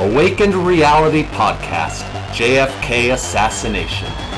Awakened 0.00 0.54
Reality 0.54 1.24
Podcast 1.24 2.04
JFK 2.30 3.14
Assassination. 3.14 4.37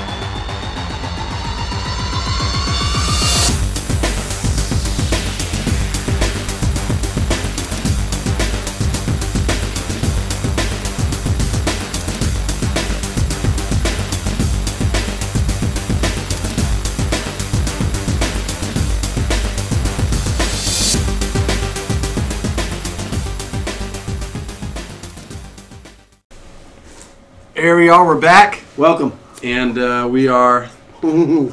Are. 27.91 28.07
We're 28.07 28.21
back, 28.21 28.63
Welcome. 28.77 29.19
and 29.43 29.77
uh, 29.79 30.09
we 30.11 30.29
are. 30.29 30.69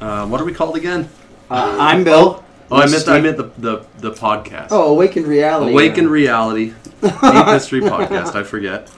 Uh, 0.00 0.26
what 0.26 0.40
are 0.40 0.44
we 0.44 0.52
called 0.52 0.76
again? 0.76 1.08
Uh, 1.48 1.76
I'm 1.78 2.02
Bill. 2.02 2.42
Oh, 2.72 2.76
I 2.80 2.86
meant 2.86 3.06
I 3.06 3.20
meant 3.20 3.36
the 3.36 3.52
the, 3.56 3.86
the 3.98 4.10
podcast. 4.10 4.68
Oh, 4.72 4.90
Awakened 4.90 5.28
Reality. 5.28 5.70
Awakened 5.70 6.08
Reality, 6.10 6.72
Deep 7.00 7.12
History 7.46 7.80
Podcast. 7.82 8.34
I 8.34 8.42
forget. 8.42 8.90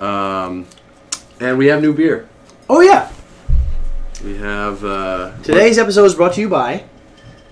Um, 0.00 0.66
and 1.40 1.58
we 1.58 1.66
have 1.66 1.82
new 1.82 1.92
beer. 1.92 2.26
Oh 2.70 2.80
yeah. 2.80 3.12
We 4.24 4.38
have 4.38 4.82
uh, 4.82 5.32
Today's 5.42 5.76
episode 5.76 6.04
is 6.06 6.14
brought 6.14 6.32
to 6.34 6.40
you 6.40 6.48
by. 6.48 6.84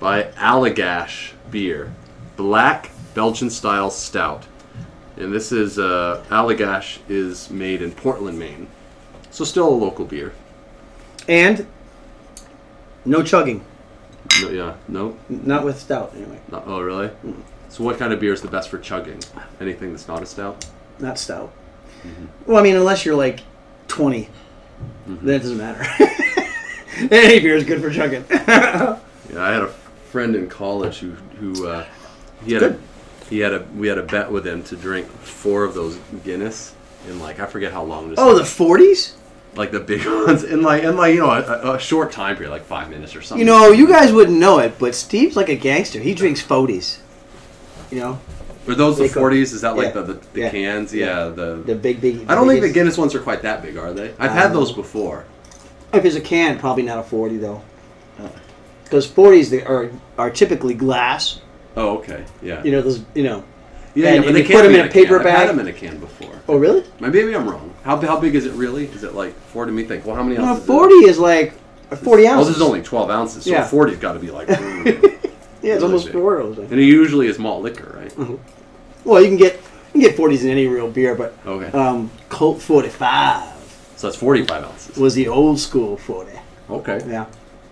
by 0.01 0.23
Allagash 0.39 1.33
beer, 1.51 1.93
black 2.39 2.91
Belgian 3.13 3.51
style 3.51 3.91
stout, 3.91 4.47
and 5.17 5.33
this 5.33 5.53
is 5.53 5.79
uh, 5.79 6.25
Allagash 6.29 6.99
is 7.09 7.51
made 7.51 7.83
in 7.83 7.93
Portland, 7.93 8.39
Maine, 8.39 8.69
so 9.31 9.45
still 9.45 9.69
a 9.69 9.71
local 9.71 10.05
beer. 10.05 10.33
And 11.29 11.67
no 13.05 13.23
chugging. 13.23 13.65
No, 14.41 14.51
yeah, 14.51 14.75
no, 14.89 15.17
Not 15.29 15.65
with 15.65 15.79
stout, 15.79 16.13
anyway. 16.17 16.41
Not, 16.51 16.65
oh, 16.67 16.81
really? 16.81 17.11
So, 17.69 17.85
what 17.85 17.99
kind 17.99 18.13
of 18.13 18.21
beer 18.21 18.33
is 18.33 18.41
the 18.41 18.49
best 18.49 18.69
for 18.69 18.79
chugging? 18.79 19.21
Anything 19.61 19.91
that's 19.93 20.09
not 20.09 20.23
a 20.23 20.27
stout? 20.27 20.67
Not 20.99 21.19
stout. 21.19 21.53
Mm-hmm. 22.03 22.25
Well, 22.47 22.59
I 22.59 22.63
mean, 22.63 22.77
unless 22.77 23.05
you're 23.05 23.15
like 23.15 23.41
20, 23.89 24.29
then 25.07 25.35
it 25.35 25.39
doesn't 25.41 25.59
matter. 25.59 25.85
Any 27.11 27.41
beer 27.41 27.57
is 27.57 27.65
good 27.65 27.81
for 27.81 27.91
chugging. 27.91 28.25
Yeah, 29.33 29.43
I 29.43 29.53
had 29.53 29.63
a 29.63 29.69
friend 30.13 30.37
in 30.37 30.49
college 30.49 30.99
who 30.99 31.13
who 31.41 31.67
uh, 31.67 31.87
he 32.45 32.53
had 32.53 32.63
a 32.63 32.69
Good. 32.71 32.81
He 33.31 33.39
had 33.41 33.53
a 33.55 33.67
we 33.77 33.89
had 33.89 33.99
a 33.99 34.03
bet 34.03 34.31
with 34.31 34.47
him 34.47 34.63
to 34.65 34.77
drink 34.77 35.07
four 35.09 35.65
of 35.65 35.75
those 35.75 35.99
Guinness 36.25 36.75
in 37.09 37.19
like 37.21 37.41
I 37.41 37.47
forget 37.47 37.73
how 37.73 37.83
long 37.83 38.11
this 38.11 38.19
oh, 38.19 38.35
the 38.37 38.43
40s? 38.43 39.15
like 39.57 39.71
the 39.71 39.81
big 39.81 40.05
ones 40.27 40.43
in 40.43 40.63
like 40.63 40.83
in 40.83 40.97
like 40.97 41.15
you 41.15 41.21
know 41.21 41.31
a, 41.31 41.75
a 41.75 41.79
short 41.79 42.11
time 42.13 42.35
period 42.37 42.51
like 42.51 42.65
five 42.65 42.91
minutes 42.91 43.15
or 43.15 43.23
something. 43.23 43.47
You 43.47 43.53
know, 43.53 43.71
you 43.71 43.87
guys 43.87 44.13
wouldn't 44.13 44.39
know 44.39 44.59
it, 44.59 44.79
but 44.79 44.95
Steve's 44.95 45.37
like 45.37 45.49
a 45.49 45.55
gangster. 45.57 46.01
He 46.01 46.15
drinks 46.15 46.43
40s. 46.43 46.99
You 47.91 48.01
know, 48.01 48.21
were 48.67 48.75
those 48.75 48.97
the 48.97 49.05
They 49.05 49.09
forties? 49.11 49.53
Is 49.53 49.61
that 49.61 49.77
like 49.77 49.95
Yeah. 49.95 50.01
the 50.01 50.15
the, 50.15 50.27
the 50.33 50.41
Yeah. 50.41 50.51
cans? 50.51 50.93
Yeah, 50.95 51.25
the. 51.29 51.63
the 51.65 51.75
big, 51.77 52.01
big. 52.01 52.25
I 52.29 52.35
don't 52.35 52.49
think 52.49 52.63
the 52.63 52.73
Guinness 52.73 52.99
ones 52.99 53.15
are 53.15 53.21
quite 53.21 53.43
that 53.43 53.63
big, 53.63 53.77
are 53.77 53.93
they? 53.93 54.13
I've 54.19 54.33
had 54.33 54.47
Um, 54.47 54.55
those 54.55 54.73
before. 54.73 55.25
If 55.93 56.05
it's 56.05 56.17
a 56.17 56.21
can, 56.21 56.59
probably 56.59 56.83
not 56.83 56.99
a 56.99 57.03
40 57.05 57.37
though. 57.37 57.63
Because 58.83 59.07
40s 59.07 59.65
are 59.69 59.91
are 60.19 60.31
typically 60.31 60.75
glass. 60.75 61.41
Oh, 61.77 61.99
okay, 61.99 62.25
yeah. 62.43 62.63
You 62.63 62.73
know 62.73 62.83
those. 62.83 63.03
You 63.15 63.25
know. 63.25 63.45
yeah, 63.95 64.09
and- 64.11 64.15
yeah, 64.17 64.21
but 64.21 64.27
and 64.29 64.37
they 64.37 64.43
put 64.45 64.65
'em 64.65 64.73
be 64.73 64.79
in 64.79 64.85
a 64.87 64.89
can. 64.89 65.09
bag. 65.09 65.27
I've 65.27 65.27
had 65.27 65.49
them 65.49 65.59
in 65.61 65.67
a 65.69 65.73
can 65.73 65.99
before. 65.99 66.35
Oh 66.49 66.57
really? 66.57 66.85
Maybe 67.01 67.35
I'm 67.35 67.49
wrong. 67.49 67.73
How, 67.85 67.97
how 68.01 68.19
big 68.21 68.35
is 68.35 68.47
it 68.47 68.53
really? 68.55 68.87
Is 68.87 69.03
it 69.05 69.15
like 69.15 69.35
40? 69.49 69.73
Me 69.73 69.85
think. 69.85 70.05
Well, 70.07 70.15
how 70.17 70.23
many 70.23 70.37
No, 70.37 70.45
ounces? 70.45 70.63
is 70.63 70.67
40 70.69 70.95
is 70.95 71.19
like 71.19 71.53
uh, 71.91 71.97
40 71.97 72.27
Oh, 72.27 72.33
ounces. 72.33 72.47
this 72.49 72.57
is 72.57 72.63
only 72.63 72.83
12 72.83 73.11
ounces. 73.11 73.45
So 73.45 73.51
Yeah. 73.51 73.69
40's 73.69 73.97
got 73.99 74.13
to 74.15 74.19
be 74.19 74.31
like. 74.31 74.49
yeah, 74.49 74.57
it's 74.57 75.63
really 75.63 75.83
almost 75.83 76.07
big. 76.07 76.13
four 76.15 76.37
those. 76.43 76.59
and 76.59 76.73
it 76.81 76.85
usually 76.85 77.27
is 77.27 77.39
malt 77.39 77.63
liquor, 77.63 77.97
right? 77.99 78.11
Mm-hmm. 78.15 78.35
Well, 79.09 79.21
you 79.23 79.29
can 79.29 79.37
get 79.37 79.55
you 79.95 80.01
can 80.01 80.01
get 80.01 80.17
40s 80.17 80.43
in 80.45 80.51
any 80.51 80.67
real 80.67 80.91
beer, 80.91 81.15
but 81.15 81.35
Okay. 81.47 81.71
um, 81.77 82.11
Colt 82.29 82.61
45 82.63 83.53
so 83.97 84.09
that's 84.09 84.17
45 84.17 84.65
ounces. 84.65 84.97
was 84.97 85.15
the 85.15 85.29
old 85.29 85.59
school 85.59 85.97
40. 85.97 86.31
Okay. 86.71 87.01
Yeah, 87.07 87.27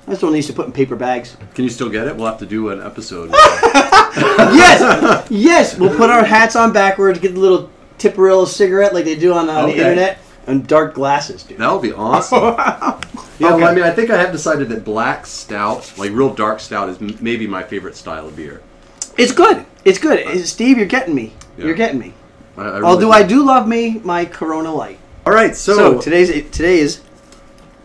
that's 0.07 0.21
the 0.21 0.27
one 0.27 0.33
they 0.33 0.39
used 0.39 0.49
to 0.51 0.55
put 0.55 0.67
in 0.67 0.73
paper 0.73 0.97
bags. 0.97 1.37
Can 1.55 1.65
you 1.65 1.71
still 1.71 1.89
get 1.89 2.07
it? 2.09 2.17
We'll 2.17 2.27
have 2.27 2.39
to 2.39 2.47
do 2.47 2.71
an 2.71 2.83
episode. 2.83 3.31
yes, 4.13 5.27
yes. 5.31 5.79
We'll 5.79 5.97
put 5.97 6.11
our 6.11 6.25
hats 6.25 6.57
on 6.57 6.73
backwards, 6.73 7.19
get 7.19 7.35
the 7.35 7.41
little 7.41 7.71
Tiparillo 7.99 8.47
cigarette 8.47 8.93
like 8.95 9.05
they 9.05 9.17
do 9.17 9.33
on, 9.33 9.49
uh, 9.49 9.53
on 9.53 9.65
Okay. 9.71 9.79
the 9.79 9.85
internet, 9.85 10.19
and 10.47 10.67
dark 10.67 10.95
glasses, 10.95 11.45
dude. 11.45 11.59
that 11.59 11.73
would 11.73 11.83
be 11.83 11.93
awesome. 11.93 12.57
Yeah, 13.39 13.57
well, 13.57 13.67
I 13.67 13.75
mean, 13.75 13.83
I 13.83 13.91
think 13.91 14.09
I 14.11 14.19
have 14.21 14.31
decided 14.31 14.69
that 14.69 14.85
black 14.85 15.27
stout, 15.27 15.93
like 15.99 16.13
real 16.13 16.33
dark 16.33 16.61
stout, 16.61 16.89
is 16.91 16.99
m- 17.03 17.19
maybe 17.21 17.49
my 17.49 17.65
favorite 17.65 17.97
style 17.97 18.29
of 18.29 18.37
beer. 18.37 18.63
It's 19.19 19.33
good. 19.33 19.67
It's 19.85 19.99
good. 19.99 20.19
Uh, 20.25 20.31
it's- 20.31 20.49
Steve, 20.51 20.77
you're 20.79 20.87
getting 20.87 21.13
me. 21.13 21.33
Yeah. 21.57 21.65
You're 21.65 21.75
getting 21.75 21.99
me. 21.99 22.15
I, 22.57 22.61
I 22.61 22.65
really 22.75 22.83
Although 22.85 23.11
I 23.11 23.25
do 23.25 23.43
love 23.43 23.67
me 23.67 24.01
my 24.05 24.27
Corona 24.27 24.73
Light. 24.73 24.99
All 25.27 25.33
right, 25.33 25.57
so, 25.57 25.75
So, 25.75 26.01
today's 26.01 26.29
today 26.53 26.79
is 26.79 27.01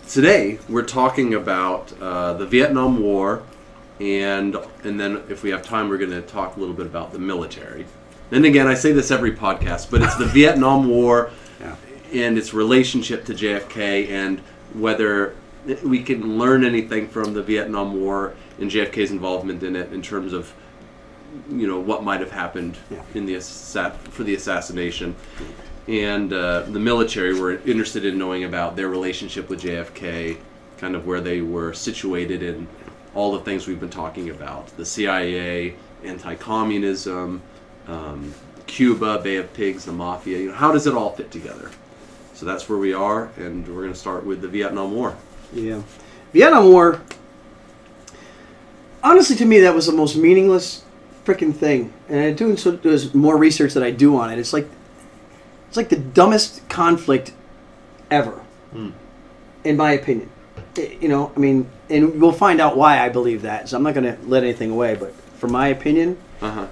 today 0.08 0.60
we're 0.70 0.84
talking 0.86 1.34
about 1.34 1.92
uh, 2.02 2.34
the 2.34 2.46
Vietnam 2.46 3.00
War, 3.00 3.44
and 4.00 4.56
and 4.84 5.00
then 5.00 5.24
if 5.30 5.44
we 5.44 5.50
have 5.52 5.62
time, 5.64 5.90
we're 5.90 5.98
going 5.98 6.12
to 6.12 6.22
talk 6.22 6.58
a 6.58 6.60
little 6.60 6.76
bit 6.76 6.86
about 6.86 7.12
the 7.14 7.20
military. 7.20 7.86
And 8.32 8.46
again, 8.46 8.68
I 8.68 8.74
say 8.74 8.92
this 8.92 9.12
every 9.12 9.32
podcast, 9.32 9.90
but 9.90 10.02
it's 10.02 10.16
the 10.16 10.26
Vietnam 10.40 10.88
War 10.90 11.32
Yeah. 11.60 11.76
and 12.14 12.38
its 12.38 12.54
relationship 12.54 13.26
to 13.26 13.34
JFK, 13.34 14.10
and 14.10 14.40
whether 14.74 15.36
we 15.84 16.02
can 16.04 16.38
learn 16.38 16.64
anything 16.66 17.08
from 17.08 17.34
the 17.34 17.44
Vietnam 17.44 17.94
War 18.00 18.34
and 18.60 18.70
JFK's 18.72 19.12
involvement 19.12 19.64
in 19.64 19.76
it 19.76 19.92
in 19.94 20.02
terms 20.02 20.34
of 20.34 20.54
you 21.50 21.68
know 21.68 21.80
what 21.80 22.04
might 22.04 22.20
have 22.22 22.32
happened 22.32 22.78
Yeah. 22.90 23.02
in 23.14 23.26
the 23.26 23.36
assa- 23.36 23.92
for 24.12 24.24
the 24.24 24.34
assassination 24.36 25.16
and 25.88 26.34
uh, 26.34 26.62
the 26.62 26.80
military 26.80 27.40
were 27.40 27.58
interested 27.60 28.06
in 28.06 28.18
knowing 28.18 28.44
about 28.44 28.76
their 28.76 28.90
relationship 28.90 29.50
with 29.50 29.62
JFK, 29.62 30.38
kind 30.78 30.96
of 30.96 31.08
where 31.08 31.22
they 31.22 31.42
were 31.42 31.74
situated 31.74 32.44
in 32.44 32.68
all 33.16 33.32
the 33.32 33.40
things 33.40 33.68
we've 33.68 33.80
been 33.80 33.90
talking 33.90 34.30
about 34.30 34.68
the 34.78 34.86
CIA, 34.86 35.76
anti 36.04 36.36
communism, 36.36 37.42
um, 37.88 38.34
Cuba, 38.68 39.20
Bay 39.20 39.38
of 39.38 39.52
Pigs, 39.54 39.86
the 39.86 39.94
mafia. 39.94 40.38
You 40.38 40.50
know, 40.50 40.56
how 40.56 40.72
does 40.72 40.88
it 40.88 40.94
all 40.94 41.12
fit 41.12 41.32
together? 41.32 41.72
So 42.34 42.46
that's 42.46 42.70
where 42.70 42.78
we 42.78 42.94
are, 42.94 43.32
and 43.38 43.68
we're 43.68 43.82
going 43.82 43.94
to 43.94 44.00
start 44.00 44.26
with 44.26 44.42
the 44.42 44.48
Vietnam 44.48 44.94
War. 44.94 45.16
Yeah. 45.54 45.82
Vietnam 46.34 46.66
War. 46.66 47.02
Honestly, 49.02 49.36
to 49.38 49.46
me, 49.46 49.62
that 49.62 49.74
was 49.74 49.88
the 49.88 49.94
most 49.94 50.18
meaningless 50.18 50.84
freaking 51.26 51.56
thing. 51.56 51.94
And 52.10 52.20
I 52.20 52.32
doing 52.32 52.58
so 52.58 52.72
there's 52.72 53.14
more 53.14 53.38
research 53.38 53.74
that 53.74 53.84
I 53.84 53.92
do 53.92 54.18
on 54.18 54.32
it. 54.32 54.38
It's 54.38 54.54
like 54.54 54.70
it's 55.68 55.78
like 55.78 55.90
the 55.90 55.96
dumbest 55.98 56.68
conflict 56.70 57.34
ever, 58.12 58.42
in 59.64 59.78
my 59.78 59.92
opinion. 59.92 60.30
You 60.78 61.08
know, 61.10 61.32
I 61.36 61.40
mean, 61.40 61.70
and 61.90 62.22
we'll 62.22 62.32
find 62.32 62.62
out 62.62 62.78
why 62.78 63.00
I 63.04 63.10
believe 63.10 63.42
that. 63.44 63.68
So 63.70 63.78
I'm 63.78 63.84
not 63.84 63.94
going 63.96 64.04
to 64.16 64.18
let 64.28 64.44
anything 64.44 64.72
away. 64.72 64.96
But 64.96 65.14
for 65.38 65.48
my 65.48 65.68
opinion, 65.70 66.18
Uh 66.42 66.52
huh. 66.52 66.68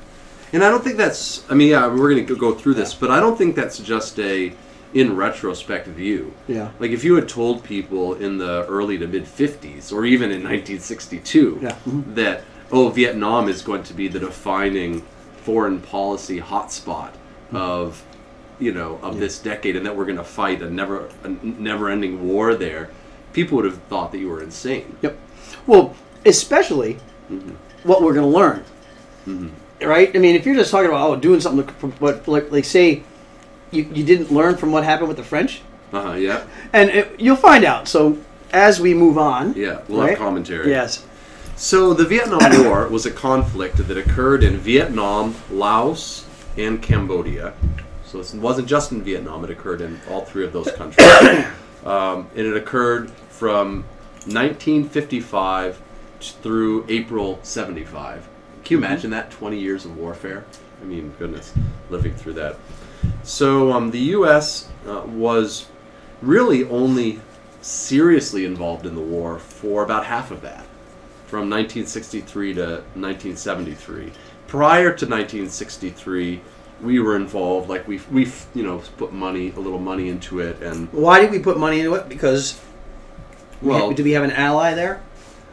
And 0.53 0.63
I 0.63 0.69
don't 0.69 0.83
think 0.83 0.97
that's. 0.97 1.43
I 1.51 1.55
mean, 1.55 1.69
yeah, 1.69 1.87
we're 1.87 2.09
going 2.13 2.25
to 2.25 2.35
go 2.37 2.53
through 2.53 2.75
this, 2.75 2.93
but 2.93 3.09
I 3.11 3.19
don't 3.19 3.37
think 3.37 3.55
that's 3.55 3.79
just 3.79 4.19
a 4.19 4.53
in 4.93 5.13
retrospect 5.17 5.87
view. 5.87 6.33
yeah, 6.47 6.71
Like 6.79 6.91
if 6.91 7.03
you 7.03 7.15
had 7.15 7.27
told 7.27 7.63
people 7.65 8.13
in 8.13 8.37
the 8.37 8.65
early 8.67 8.97
to 8.99 9.07
mid 9.07 9.25
50s 9.25 9.91
or 9.91 10.05
even 10.05 10.31
in 10.31 10.41
1962 10.41 11.59
Yeah. 11.61 11.75
Mhm. 11.85 12.15
that 12.15 12.43
oh 12.71 12.87
Vietnam 12.89 13.49
is 13.49 13.61
going 13.61 13.83
to 13.83 13.93
be 13.93 14.07
the 14.07 14.19
defining 14.19 15.03
foreign 15.43 15.81
policy 15.81 16.39
hotspot 16.39 17.09
of 17.51 18.04
you 18.59 18.71
know 18.73 18.99
of 19.01 19.19
this 19.19 19.39
decade 19.39 19.75
and 19.75 19.85
that 19.85 19.95
we're 19.95 20.05
going 20.05 20.17
to 20.17 20.23
fight 20.23 20.61
a 20.61 20.69
never 20.69 21.09
a 21.23 21.29
never 21.29 21.89
ending 21.89 22.27
war 22.27 22.55
there 22.55 22.89
people 23.33 23.57
would 23.57 23.65
have 23.65 23.81
thought 23.83 24.13
that 24.13 24.17
you 24.17 24.29
were 24.29 24.41
insane. 24.41 24.95
Yep. 25.01 25.17
Well, 25.67 25.93
especially 26.25 26.97
what 27.83 28.01
we're 28.01 28.13
going 28.13 28.31
to 28.31 28.37
learn, 28.37 28.63
right? 29.81 30.15
I 30.15 30.19
mean, 30.19 30.35
if 30.37 30.45
you're 30.45 30.55
just 30.55 30.71
talking 30.71 30.87
about 30.89 31.09
oh, 31.09 31.15
doing 31.17 31.41
something 31.41 31.67
from 31.75 31.91
what, 31.93 32.25
like, 32.29 32.49
like 32.49 32.63
say, 32.63 33.03
you, 33.71 33.83
you 33.93 34.05
didn't 34.05 34.31
learn 34.31 34.55
from 34.55 34.71
what 34.71 34.85
happened 34.85 35.09
with 35.09 35.17
the 35.17 35.23
French, 35.23 35.61
Uh-huh, 35.91 36.13
yeah. 36.13 36.45
and 36.71 36.89
it, 36.89 37.19
you'll 37.19 37.35
find 37.35 37.65
out. 37.65 37.89
So 37.89 38.17
as 38.53 38.79
we 38.79 38.93
move 38.93 39.17
on, 39.17 39.53
Yeah, 39.53 39.81
we'll 39.89 39.99
right? 39.99 40.11
have 40.11 40.17
commentary. 40.19 40.69
Yes. 40.69 41.05
So 41.57 41.93
the 41.93 42.05
Vietnam 42.05 42.63
War 42.63 42.87
was 42.87 43.05
a 43.05 43.11
conflict 43.11 43.85
that 43.85 43.97
occurred 43.97 44.45
in 44.45 44.57
Vietnam, 44.57 45.35
Laos, 45.51 46.25
and 46.57 46.81
Cambodia. 46.81 47.53
So 48.23 48.37
it 48.37 48.41
wasn't 48.41 48.67
just 48.67 48.91
in 48.91 49.01
Vietnam; 49.01 49.43
it 49.43 49.49
occurred 49.49 49.81
in 49.81 49.99
all 50.09 50.21
three 50.21 50.45
of 50.45 50.53
those 50.53 50.71
countries, 50.71 51.07
um, 51.85 52.29
and 52.35 52.45
it 52.45 52.55
occurred 52.55 53.09
from 53.29 53.83
1955 54.25 55.81
through 56.21 56.85
April 56.87 57.39
75. 57.43 58.27
Can 58.63 58.71
you 58.71 58.77
imagine 58.77 59.11
that? 59.11 59.29
20 59.31 59.59
years 59.59 59.85
of 59.85 59.97
warfare. 59.97 60.45
I 60.81 60.85
mean, 60.85 61.13
goodness, 61.19 61.53
living 61.89 62.15
through 62.15 62.33
that. 62.33 62.57
So 63.23 63.71
um, 63.71 63.91
the 63.91 63.99
U.S. 63.99 64.69
Uh, 64.87 65.01
was 65.05 65.67
really 66.21 66.63
only 66.65 67.21
seriously 67.61 68.45
involved 68.45 68.85
in 68.85 68.95
the 68.95 69.01
war 69.01 69.39
for 69.39 69.83
about 69.83 70.05
half 70.05 70.31
of 70.31 70.41
that, 70.41 70.65
from 71.27 71.49
1963 71.49 72.53
to 72.53 72.61
1973. 72.93 74.11
Prior 74.47 74.85
to 74.85 75.05
1963, 75.05 76.41
we 76.81 76.99
were 76.99 77.15
involved. 77.15 77.69
Like 77.69 77.87
we 77.87 77.99
we 78.11 78.31
you 78.53 78.63
know 78.63 78.81
put 78.97 79.13
money 79.13 79.51
a 79.55 79.59
little 79.59 79.79
money 79.79 80.09
into 80.09 80.39
it, 80.39 80.61
and 80.61 80.91
Why 80.91 81.19
did 81.21 81.31
we 81.31 81.39
put 81.39 81.57
money 81.57 81.79
into 81.79 81.95
it? 81.95 82.09
Because 82.09 82.59
well, 83.61 83.91
do 83.91 84.03
we 84.03 84.11
have 84.11 84.23
an 84.23 84.31
ally 84.31 84.73
there? 84.73 85.01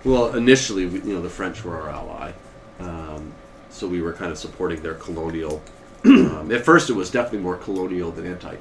Well, 0.05 0.35
initially, 0.35 0.87
we, 0.87 0.99
you 1.01 1.15
know, 1.15 1.23
the 1.23 1.31
French 1.31 1.65
were 1.65 1.81
our 1.81 1.89
ally, 1.91 2.33
um, 2.81 3.33
so 3.71 3.87
we 3.87 4.03
were 4.03 4.13
kind 4.13 4.33
of 4.33 4.39
supporting 4.39 4.83
their 4.83 4.95
colonial. 4.95 5.63
um, 6.05 6.51
at 6.51 6.65
first, 6.65 6.91
it 6.91 6.95
was 6.95 7.11
definitely 7.11 7.39
more 7.39 7.57
colonial 7.57 8.11
than 8.11 8.27
anti, 8.27 8.57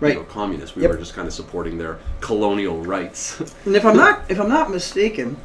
Right. 0.00 0.12
you 0.12 0.18
know, 0.20 0.24
communist. 0.26 0.76
We 0.76 0.82
Yep. 0.82 0.90
were 0.90 0.96
just 0.98 1.14
kind 1.14 1.26
of 1.26 1.32
supporting 1.32 1.78
their 1.78 1.98
colonial 2.20 2.82
rights. 2.84 3.40
And 3.64 3.74
if 3.74 3.86
I'm 3.86 3.96
not 3.96 4.20
if 4.28 4.38
I'm 4.38 4.50
not 4.50 4.70
mistaken, 4.70 5.38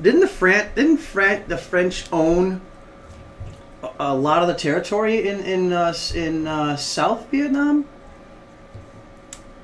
didn't 0.00 0.20
the 0.20 0.26
Fran 0.28 0.70
didn't 0.74 0.96
Fran 0.98 1.44
the 1.46 1.56
French 1.56 2.06
own 2.12 2.60
a, 3.98 4.14
lot 4.14 4.42
of 4.42 4.48
the 4.48 4.54
territory 4.54 5.28
in 5.28 5.40
in 5.40 5.72
uh, 5.72 5.94
in 6.14 6.46
uh, 6.46 6.76
South 6.76 7.28
Vietnam? 7.30 7.86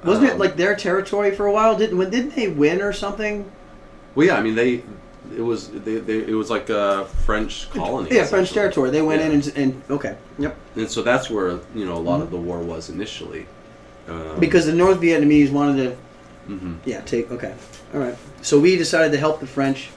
Wasn't 0.05 0.27
it 0.27 0.33
Um, 0.33 0.39
like 0.39 0.57
their 0.57 0.77
territory 0.77 1.33
for 1.35 1.47
a 1.47 1.53
while? 1.53 1.77
Didn't 1.77 1.99
when 1.99 2.11
didn't 2.11 2.35
they 2.37 2.49
win 2.49 2.81
or 2.83 2.93
something? 2.93 3.51
well, 4.15 4.27
yeah, 4.27 4.37
I 4.37 4.43
mean, 4.43 4.55
they, 4.55 4.83
it 5.37 5.41
was 5.43 5.69
they, 5.71 5.97
they 5.97 6.19
it 6.19 6.35
was 6.35 6.51
like 6.51 6.71
a 6.71 7.07
French 7.27 7.71
colony. 7.71 8.11
Yeah, 8.13 8.25
French 8.25 8.53
territory. 8.53 8.91
They 8.91 9.03
went 9.03 9.21
Yeah. 9.21 9.27
in 9.29 9.33
and, 9.35 9.53
and 9.57 9.83
okay, 9.91 10.17
yep. 10.39 10.57
and 10.77 10.89
so 10.91 11.03
that's 11.03 11.29
where 11.31 11.59
you 11.75 11.85
know 11.85 11.97
a 11.97 12.05
lot 12.11 12.21
of 12.21 12.31
the 12.31 12.37
war 12.37 12.59
was 12.61 12.89
initially. 12.91 13.47
Um, 14.09 14.41
Because 14.41 14.65
the 14.67 14.73
North 14.73 15.01
Vietnamese 15.01 15.51
wanted 15.53 15.77
to, 15.85 16.53
mhm. 16.53 16.77
yeah, 16.87 17.03
take 17.03 17.31
okay, 17.31 17.55
all 17.93 18.01
right. 18.01 18.17
So 18.41 18.59
we 18.59 18.77
decided 18.77 19.13
to 19.13 19.19
help 19.19 19.41
the 19.41 19.47
French. 19.47 19.91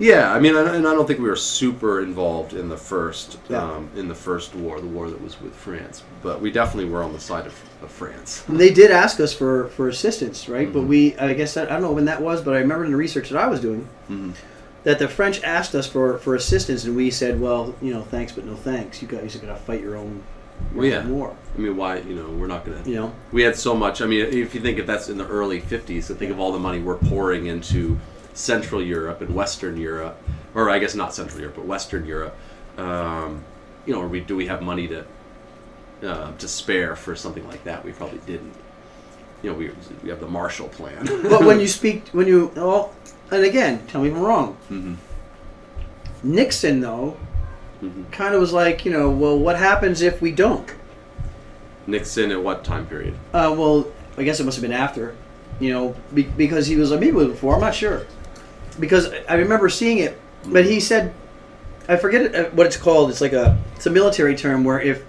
Yeah, 0.00 0.32
I 0.32 0.40
mean, 0.40 0.56
and 0.56 0.68
and 0.68 0.86
I 0.88 0.92
don't 0.94 1.06
think 1.06 1.20
we 1.20 1.28
were 1.28 1.36
super 1.36 2.00
involved 2.02 2.52
in 2.52 2.68
the 2.68 2.76
first 2.76 3.38
Yeah. 3.48 3.62
um, 3.62 3.88
in 3.96 4.08
the 4.08 4.14
first 4.14 4.54
war, 4.54 4.80
the 4.80 4.86
war 4.88 5.08
that 5.08 5.22
was 5.22 5.40
with 5.40 5.54
France, 5.54 6.02
but 6.22 6.40
we 6.40 6.50
definitely 6.50 6.90
were 6.90 7.02
on 7.02 7.12
the 7.12 7.20
side 7.20 7.46
of, 7.46 7.54
of 7.82 7.90
France. 7.90 8.42
They 8.48 8.70
did 8.70 8.90
ask 8.90 9.20
us 9.20 9.32
for 9.32 9.68
for 9.68 9.86
assistance, 9.88 10.48
right? 10.48 10.72
But 10.72 10.82
Mhm. 10.82 10.86
we, 10.88 11.16
I 11.16 11.32
guess 11.34 11.56
I, 11.56 11.62
I 11.62 11.66
don't 11.66 11.82
know 11.82 11.92
when 11.92 12.06
that 12.06 12.20
was, 12.20 12.40
but 12.42 12.54
I 12.54 12.58
remember 12.58 12.84
in 12.84 12.90
the 12.90 12.96
research 12.96 13.28
that 13.30 13.38
I 13.38 13.46
was 13.46 13.60
doing 13.60 13.86
Mhm. 14.10 14.32
that 14.82 14.98
the 14.98 15.06
French 15.08 15.40
asked 15.44 15.74
us 15.76 15.86
for 15.86 16.18
for 16.18 16.34
assistance, 16.34 16.84
and 16.84 16.96
we 16.96 17.10
said, 17.10 17.40
well, 17.40 17.74
you 17.80 17.92
know, 17.94 18.02
thanks, 18.02 18.32
but 18.32 18.44
no 18.44 18.56
thanks. 18.56 19.00
You 19.00 19.06
guys 19.06 19.36
are 19.36 19.38
gonna 19.38 19.54
fight 19.56 19.80
your 19.80 19.96
own, 19.96 20.22
Well, 20.74 20.86
yeah. 20.86 21.06
war. 21.06 21.36
I 21.56 21.60
mean, 21.60 21.76
why? 21.76 21.98
You 21.98 22.16
know, 22.16 22.28
we're 22.30 22.48
not 22.48 22.64
gonna. 22.64 22.82
You 22.84 22.96
know, 22.96 23.12
We 23.30 23.42
had 23.44 23.54
so 23.56 23.74
much. 23.76 24.02
I 24.02 24.06
mean, 24.06 24.26
if 24.26 24.54
you 24.56 24.60
think 24.60 24.78
if 24.80 24.86
that's 24.86 25.08
in 25.08 25.18
the 25.18 25.26
early 25.28 25.60
'50s, 25.60 26.08
to 26.08 26.14
think 26.16 26.32
of 26.32 26.40
all 26.40 26.50
the 26.50 26.58
money 26.68 26.80
we're 26.80 26.96
pouring 27.12 27.46
into 27.46 27.96
Central 28.34 28.82
Europe 28.82 29.20
and 29.20 29.34
Western 29.34 29.76
Europe, 29.76 30.20
or 30.54 30.68
I 30.70 30.78
guess 30.78 30.94
not 30.94 31.14
Central 31.14 31.40
Europe, 31.40 31.56
but 31.56 31.64
Western 31.66 32.04
Europe. 32.04 32.36
Um, 32.76 33.42
you 33.86 33.94
know, 33.94 34.06
we 34.06 34.20
do 34.20 34.36
we 34.36 34.46
have 34.46 34.60
money 34.62 34.88
to 34.88 35.04
uh, 36.06 36.32
to 36.36 36.48
spare 36.48 36.96
for 36.96 37.14
something 37.16 37.46
like 37.48 37.64
that? 37.64 37.84
We 37.84 37.92
probably 37.92 38.18
didn't. 38.26 38.52
You 39.42 39.50
know, 39.52 39.56
we 39.56 39.70
we 40.02 40.10
have 40.10 40.20
the 40.20 40.26
Marshall 40.28 40.68
Plan. 40.68 41.04
but 41.22 41.44
when 41.44 41.60
you 41.60 41.68
speak, 41.80 42.08
when 42.12 42.26
you, 42.26 42.50
oh, 42.56 42.90
and 43.30 43.44
again, 43.44 43.86
tell 43.86 44.02
me 44.02 44.08
if 44.08 44.14
I'm 44.14 44.22
wrong. 44.22 44.56
Mhm. 44.70 44.96
Nixon 46.22 46.80
though, 46.80 47.16
Mhm. 47.82 48.10
kind 48.10 48.34
of 48.34 48.40
was 48.40 48.52
like, 48.52 48.84
you 48.84 48.90
know, 48.92 49.10
well, 49.10 49.38
what 49.38 49.56
happens 49.58 50.00
if 50.02 50.20
we 50.22 50.32
don't? 50.32 50.72
Nixon 51.86 52.30
at 52.30 52.42
what 52.42 52.64
time 52.64 52.86
period? 52.86 53.14
Uh, 53.34 53.54
well, 53.56 53.86
I 54.16 54.22
guess 54.24 54.40
it 54.40 54.44
must 54.44 54.56
have 54.56 54.62
been 54.62 54.72
after, 54.72 55.14
you 55.60 55.70
know, 55.70 55.94
be, 56.14 56.22
because 56.22 56.66
he 56.66 56.76
was 56.76 56.90
it 56.92 57.14
was 57.14 57.28
before. 57.28 57.54
I'm 57.56 57.60
not 57.60 57.74
sure, 57.74 58.06
because 58.74 59.10
I 59.28 59.34
remember 59.34 59.68
seeing 59.68 59.98
it, 59.98 60.20
but 60.46 60.64
he 60.64 60.80
said, 60.80 61.12
I 61.88 61.96
forget 61.96 62.34
uh, 62.34 62.44
what 62.50 62.66
it's 62.66 62.76
called. 62.76 63.10
It's 63.10 63.20
like 63.20 63.32
a 63.32 63.58
it's 63.76 63.86
a 63.86 63.90
military 63.90 64.36
term 64.36 64.64
where 64.64 64.80
if 64.80 65.04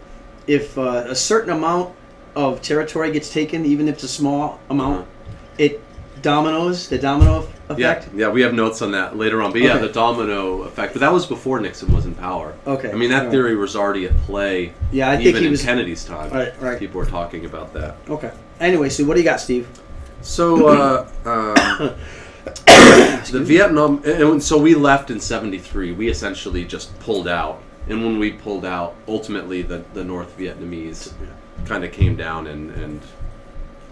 if 0.48 0.78
uh, 0.78 1.06
a 1.08 1.16
certain 1.16 1.52
amount 1.52 1.94
of 2.36 2.62
territory 2.62 3.12
gets 3.12 3.32
taken, 3.32 3.66
even 3.66 3.88
if 3.88 3.96
it's 3.96 4.04
a 4.04 4.08
small 4.08 4.60
amount, 4.70 5.02
Uh-huh. 5.02 5.34
it 5.58 5.82
dominoes 6.22 6.88
the 6.90 6.98
domino 6.98 7.48
effect. 7.70 7.80
yeah, 8.14 8.28
yeah, 8.28 8.30
we 8.30 8.42
have 8.42 8.54
notes 8.54 8.82
on 8.82 8.92
that 8.92 9.16
later 9.16 9.42
on. 9.42 9.52
But 9.52 9.62
yeah, 9.62 9.74
Okay. 9.76 9.88
the 9.88 9.94
domino 9.94 10.64
effect. 10.64 10.94
But 10.94 11.00
that 11.02 11.14
was 11.14 11.26
before 11.26 11.60
Nixon 11.60 11.94
was 11.94 12.06
in 12.06 12.14
power. 12.16 12.54
Okay, 12.68 12.92
I 12.92 12.96
mean, 12.96 13.10
that 13.12 13.18
alright. 13.20 13.32
theory 13.32 13.56
was 13.56 13.76
already 13.76 14.06
at 14.06 14.18
play. 14.24 14.74
Yeah, 14.92 15.10
I 15.12 15.16
think 15.18 15.28
even 15.30 15.42
he 15.42 15.46
in 15.48 15.52
was 15.52 15.64
Kennedy's 15.64 16.04
time. 16.04 16.32
Right, 16.32 16.54
right. 16.62 16.80
People 16.80 17.00
were 17.00 17.06
talking 17.06 17.46
about 17.46 17.74
that. 17.74 17.96
Okay. 18.10 18.32
Anyway, 18.60 18.90
so 18.90 19.04
what 19.06 19.14
do 19.16 19.20
you 19.22 19.26
got, 19.26 19.40
Steve? 19.40 19.68
So 20.22 20.68
uh, 20.68 21.08
um, 21.80 21.96
the 22.46 23.42
Vietnam, 23.44 24.02
and 24.06 24.42
so 24.44 24.58
we 24.58 24.76
left 24.76 25.10
in 25.10 25.20
'73. 25.20 25.92
We 25.94 26.10
essentially 26.10 26.64
just 26.66 26.98
pulled 27.00 27.28
out, 27.28 27.62
and 27.90 28.04
when 28.04 28.20
we 28.20 28.32
pulled 28.32 28.66
out, 28.66 28.96
ultimately 29.08 29.62
the 29.62 29.84
the 29.94 30.04
North 30.04 30.38
Vietnamese 30.38 31.12
kind 31.66 31.84
of 31.84 31.92
came 31.92 32.16
down 32.16 32.48
and 32.48 32.72
and 32.72 33.02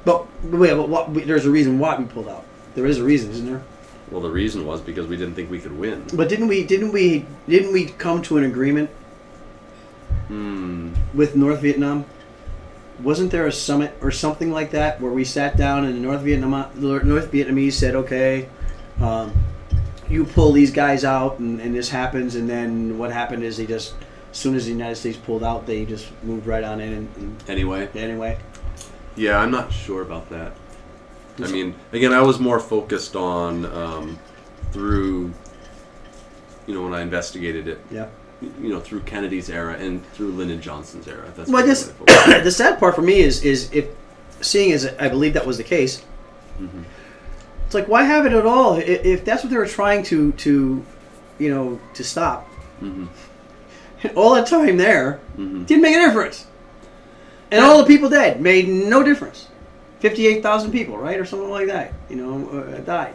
But, 0.05 0.25
but 0.43 0.59
wait, 0.59 0.73
but 0.75 0.89
what, 0.89 1.13
there's 1.25 1.45
a 1.45 1.51
reason 1.51 1.79
why 1.79 1.97
we 1.97 2.05
pulled 2.05 2.27
out. 2.27 2.43
There 2.75 2.85
is 2.85 2.99
a 2.99 3.03
reason, 3.03 3.31
isn't 3.31 3.45
there? 3.45 3.63
well, 4.11 4.21
the 4.21 4.29
reason 4.29 4.65
was 4.65 4.81
because 4.81 5.07
we 5.07 5.17
didn't 5.17 5.33
think 5.33 5.49
we 5.49 5.59
could 5.59 5.77
win. 5.77 6.03
But 6.13 6.29
didn't 6.29 6.47
we? 6.47 6.63
Didn't 6.65 6.91
we? 6.91 7.25
Didn't 7.47 7.71
we 7.73 7.85
come 7.85 8.21
to 8.23 8.37
an 8.37 8.43
agreement 8.43 8.89
Hmm. 10.27 10.93
with 11.13 11.35
North 11.35 11.61
Vietnam? 11.61 12.05
Wasn't 13.01 13.31
there 13.31 13.47
a 13.47 13.51
summit 13.51 13.95
or 14.01 14.11
something 14.11 14.51
like 14.51 14.71
that 14.71 15.01
where 15.01 15.11
we 15.11 15.23
sat 15.25 15.57
down 15.57 15.85
and 15.85 15.95
the 15.95 15.99
North 15.99 16.21
Vietnam 16.21 16.51
North 16.75 17.31
Vietnamese 17.31 17.73
said, 17.73 17.95
"Okay, 17.95 18.47
um, 19.01 19.33
you 20.09 20.25
pull 20.25 20.51
these 20.51 20.71
guys 20.71 21.03
out, 21.03 21.39
and, 21.39 21.59
and 21.59 21.75
this 21.75 21.89
happens." 21.89 22.35
And 22.35 22.49
then 22.49 22.97
what 22.97 23.11
happened 23.11 23.43
is 23.43 23.57
they 23.57 23.65
just, 23.65 23.95
as 24.31 24.37
soon 24.37 24.55
as 24.55 24.65
the 24.65 24.71
United 24.71 24.95
States 24.95 25.17
pulled 25.17 25.43
out, 25.43 25.65
they 25.65 25.85
just 25.85 26.07
moved 26.23 26.45
right 26.45 26.63
on 26.63 26.79
in. 26.79 26.93
And, 26.93 27.15
and 27.17 27.49
Anyway, 27.49 27.89
anyway, 27.95 28.37
yeah, 29.15 29.37
I'm 29.37 29.51
not 29.51 29.71
sure 29.71 30.01
about 30.01 30.29
that. 30.29 30.53
I 31.39 31.47
mean, 31.47 31.73
again, 31.91 32.13
I 32.13 32.21
was 32.21 32.39
more 32.39 32.59
focused 32.59 33.15
on 33.15 33.65
um, 33.65 34.19
through, 34.71 35.33
you 36.67 36.75
know, 36.75 36.83
when 36.83 36.93
I 36.93 37.01
investigated 37.01 37.67
it, 37.67 37.79
yeah. 37.89 38.07
You 38.61 38.69
know, 38.69 38.79
through 38.79 39.01
Kennedy's 39.01 39.49
era 39.49 39.73
and 39.79 40.05
through 40.13 40.31
Lyndon 40.31 40.61
Johnson's 40.61 41.07
era. 41.07 41.31
That's 41.35 41.49
Well, 41.49 41.63
I 41.63 41.67
guess 41.67 41.89
what 41.91 42.09
I 42.09 42.13
focused 42.15 42.37
on. 42.37 42.43
the 42.49 42.51
sad 42.51 42.79
part 42.79 42.95
for 42.95 43.01
me 43.01 43.19
is 43.19 43.43
is 43.43 43.69
if 43.73 43.85
seeing 44.41 44.71
as 44.71 44.85
I 44.99 45.07
believe 45.09 45.33
that 45.33 45.45
was 45.45 45.57
the 45.57 45.63
case, 45.63 46.03
Mhm. 46.61 46.83
it's 47.65 47.73
like 47.75 47.87
why 47.87 48.03
have 48.03 48.25
it 48.25 48.33
at 48.33 48.45
all? 48.45 48.75
If 48.77 49.23
that's 49.25 49.43
what 49.43 49.49
they 49.51 49.57
were 49.57 49.65
trying 49.67 50.03
to 50.03 50.31
to, 50.33 50.83
you 51.39 51.49
know, 51.49 51.79
to 51.93 52.03
stop, 52.03 52.47
Mhm. 52.81 53.07
all 54.15 54.33
that 54.35 54.47
time 54.47 54.77
there 54.77 55.19
Mhm. 55.37 55.65
didn't 55.65 55.81
make 55.81 55.95
a 55.95 55.99
difference, 55.99 56.45
and 57.51 57.63
all 57.63 57.77
the 57.77 57.85
people 57.85 58.09
dead 58.09 58.41
made 58.41 58.67
no 58.67 59.03
difference. 59.03 59.47
Fifty-eight 59.99 60.43
thousand 60.43 60.71
people, 60.71 60.97
right, 60.97 61.17
or 61.17 61.23
something 61.25 61.49
like 61.49 61.67
that, 61.67 61.93
you 62.09 62.17
know, 62.17 62.49
uh, 62.59 62.79
died. 62.81 63.13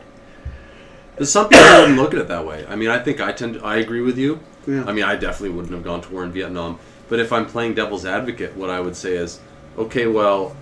Some 1.20 1.48
people 1.48 1.66
wouldn't 1.80 1.98
look 1.98 2.14
at 2.14 2.20
it 2.20 2.28
that 2.28 2.46
way. 2.46 2.64
I 2.68 2.76
mean, 2.76 2.88
I 2.88 2.98
think 3.00 3.20
I 3.20 3.32
tend. 3.32 3.54
To, 3.54 3.64
I 3.64 3.76
agree 3.78 4.00
with 4.00 4.16
you. 4.16 4.38
Yeah. 4.68 4.84
I 4.84 4.92
mean, 4.92 5.04
I 5.04 5.16
definitely 5.16 5.56
wouldn't 5.56 5.72
have 5.72 5.82
gone 5.82 6.02
to 6.02 6.08
war 6.10 6.24
in 6.24 6.32
Vietnam. 6.32 6.78
But 7.08 7.20
if 7.20 7.32
I'm 7.32 7.46
playing 7.46 7.74
devil's 7.74 8.04
advocate, 8.04 8.54
what 8.54 8.68
I 8.68 8.80
would 8.80 8.94
say 8.94 9.16
is, 9.16 9.40
okay, 9.78 10.06
well, 10.06 10.54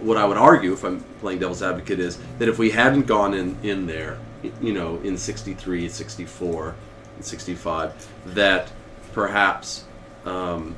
what 0.00 0.16
I 0.16 0.24
would 0.24 0.36
argue 0.36 0.72
if 0.72 0.84
I'm 0.84 1.00
playing 1.20 1.40
devil's 1.40 1.62
advocate 1.62 1.98
is 1.98 2.18
that 2.38 2.48
if 2.48 2.58
we 2.58 2.70
hadn't 2.70 3.06
gone 3.06 3.34
in 3.34 3.58
in 3.64 3.86
there, 3.86 4.18
you 4.60 4.72
know, 4.72 5.00
in 5.00 5.18
63, 5.18 5.88
64, 5.88 6.74
and 7.16 7.24
65, 7.24 8.08
that 8.26 8.70
perhaps 9.12 9.84
um, 10.24 10.76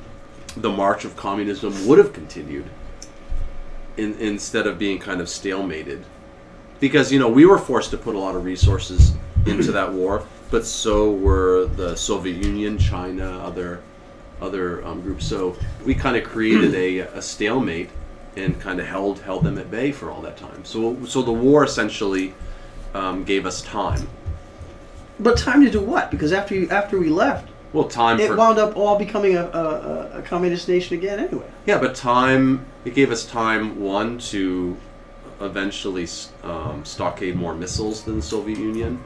the 0.57 0.69
march 0.69 1.05
of 1.05 1.15
communism 1.15 1.87
would 1.87 1.99
have 1.99 2.13
continued 2.13 2.65
in, 3.97 4.17
instead 4.17 4.65
of 4.65 4.79
being 4.79 4.97
kind 4.97 5.21
of 5.21 5.27
stalemated 5.27 6.03
because 6.81 7.11
you 7.11 7.19
know 7.19 7.29
we 7.29 7.45
were 7.45 7.57
forced 7.57 7.91
to 7.91 7.97
put 7.97 8.15
a 8.15 8.19
lot 8.19 8.35
of 8.35 8.43
resources 8.43 9.13
into 9.45 9.71
that 9.71 9.93
war, 9.93 10.25
but 10.51 10.65
so 10.65 11.11
were 11.11 11.65
the 11.65 11.95
Soviet 11.95 12.45
Union, 12.45 12.77
China, 12.77 13.39
other 13.39 13.81
other 14.41 14.85
um, 14.85 15.01
groups. 15.01 15.25
So 15.25 15.55
we 15.85 15.95
kind 15.95 16.15
of 16.17 16.23
created 16.23 16.73
a, 16.75 16.99
a 16.99 17.21
stalemate 17.21 17.89
and 18.35 18.59
kind 18.59 18.79
of 18.79 18.85
held 18.87 19.19
held 19.21 19.43
them 19.43 19.57
at 19.57 19.71
bay 19.71 19.91
for 19.91 20.11
all 20.11 20.21
that 20.21 20.37
time. 20.37 20.63
So 20.65 21.03
so 21.05 21.21
the 21.21 21.31
war 21.31 21.63
essentially 21.63 22.33
um, 22.93 23.23
gave 23.23 23.45
us 23.45 23.61
time. 23.61 24.07
But 25.19 25.37
time 25.37 25.63
to 25.63 25.69
do 25.71 25.79
what? 25.81 26.09
Because 26.11 26.33
after 26.33 26.55
you, 26.55 26.67
after 26.69 26.97
we 26.99 27.09
left, 27.09 27.47
Well, 27.73 27.87
time 27.87 28.19
it 28.19 28.27
for 28.27 28.35
wound 28.35 28.57
up 28.57 28.75
all 28.75 28.97
becoming 28.97 29.37
a, 29.37 29.45
a, 29.45 30.17
a- 30.19 30.21
communist 30.23 30.67
nation 30.67 30.97
again. 30.97 31.19
Anyway. 31.19 31.45
yeah, 31.67 31.77
but 31.77 31.93
time 31.95 32.65
it 32.85 32.95
gave 32.95 33.11
us 33.11 33.25
time 33.25 33.79
one 33.79 34.17
to 34.17 34.75
eventually 35.39 36.07
um, 36.43 36.83
stockade 36.83 37.35
more 37.35 37.53
missiles 37.53 38.03
than 38.03 38.15
the 38.15 38.21
Soviet 38.21 38.57
Union. 38.57 38.99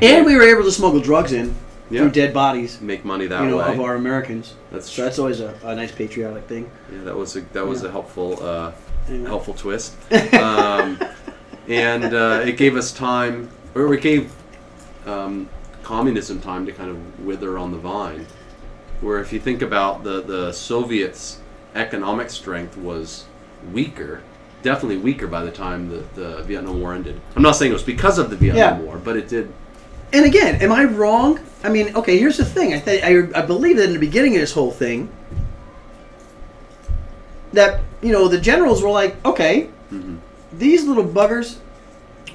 And 0.00 0.24
we 0.26 0.34
were 0.36 0.42
able 0.42 0.62
to 0.64 0.72
smuggle 0.72 1.00
drugs 1.00 1.32
in 1.32 1.54
Yeah. 1.90 2.00
through 2.02 2.10
dead 2.12 2.32
bodies, 2.32 2.80
Make 2.80 3.04
money 3.04 3.26
that 3.26 3.42
you 3.42 3.50
know, 3.50 3.58
way. 3.58 3.72
of 3.72 3.80
our 3.80 3.94
Americans. 3.96 4.54
that's 4.70 4.90
So 4.90 5.02
that's 5.04 5.18
always 5.18 5.40
a, 5.40 5.54
a 5.64 5.74
nice 5.74 5.92
patriotic 5.92 6.44
thing. 6.44 6.70
yeah, 6.92 7.04
that 7.04 7.16
was 7.16 7.36
a 7.36 7.40
that 7.52 7.66
was 7.66 7.82
Yeah. 7.82 7.88
a 7.88 7.92
helpful 7.92 8.38
uh, 8.42 8.72
Anyway. 9.08 9.28
helpful 9.28 9.54
twist. 9.54 9.94
Um, 10.34 10.98
and 11.68 12.04
uh, 12.14 12.42
it 12.44 12.56
gave 12.56 12.76
us 12.76 12.92
time, 12.92 13.48
or 13.74 13.92
it 13.94 14.00
gave 14.00 14.32
um, 15.06 15.48
communism 15.82 16.40
time 16.40 16.66
to 16.66 16.72
kind 16.72 16.90
of 16.90 17.24
wither 17.24 17.58
on 17.58 17.70
the 17.72 17.78
vine. 17.78 18.26
Where 19.00 19.18
if 19.20 19.32
you 19.32 19.40
think 19.40 19.62
about 19.62 20.04
the 20.04 20.20
the 20.22 20.52
Soviets' 20.52 21.38
economic 21.74 22.30
strength 22.30 22.76
was 22.76 23.24
weaker, 23.72 24.22
definitely 24.62 24.96
weaker 24.98 25.26
by 25.26 25.42
the 25.44 25.50
time 25.50 25.88
the, 25.88 26.02
the 26.20 26.42
Vietnam 26.44 26.80
War 26.80 26.94
ended. 26.94 27.20
I'm 27.36 27.42
not 27.42 27.52
saying 27.56 27.70
it 27.72 27.74
was 27.74 27.82
because 27.82 28.18
of 28.18 28.30
the 28.30 28.36
Vietnam 28.36 28.80
Yeah. 28.80 28.84
War, 28.86 28.98
but 28.98 29.16
it 29.16 29.28
did. 29.28 29.52
And 30.12 30.24
again, 30.26 30.60
am 30.60 30.72
I 30.72 30.84
wrong? 30.84 31.40
I 31.64 31.68
mean, 31.68 31.94
okay, 31.96 32.18
here's 32.18 32.36
the 32.36 32.44
thing. 32.44 32.74
I 32.74 32.80
th- 32.80 33.02
I, 33.02 33.38
I 33.38 33.42
believe 33.46 33.76
that 33.76 33.84
in 33.86 33.92
the 33.94 33.98
beginning 33.98 34.34
of 34.34 34.40
this 34.40 34.52
whole 34.52 34.70
thing, 34.70 35.08
that 37.52 37.80
you 38.02 38.12
know 38.12 38.28
the 38.28 38.38
generals 38.40 38.82
were 38.82 38.90
like, 38.90 39.22
okay, 39.24 39.68
Mhm. 39.92 40.18
these 40.52 40.84
little 40.84 41.04
buggers, 41.04 41.56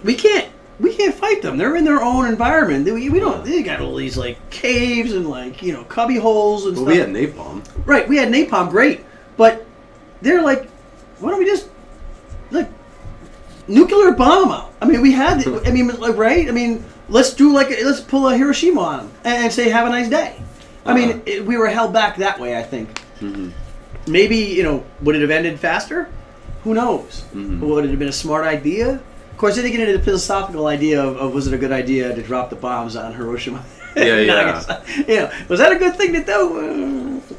we 0.03 0.13
can't 0.15 0.47
we 0.79 0.93
can't 0.93 1.13
fight 1.15 1.41
them. 1.41 1.57
They're 1.57 1.75
in 1.75 1.83
their 1.85 2.01
own 2.03 2.27
environment. 2.27 2.85
We, 2.85 3.09
we 3.09 3.19
don't. 3.19 3.43
They 3.43 3.63
got 3.63 3.81
all 3.81 3.95
these 3.95 4.15
like 4.15 4.37
caves 4.51 5.13
and 5.13 5.27
like 5.27 5.61
you 5.63 5.73
know 5.73 5.83
cubby 5.85 6.17
holes 6.17 6.65
and 6.67 6.75
Well, 6.77 6.85
stuff. 6.85 7.07
we 7.07 7.19
had 7.23 7.33
napalm. 7.33 7.63
Right, 7.85 8.07
we 8.07 8.17
had 8.17 8.29
napalm, 8.31 8.69
great, 8.69 9.03
but 9.37 9.65
they're 10.21 10.41
like, 10.43 10.67
why 11.19 11.31
don't 11.31 11.39
we 11.39 11.45
just 11.45 11.69
like 12.51 12.69
nuclear 13.67 14.11
bomb 14.11 14.51
out? 14.51 14.71
I 14.81 14.85
mean, 14.85 15.01
we 15.01 15.11
had, 15.11 15.41
the, 15.41 15.61
I 15.65 15.71
mean, 15.71 15.87
like, 15.99 16.15
right? 16.15 16.47
I 16.47 16.51
mean, 16.51 16.83
let's 17.09 17.33
do 17.33 17.53
like, 17.53 17.69
let's 17.69 18.01
pull 18.01 18.27
a 18.27 18.37
Hiroshima 18.37 18.79
on 18.81 18.97
them 18.99 19.11
and 19.23 19.51
say, 19.53 19.69
have 19.69 19.87
a 19.87 19.89
nice 19.89 20.09
day. 20.09 20.35
I 20.85 20.89
Uh-huh. 20.91 20.93
mean, 20.97 21.21
it, 21.25 21.45
we 21.45 21.57
were 21.57 21.67
held 21.67 21.93
back 21.93 22.17
that 22.17 22.39
way. 22.39 22.57
I 22.57 22.63
think 22.63 22.87
Mhm. 23.21 23.51
maybe 24.07 24.37
you 24.37 24.63
know, 24.63 24.83
would 25.01 25.15
it 25.15 25.21
have 25.21 25.31
ended 25.31 25.59
faster? 25.59 26.07
Who 26.63 26.73
knows? 26.73 27.23
Mhm. 27.35 27.59
Would 27.59 27.85
it 27.85 27.89
have 27.89 27.99
been 27.99 28.07
a 28.09 28.11
smart 28.25 28.45
idea? 28.45 28.99
Of 29.31 29.37
course, 29.37 29.55
then 29.55 29.65
you 29.65 29.71
get 29.71 29.81
into 29.81 29.97
the 29.97 30.03
philosophical 30.03 30.67
idea 30.67 31.01
of, 31.03 31.17
of 31.17 31.33
was 31.33 31.45
it 31.47 31.53
a 31.53 31.57
good 31.57 31.71
idea 31.71 32.13
to 32.15 32.21
drop 32.23 32.49
the 32.49 32.55
bombs 32.55 32.95
on 32.95 33.13
Hiroshima? 33.13 33.63
Yeah, 33.95 34.19
yeah. 34.19 34.81
You 35.07 35.15
know, 35.15 35.29
was 35.47 35.59
that 35.59 35.71
a 35.71 35.75
good 35.75 35.95
thing 35.95 36.13
to 36.13 36.23
do? 36.23 36.41
Uh, 36.57 37.35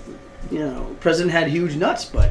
you 0.50 0.60
know, 0.60 0.96
president 1.00 1.32
had 1.32 1.48
huge 1.48 1.76
nuts, 1.76 2.04
but 2.04 2.30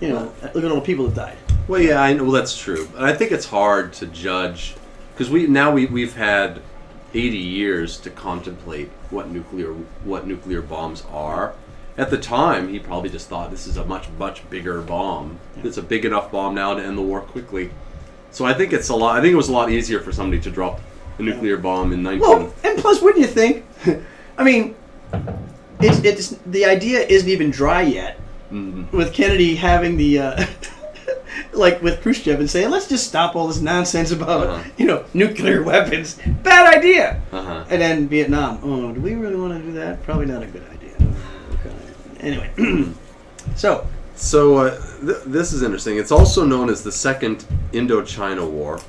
you 0.00 0.08
know, 0.08 0.32
look 0.54 0.64
at 0.64 0.70
all 0.70 0.76
the 0.76 0.80
people 0.80 1.06
that 1.06 1.14
died. 1.14 1.36
Well, 1.68 1.80
yeah, 1.80 2.00
I 2.02 2.12
know 2.12 2.24
well, 2.24 2.32
that's 2.32 2.56
true. 2.56 2.86
And 2.96 3.04
I 3.06 3.12
think 3.14 3.32
it's 3.32 3.46
hard 3.46 3.92
to 3.94 4.06
judge 4.06 4.74
because 5.14 5.30
we 5.30 5.46
now 5.46 5.70
we 5.72 5.86
we've 5.86 6.16
had 6.16 6.60
80 7.14 7.36
years 7.38 7.98
to 8.00 8.10
contemplate 8.10 8.90
what 9.10 9.28
nuclear 9.30 9.72
what 10.04 10.26
nuclear 10.26 10.60
bombs 10.60 11.04
are. 11.10 11.54
At 11.96 12.10
the 12.10 12.18
time, 12.18 12.68
he 12.70 12.80
probably 12.80 13.08
just 13.08 13.28
thought 13.28 13.52
this 13.52 13.66
is 13.68 13.76
a 13.76 13.84
much 13.84 14.08
much 14.18 14.48
bigger 14.50 14.80
bomb. 14.82 15.38
It's 15.62 15.76
a 15.76 15.82
big 15.82 16.04
enough 16.04 16.32
bomb 16.32 16.54
now 16.54 16.74
to 16.74 16.82
end 16.82 16.98
the 16.98 17.02
war 17.02 17.20
quickly. 17.20 17.70
So 18.32 18.44
I 18.44 18.52
think 18.52 18.72
it's 18.72 18.88
a 18.88 18.96
lot. 18.96 19.16
I 19.16 19.20
think 19.20 19.32
it 19.32 19.36
was 19.36 19.48
a 19.48 19.52
lot 19.52 19.70
easier 19.70 20.00
for 20.00 20.10
somebody 20.10 20.42
to 20.42 20.50
drop 20.50 20.80
a 21.18 21.22
nuclear 21.22 21.56
bomb 21.56 21.92
in 21.92 22.02
19. 22.02 22.20
Well, 22.20 22.52
and 22.64 22.78
plus, 22.78 23.00
wouldn't 23.00 23.20
you 23.22 23.28
think? 23.28 23.64
I 24.38 24.42
mean, 24.42 24.74
it's 25.78 25.98
it's 26.00 26.30
the 26.46 26.64
idea 26.64 27.00
isn't 27.06 27.28
even 27.28 27.50
dry 27.52 27.82
yet. 27.82 28.18
Mhm. 28.50 28.90
With 28.92 29.12
Kennedy 29.12 29.54
having 29.54 29.96
the. 29.96 30.18
Uh, 30.18 30.46
Like 31.52 31.82
with 31.82 32.00
Khrushchev 32.02 32.38
and 32.40 32.48
saying, 32.50 32.70
let's 32.70 32.88
just 32.88 33.06
stop 33.06 33.34
all 33.36 33.46
this 33.48 33.60
nonsense 33.60 34.10
about, 34.10 34.46
Uh-huh. 34.46 34.70
you 34.76 34.86
know, 34.86 35.04
nuclear 35.14 35.62
weapons. 35.62 36.18
Bad 36.42 36.74
idea. 36.76 37.20
Uh-huh. 37.32 37.64
And 37.70 37.80
then 37.80 38.08
Vietnam. 38.08 38.58
Oh, 38.62 38.92
do 38.92 39.00
we 39.00 39.14
really 39.14 39.36
want 39.36 39.52
to 39.58 39.60
do 39.64 39.72
that? 39.72 40.02
Probably 40.04 40.26
not 40.26 40.42
a 40.42 40.46
good 40.46 40.62
idea. 40.70 40.94
Okay. 41.54 41.74
Anyway, 42.20 42.50
so 43.56 43.86
So 44.16 44.58
uh, 44.58 44.70
th- 45.00 45.18
this 45.26 45.52
is 45.52 45.62
interesting. 45.62 45.98
It's 45.98 46.12
also 46.12 46.44
known 46.44 46.70
as 46.70 46.82
the 46.84 46.92
Second 46.92 47.44
Indochina 47.72 48.48
War 48.48 48.80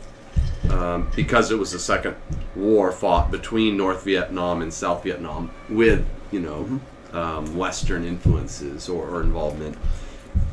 um, 0.70 1.10
because 1.16 1.52
it 1.52 1.58
was 1.60 1.72
the 1.72 1.80
second 1.80 2.16
war 2.56 2.92
fought 2.92 3.32
between 3.32 3.76
North 3.78 4.04
Vietnam 4.04 4.62
and 4.62 4.74
South 4.74 5.04
Vietnam 5.04 5.52
with 5.70 6.06
you 6.32 6.40
know 6.40 6.80
um, 7.14 7.56
Western 7.58 8.04
influences 8.06 8.88
or, 8.90 9.08
or 9.10 9.22
involvement. 9.22 9.78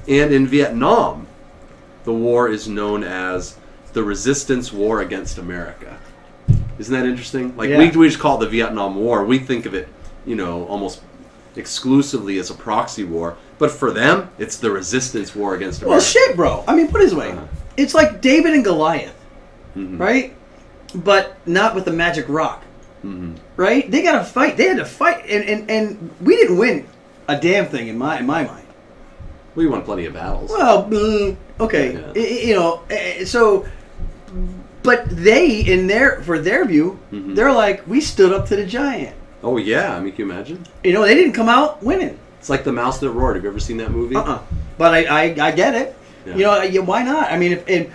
And 0.09 0.33
in 0.33 0.47
Vietnam, 0.47 1.27
the 2.04 2.12
war 2.12 2.49
is 2.49 2.68
known 2.68 3.04
as 3.04 3.56
the 3.92 4.02
Resistance 4.02 4.73
War 4.73 5.00
against 5.00 5.38
America. 5.38 5.99
Isn't 6.78 6.94
that 6.94 7.06
interesting? 7.06 7.56
Like 7.56 7.68
we, 7.68 7.85
Yeah. 7.87 7.97
we 7.97 8.09
just 8.09 8.18
call 8.18 8.37
it 8.42 8.44
the 8.47 8.50
Vietnam 8.50 8.97
War. 8.97 9.25
We 9.25 9.38
think 9.38 9.66
of 9.66 9.75
it, 9.75 9.88
you 10.26 10.35
know, 10.35 10.64
almost 10.66 11.00
exclusively 11.56 12.38
as 12.38 12.50
a 12.50 12.54
proxy 12.54 13.04
war, 13.04 13.37
but 13.59 13.71
for 13.71 13.90
them, 13.90 14.30
it's 14.38 14.56
the 14.56 14.71
resistance 14.71 15.35
war 15.37 15.54
against 15.54 15.82
America. 15.82 15.90
Well, 15.90 16.00
shit, 16.00 16.35
bro. 16.37 16.64
I 16.66 16.75
mean, 16.75 16.88
put 16.88 17.02
it 17.02 17.04
this 17.04 17.14
way: 17.14 17.30
Uh-huh. 17.32 17.42
it's 17.76 17.94
like 17.94 18.21
David 18.23 18.54
and 18.54 18.64
Goliath, 18.64 19.14
Mhm. 19.76 20.00
right? 20.00 20.35
But 20.94 21.37
not 21.47 21.75
with 21.75 21.85
the 21.85 21.92
magic 21.92 22.25
rock, 22.28 22.62
Mhm. 23.04 23.35
right? 23.56 23.88
They 23.90 24.02
got 24.02 24.12
to 24.18 24.25
fight. 24.25 24.56
They 24.56 24.64
had 24.68 24.78
to 24.78 24.85
fight, 24.87 25.25
and, 25.28 25.44
and 25.44 25.71
and 25.71 26.11
we 26.23 26.37
didn't 26.37 26.56
win 26.56 26.87
a 27.28 27.37
damn 27.38 27.66
thing 27.66 27.88
in 27.88 27.99
my 27.99 28.18
in 28.18 28.26
my 28.26 28.44
mind. 28.44 28.59
We 29.54 29.66
won 29.66 29.82
plenty 29.82 30.06
of 30.06 30.14
battles. 30.14 30.50
Well, 30.50 30.85
mm, 30.85 31.37
okay, 31.64 31.92
Yeah. 31.95 32.12
I- 32.23 32.45
you 32.49 32.54
know, 32.54 32.81
eh, 32.90 33.25
so. 33.25 33.64
But 34.83 35.04
they, 35.11 35.61
in 35.61 35.87
their 35.87 36.21
for 36.23 36.38
their 36.40 36.64
view, 36.64 36.99
Mhm. 37.12 37.37
they're 37.37 37.52
like, 37.52 37.83
we 37.87 38.00
stood 38.00 38.33
up 38.33 38.49
to 38.49 38.57
the 38.57 38.66
giant. 38.66 39.14
oh 39.45 39.57
yeah, 39.57 39.97
I 39.97 40.00
mean, 40.00 40.12
can 40.12 40.26
you 40.26 40.33
imagine? 40.33 40.59
You 40.85 40.92
know, 40.92 41.02
they 41.04 41.14
didn't 41.14 41.35
come 41.35 41.49
out 41.49 41.83
winning. 41.83 42.16
It's 42.40 42.49
like 42.50 42.64
the 42.64 42.73
mouse 42.73 42.99
that 42.99 43.11
roared. 43.11 43.37
Have 43.37 43.45
you 43.45 43.50
ever 43.50 43.61
seen 43.61 43.76
that 43.78 43.90
movie? 43.90 44.16
Uh-uh. 44.16 44.38
But 44.78 44.95
I, 44.95 45.00
I, 45.04 45.23
I 45.49 45.50
get 45.52 45.75
it. 45.75 45.95
Yeah. 46.26 46.66
You 46.71 46.81
know, 46.81 46.85
why 46.87 47.02
not? 47.04 47.31
I 47.31 47.37
mean, 47.38 47.52
if, 47.52 47.62
and, 47.69 47.87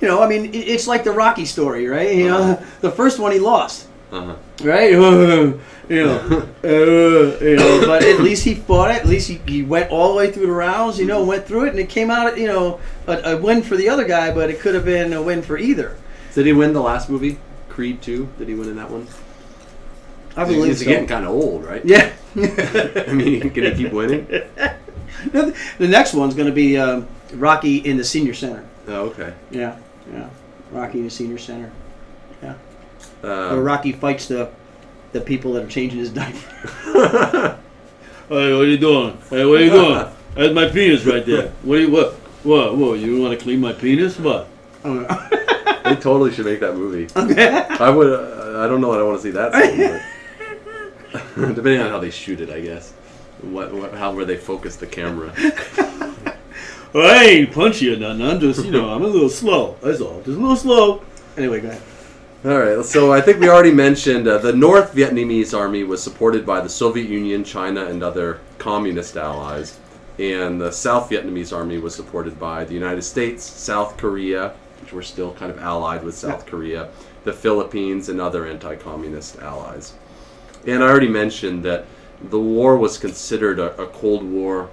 you 0.00 0.08
know, 0.08 0.22
I 0.22 0.28
mean, 0.28 0.50
it's 0.54 0.86
like 0.86 1.04
the 1.04 1.10
Rocky 1.12 1.44
story, 1.44 1.86
right? 1.88 2.14
You 2.14 2.28
know, 2.28 2.38
Uh-huh. 2.38 2.64
the 2.80 2.90
first 2.90 3.18
one 3.18 3.32
he 3.32 3.38
lost, 3.38 3.86
Uh-huh. 4.12 4.34
right? 4.62 4.90
you 5.90 6.04
know, 6.04 6.48
uh, 6.64 6.68
you 6.68 7.56
know, 7.56 7.86
but 7.86 8.02
at 8.02 8.20
least 8.20 8.44
he 8.44 8.54
fought 8.54 8.90
it. 8.90 8.98
At 8.98 9.06
least 9.06 9.28
he, 9.28 9.40
he 9.46 9.62
went 9.62 9.90
all 9.90 10.10
the 10.10 10.16
way 10.16 10.30
through 10.30 10.46
the 10.46 10.52
rounds, 10.52 10.98
you 10.98 11.06
know, 11.06 11.24
went 11.24 11.46
through 11.46 11.66
it, 11.66 11.70
and 11.70 11.78
it 11.78 11.88
came 11.88 12.10
out, 12.10 12.38
you 12.38 12.46
know, 12.46 12.80
a, 13.06 13.32
a 13.32 13.36
win 13.36 13.62
for 13.62 13.76
the 13.76 13.88
other 13.88 14.04
guy, 14.04 14.32
but 14.32 14.50
it 14.50 14.60
could 14.60 14.74
have 14.74 14.84
been 14.84 15.12
a 15.12 15.22
win 15.22 15.42
for 15.42 15.58
either. 15.58 15.96
Did 16.34 16.46
he 16.46 16.52
win 16.52 16.72
the 16.72 16.80
last 16.80 17.10
movie? 17.10 17.38
Creed 17.68 18.02
2? 18.02 18.28
Did 18.38 18.48
he 18.48 18.54
win 18.54 18.68
in 18.68 18.76
that 18.76 18.90
one? 18.90 19.06
I 20.36 20.44
believe 20.44 20.66
He's 20.66 20.80
so. 20.80 20.84
getting 20.84 21.08
kind 21.08 21.24
of 21.24 21.32
old, 21.32 21.64
right? 21.64 21.84
Yeah. 21.84 22.12
I 22.36 23.12
mean, 23.12 23.50
can 23.50 23.64
he 23.64 23.74
keep 23.74 23.92
winning? 23.92 24.26
the 24.26 25.54
next 25.78 26.14
one's 26.14 26.34
going 26.34 26.46
to 26.46 26.54
be 26.54 26.78
um, 26.78 27.08
Rocky 27.34 27.78
in 27.78 27.96
the 27.96 28.04
senior 28.04 28.34
center. 28.34 28.64
Oh, 28.86 29.08
okay. 29.08 29.34
Yeah, 29.50 29.76
yeah. 30.12 30.28
Rocky 30.70 30.98
in 30.98 31.04
the 31.04 31.10
senior 31.10 31.38
center. 31.38 31.72
Yeah. 33.22 33.28
Uh, 33.30 33.54
Or 33.56 33.62
Rocky 33.62 33.92
fights 33.92 34.28
the 34.28 34.48
the 35.12 35.20
people 35.20 35.52
that 35.54 35.64
are 35.64 35.68
changing 35.68 35.98
his 35.98 36.10
diaper. 36.20 37.58
Hey, 38.28 38.52
what 38.54 38.62
are 38.62 38.66
you 38.68 38.78
doing? 38.78 39.18
Hey, 39.28 39.44
what 39.44 39.60
are 39.60 39.64
you 39.64 39.70
doing? 39.80 40.06
That's 40.36 40.54
my 40.54 40.68
penis 40.68 41.04
right 41.04 41.26
there. 41.26 41.48
What 41.62 41.76
do 41.76 41.82
you 41.82 41.90
what? 41.90 42.12
What? 42.44 42.76
What? 42.76 42.98
You 43.00 43.20
want 43.20 43.36
to 43.36 43.42
clean 43.42 43.60
my 43.60 43.72
penis? 43.72 44.20
What? 44.20 44.46
Oh, 44.84 45.00
they 45.84 45.96
totally 45.96 46.30
should 46.32 46.44
make 46.46 46.60
that 46.60 46.76
movie. 46.76 47.08
okay. 47.16 47.48
I 47.68 47.90
would. 47.90 48.06
Uh, 48.12 48.62
I 48.64 48.68
don't 48.68 48.80
know 48.80 48.92
that 48.92 49.00
I 49.00 49.02
want 49.02 49.16
to 49.20 49.22
see 49.22 49.32
that. 49.32 49.52
Scene, 51.34 51.54
depending 51.54 51.80
on 51.80 51.90
how 51.90 51.98
they 51.98 52.10
shoot 52.10 52.40
it, 52.40 52.50
I 52.50 52.60
guess. 52.60 52.92
What, 53.42 53.74
what 53.74 53.94
how 53.94 54.12
where 54.14 54.24
they 54.24 54.36
focus 54.36 54.76
the 54.76 54.86
camera. 54.86 55.32
Well, 56.92 57.10
I 57.10 57.24
ain't 57.24 57.52
punchy 57.52 57.92
or 57.92 57.96
nothing. 57.96 58.22
I'm 58.22 58.38
just, 58.40 58.64
you 58.64 58.70
know, 58.70 58.90
I'm 58.90 59.02
a 59.02 59.06
little 59.06 59.28
slow. 59.28 59.76
That's 59.80 60.00
all. 60.00 60.18
Just 60.18 60.28
a 60.38 60.40
little 60.40 60.56
slow. 60.56 61.02
Anyway, 61.36 61.60
go 61.60 61.68
ahead. 61.68 61.82
All 62.42 62.58
right, 62.58 62.82
so 62.82 63.12
I 63.12 63.20
think 63.20 63.38
we 63.38 63.50
already 63.50 63.70
mentioned 63.70 64.26
uh, 64.26 64.38
the 64.38 64.54
North 64.54 64.94
Vietnamese 64.94 65.52
army 65.52 65.84
was 65.84 66.02
supported 66.02 66.46
by 66.46 66.62
the 66.62 66.70
Soviet 66.70 67.06
Union, 67.06 67.44
China, 67.44 67.84
and 67.84 68.02
other 68.02 68.40
communist 68.56 69.18
allies, 69.18 69.78
and 70.18 70.58
the 70.58 70.72
South 70.72 71.10
Vietnamese 71.10 71.54
army 71.54 71.76
was 71.76 71.94
supported 71.94 72.40
by 72.40 72.64
the 72.64 72.72
United 72.72 73.02
States, 73.02 73.44
South 73.44 73.98
Korea, 73.98 74.54
which 74.80 74.90
were 74.90 75.02
still 75.02 75.34
kind 75.34 75.52
of 75.52 75.58
allied 75.58 76.02
with 76.02 76.14
South 76.14 76.46
Korea, 76.46 76.88
the 77.24 77.32
Philippines, 77.34 78.08
and 78.08 78.22
other 78.22 78.46
anti-communist 78.46 79.38
allies. 79.40 79.92
And 80.66 80.82
I 80.82 80.88
already 80.88 81.08
mentioned 81.08 81.62
that 81.64 81.84
the 82.30 82.40
war 82.40 82.78
was 82.78 82.96
considered 82.96 83.58
a, 83.58 83.78
a 83.78 83.86
Cold 83.88 84.22
War 84.22 84.70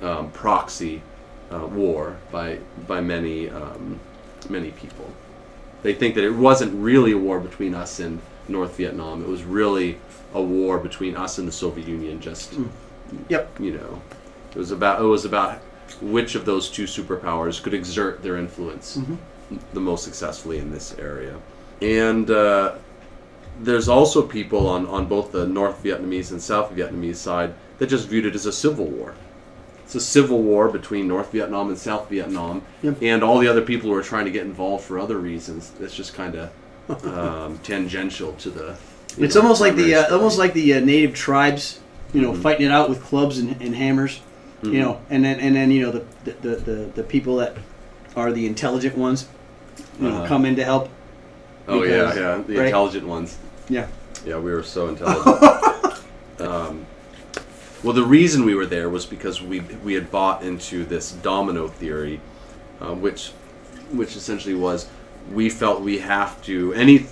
um, 0.00 0.30
proxy 0.30 1.02
uh, 1.50 1.66
war 1.66 2.18
by 2.30 2.58
by 2.86 3.00
many 3.00 3.50
um, 3.50 3.98
many 4.48 4.70
people. 4.70 5.12
They 5.82 5.94
think 5.94 6.14
that 6.14 6.24
it 6.24 6.34
wasn't 6.34 6.74
really 6.74 7.12
a 7.12 7.18
war 7.18 7.40
between 7.40 7.74
us 7.74 8.00
and 8.00 8.20
North 8.48 8.76
Vietnam. 8.76 9.22
It 9.22 9.28
was 9.28 9.44
really 9.44 9.98
a 10.34 10.42
war 10.42 10.78
between 10.78 11.16
us 11.16 11.38
and 11.38 11.48
the 11.48 11.52
Soviet 11.52 11.86
Union. 11.88 12.20
Just 12.20 12.54
Yep. 13.28 13.58
you 13.58 13.72
know, 13.72 14.00
it 14.50 14.56
was 14.56 14.70
about 14.70 15.00
it 15.00 15.04
was 15.04 15.24
about 15.24 15.58
which 16.00 16.34
of 16.36 16.44
those 16.44 16.70
two 16.70 16.84
superpowers 16.84 17.60
could 17.62 17.74
exert 17.74 18.22
their 18.22 18.36
influence 18.36 18.98
the 19.72 19.80
most 19.80 20.04
successfully 20.04 20.58
in 20.58 20.70
this 20.70 20.94
area. 20.98 21.36
And 21.82 22.30
uh, 22.30 22.76
there's 23.60 23.88
also 23.88 24.22
people 24.22 24.68
on, 24.68 24.86
on 24.86 25.06
both 25.06 25.32
the 25.32 25.46
North 25.46 25.82
Vietnamese 25.82 26.30
and 26.30 26.40
South 26.40 26.72
Vietnamese 26.74 27.16
side 27.16 27.54
that 27.78 27.88
just 27.88 28.08
viewed 28.08 28.26
it 28.26 28.34
as 28.34 28.46
a 28.46 28.52
civil 28.52 28.86
war. 28.86 29.14
It's 29.90 29.96
a 29.96 30.00
civil 30.00 30.40
war 30.40 30.68
between 30.68 31.08
North 31.08 31.32
Vietnam 31.32 31.68
and 31.68 31.76
South 31.76 32.08
Vietnam, 32.08 32.62
Yep. 32.82 32.98
and 33.02 33.24
all 33.24 33.40
the 33.40 33.48
other 33.48 33.60
people 33.60 33.90
who 33.90 33.96
are 33.96 34.04
trying 34.04 34.24
to 34.24 34.30
get 34.30 34.44
involved 34.46 34.84
for 34.84 35.00
other 35.00 35.18
reasons. 35.18 35.72
It's 35.80 35.96
just 35.96 36.14
kind 36.14 36.36
of 36.36 37.04
um, 37.04 37.58
tangential 37.64 38.34
to 38.34 38.50
the. 38.50 38.76
It's 39.18 39.34
know, 39.34 39.40
almost 39.42 39.60
like 39.60 39.74
the 39.74 39.96
uh, 39.96 40.14
almost 40.14 40.38
like 40.38 40.52
the 40.52 40.74
uh, 40.74 40.78
native 40.78 41.12
tribes, 41.16 41.80
you 42.14 42.20
know, 42.22 42.30
Mhm. 42.34 42.40
fighting 42.40 42.66
it 42.66 42.70
out 42.70 42.88
with 42.88 43.02
clubs 43.02 43.38
and, 43.38 43.60
and 43.60 43.74
hammers, 43.74 44.20
Mhm. 44.62 44.74
you 44.74 44.78
know, 44.80 45.00
and 45.10 45.24
then 45.24 45.40
and 45.40 45.56
then 45.56 45.72
you 45.72 45.82
know 45.84 45.90
the 45.90 46.04
the, 46.22 46.30
the, 46.48 46.56
the, 46.56 46.74
the 46.94 47.02
people 47.02 47.34
that 47.38 47.56
are 48.14 48.30
the 48.30 48.46
intelligent 48.46 48.96
ones, 48.96 49.26
you 50.00 50.06
know, 50.08 50.18
Uh-huh. 50.18 50.28
come 50.28 50.44
in 50.44 50.54
to 50.54 50.62
help. 50.62 50.88
Oh 51.66 51.80
because- 51.80 52.14
yeah, 52.16 52.36
yeah, 52.36 52.42
the 52.46 52.56
right? 52.58 52.66
intelligent 52.66 53.08
ones. 53.08 53.38
Yeah. 53.68 53.88
Yeah, 54.24 54.38
we 54.38 54.52
were 54.52 54.62
so 54.62 54.86
intelligent. 54.92 55.64
Well, 57.82 57.94
the 57.94 58.04
reason 58.04 58.44
we 58.44 58.54
were 58.54 58.66
there 58.66 58.88
was 58.88 59.06
because 59.06 59.42
we 59.42 59.60
we 59.60 59.94
had 59.94 60.10
bought 60.10 60.42
into 60.42 60.84
this 60.84 61.12
domino 61.12 61.68
theory, 61.68 62.20
uh, 62.80 62.94
which 62.94 63.30
which 63.90 64.16
essentially 64.16 64.54
was 64.54 64.88
we 65.32 65.48
felt 65.48 65.80
we 65.80 65.98
have 65.98 66.42
to 66.42 66.72
any 66.74 67.06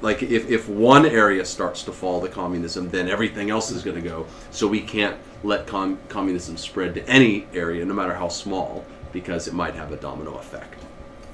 like 0.00 0.22
if, 0.22 0.48
if 0.48 0.68
one 0.68 1.04
area 1.06 1.44
starts 1.44 1.82
to 1.84 1.92
fall 1.92 2.20
to 2.20 2.28
communism, 2.28 2.90
then 2.90 3.08
everything 3.08 3.50
else 3.50 3.70
is 3.70 3.82
going 3.82 3.96
to 3.96 4.08
go. 4.08 4.26
So 4.50 4.68
we 4.68 4.80
can't 4.80 5.16
let 5.42 5.66
com- 5.66 5.98
communism 6.08 6.56
spread 6.56 6.94
to 6.94 7.08
any 7.08 7.46
area, 7.52 7.84
no 7.84 7.94
matter 7.94 8.14
how 8.14 8.28
small, 8.28 8.84
because 9.12 9.48
it 9.48 9.54
might 9.54 9.74
have 9.74 9.92
a 9.92 9.96
domino 9.96 10.36
effect. 10.36 10.82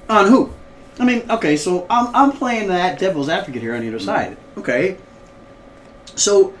On 0.09 0.27
who? 0.27 0.51
I 0.99 1.05
mean, 1.05 1.29
okay, 1.29 1.57
so 1.57 1.85
I'm, 1.89 2.15
I'm 2.15 2.31
playing 2.31 2.69
that 2.69 2.99
devil's 2.99 3.29
advocate 3.29 3.61
here 3.61 3.75
on 3.75 3.81
the 3.81 3.89
other 3.89 3.99
side. 3.99 4.37
Okay. 4.57 4.97
So, 6.15 6.53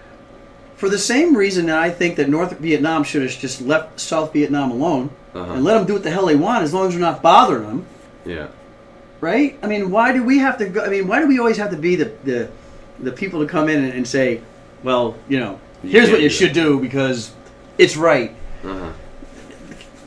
for 0.75 0.89
the 0.89 0.97
same 0.99 1.35
reason 1.35 1.67
that 1.67 1.77
I 1.77 1.89
think 1.89 2.15
that 2.17 2.29
North 2.29 2.57
Vietnam 2.59 3.03
should 3.03 3.21
have 3.21 3.31
just 3.31 3.61
left 3.61 3.99
South 3.99 4.33
Vietnam 4.33 4.71
alone 4.71 5.09
Uh-huh. 5.33 5.53
and 5.53 5.63
let 5.63 5.75
them 5.75 5.85
do 5.85 5.93
what 5.93 6.03
the 6.03 6.11
hell 6.11 6.25
they 6.25 6.35
want 6.35 6.63
as 6.63 6.73
long 6.73 6.87
as 6.87 6.93
we're 6.93 6.99
not 7.01 7.21
bothering 7.21 7.63
them, 7.67 7.85
Yeah. 8.25 8.47
right? 9.21 9.57
I 9.63 9.67
mean, 9.67 9.89
why 9.91 10.11
do 10.13 10.23
we 10.23 10.39
have 10.39 10.57
to 10.59 10.65
go? 10.67 10.83
I 10.83 10.89
mean, 10.89 11.07
why 11.07 11.19
do 11.19 11.27
we 11.27 11.39
always 11.39 11.57
have 11.57 11.71
to 11.71 11.77
be 11.77 11.95
the, 11.95 12.11
the, 12.23 12.49
the 12.99 13.11
people 13.11 13.39
to 13.41 13.47
come 13.47 13.69
in 13.69 13.83
and, 13.83 13.93
and 13.93 14.07
say, 14.07 14.41
well, 14.83 15.15
you 15.29 15.39
know, 15.39 15.59
You 15.83 15.89
here's 15.91 16.09
what 16.11 16.21
you 16.21 16.29
do 16.29 16.35
should 16.35 16.53
do 16.53 16.79
because 16.79 17.31
it's 17.77 17.95
right. 17.97 18.31
Uh-huh. 18.63 18.91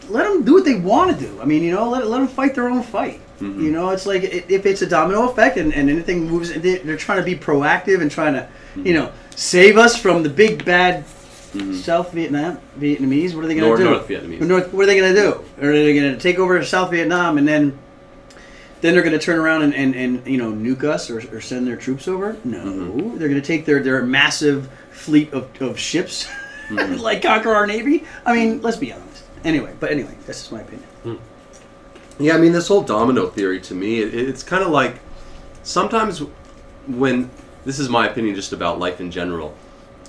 let 0.08 0.24
them 0.24 0.44
do 0.44 0.54
what 0.54 0.64
they 0.64 0.76
want 0.76 1.16
to 1.18 1.26
do. 1.26 1.40
I 1.40 1.44
mean, 1.44 1.62
you 1.62 1.72
know, 1.74 1.88
let, 1.88 2.06
let 2.06 2.18
them 2.18 2.28
fight 2.28 2.54
their 2.54 2.68
own 2.68 2.82
fight. 2.82 3.20
Mhm. 3.40 3.62
You 3.62 3.70
know, 3.70 3.90
it's 3.90 4.04
like 4.06 4.22
if 4.24 4.66
it's 4.66 4.82
a 4.82 4.86
domino 4.86 5.28
effect 5.30 5.58
and, 5.58 5.72
and 5.72 5.88
anything 5.88 6.28
moves, 6.28 6.52
they- 6.52 6.78
they're 6.78 6.96
trying 6.96 7.18
to 7.18 7.24
be 7.24 7.36
proactive 7.36 8.00
and 8.00 8.10
trying 8.10 8.32
to, 8.34 8.48
you 8.76 8.94
know, 8.94 9.10
save 9.38 9.78
us 9.78 9.96
from 9.96 10.22
the 10.24 10.28
big 10.28 10.64
bad 10.64 11.04
South 11.72 12.12
Vietnam 12.12 12.58
Vietnamese. 12.78 13.34
What 13.34 13.44
are 13.44 13.48
they 13.48 13.54
going 13.54 13.70
to 13.76 13.82
do? 13.84 13.90
North 13.90 14.08
Vietnamese. 14.08 14.40
North. 14.40 14.72
What 14.74 14.82
are 14.82 14.86
they 14.86 14.98
going 14.98 15.14
to 15.14 15.20
do? 15.20 15.66
Are 15.66 15.72
they 15.72 15.94
going 15.98 16.12
to 16.12 16.20
take 16.20 16.38
over 16.38 16.62
South 16.64 16.90
Vietnam 16.90 17.38
and 17.38 17.46
then? 17.48 17.78
Then 18.80 18.92
they're 18.94 19.02
going 19.02 19.18
to 19.18 19.24
turn 19.24 19.40
around 19.40 19.62
and, 19.62 19.74
and, 19.74 19.94
and 19.96 20.26
you 20.26 20.38
know 20.38 20.52
nuke 20.52 20.84
us 20.84 21.10
or, 21.10 21.18
or 21.36 21.40
send 21.40 21.66
their 21.66 21.76
troops 21.76 22.06
over? 22.06 22.36
No, 22.44 22.58
Mm-hmm. 22.64 23.18
they're 23.18 23.28
going 23.28 23.40
to 23.40 23.46
take 23.46 23.64
their, 23.64 23.82
their 23.82 24.02
massive 24.04 24.68
fleet 24.92 25.32
of, 25.32 25.48
of 25.62 25.78
ships, 25.78 26.28
Mm-hmm. 26.68 26.96
like 27.00 27.22
conquer 27.22 27.52
our 27.54 27.66
navy. 27.66 28.04
I 28.26 28.34
mean, 28.34 28.60
let's 28.62 28.76
be 28.76 28.92
honest. 28.92 29.24
Anyway, 29.44 29.74
but 29.80 29.90
anyway, 29.90 30.14
that's 30.26 30.40
just 30.40 30.52
my 30.52 30.60
opinion. 30.60 31.18
Yeah, 32.20 32.34
I 32.34 32.38
mean, 32.38 32.52
this 32.52 32.68
whole 32.68 32.82
domino 32.82 33.26
theory 33.28 33.60
to 33.62 33.74
me, 33.74 34.00
it, 34.00 34.12
it's 34.14 34.42
kind 34.42 34.62
of 34.62 34.70
like 34.70 35.00
sometimes 35.62 36.18
when 36.86 37.30
this 37.68 37.78
is 37.78 37.90
my 37.90 38.08
opinion 38.08 38.34
just 38.34 38.54
about 38.54 38.78
life 38.78 38.98
in 38.98 39.10
general. 39.10 39.54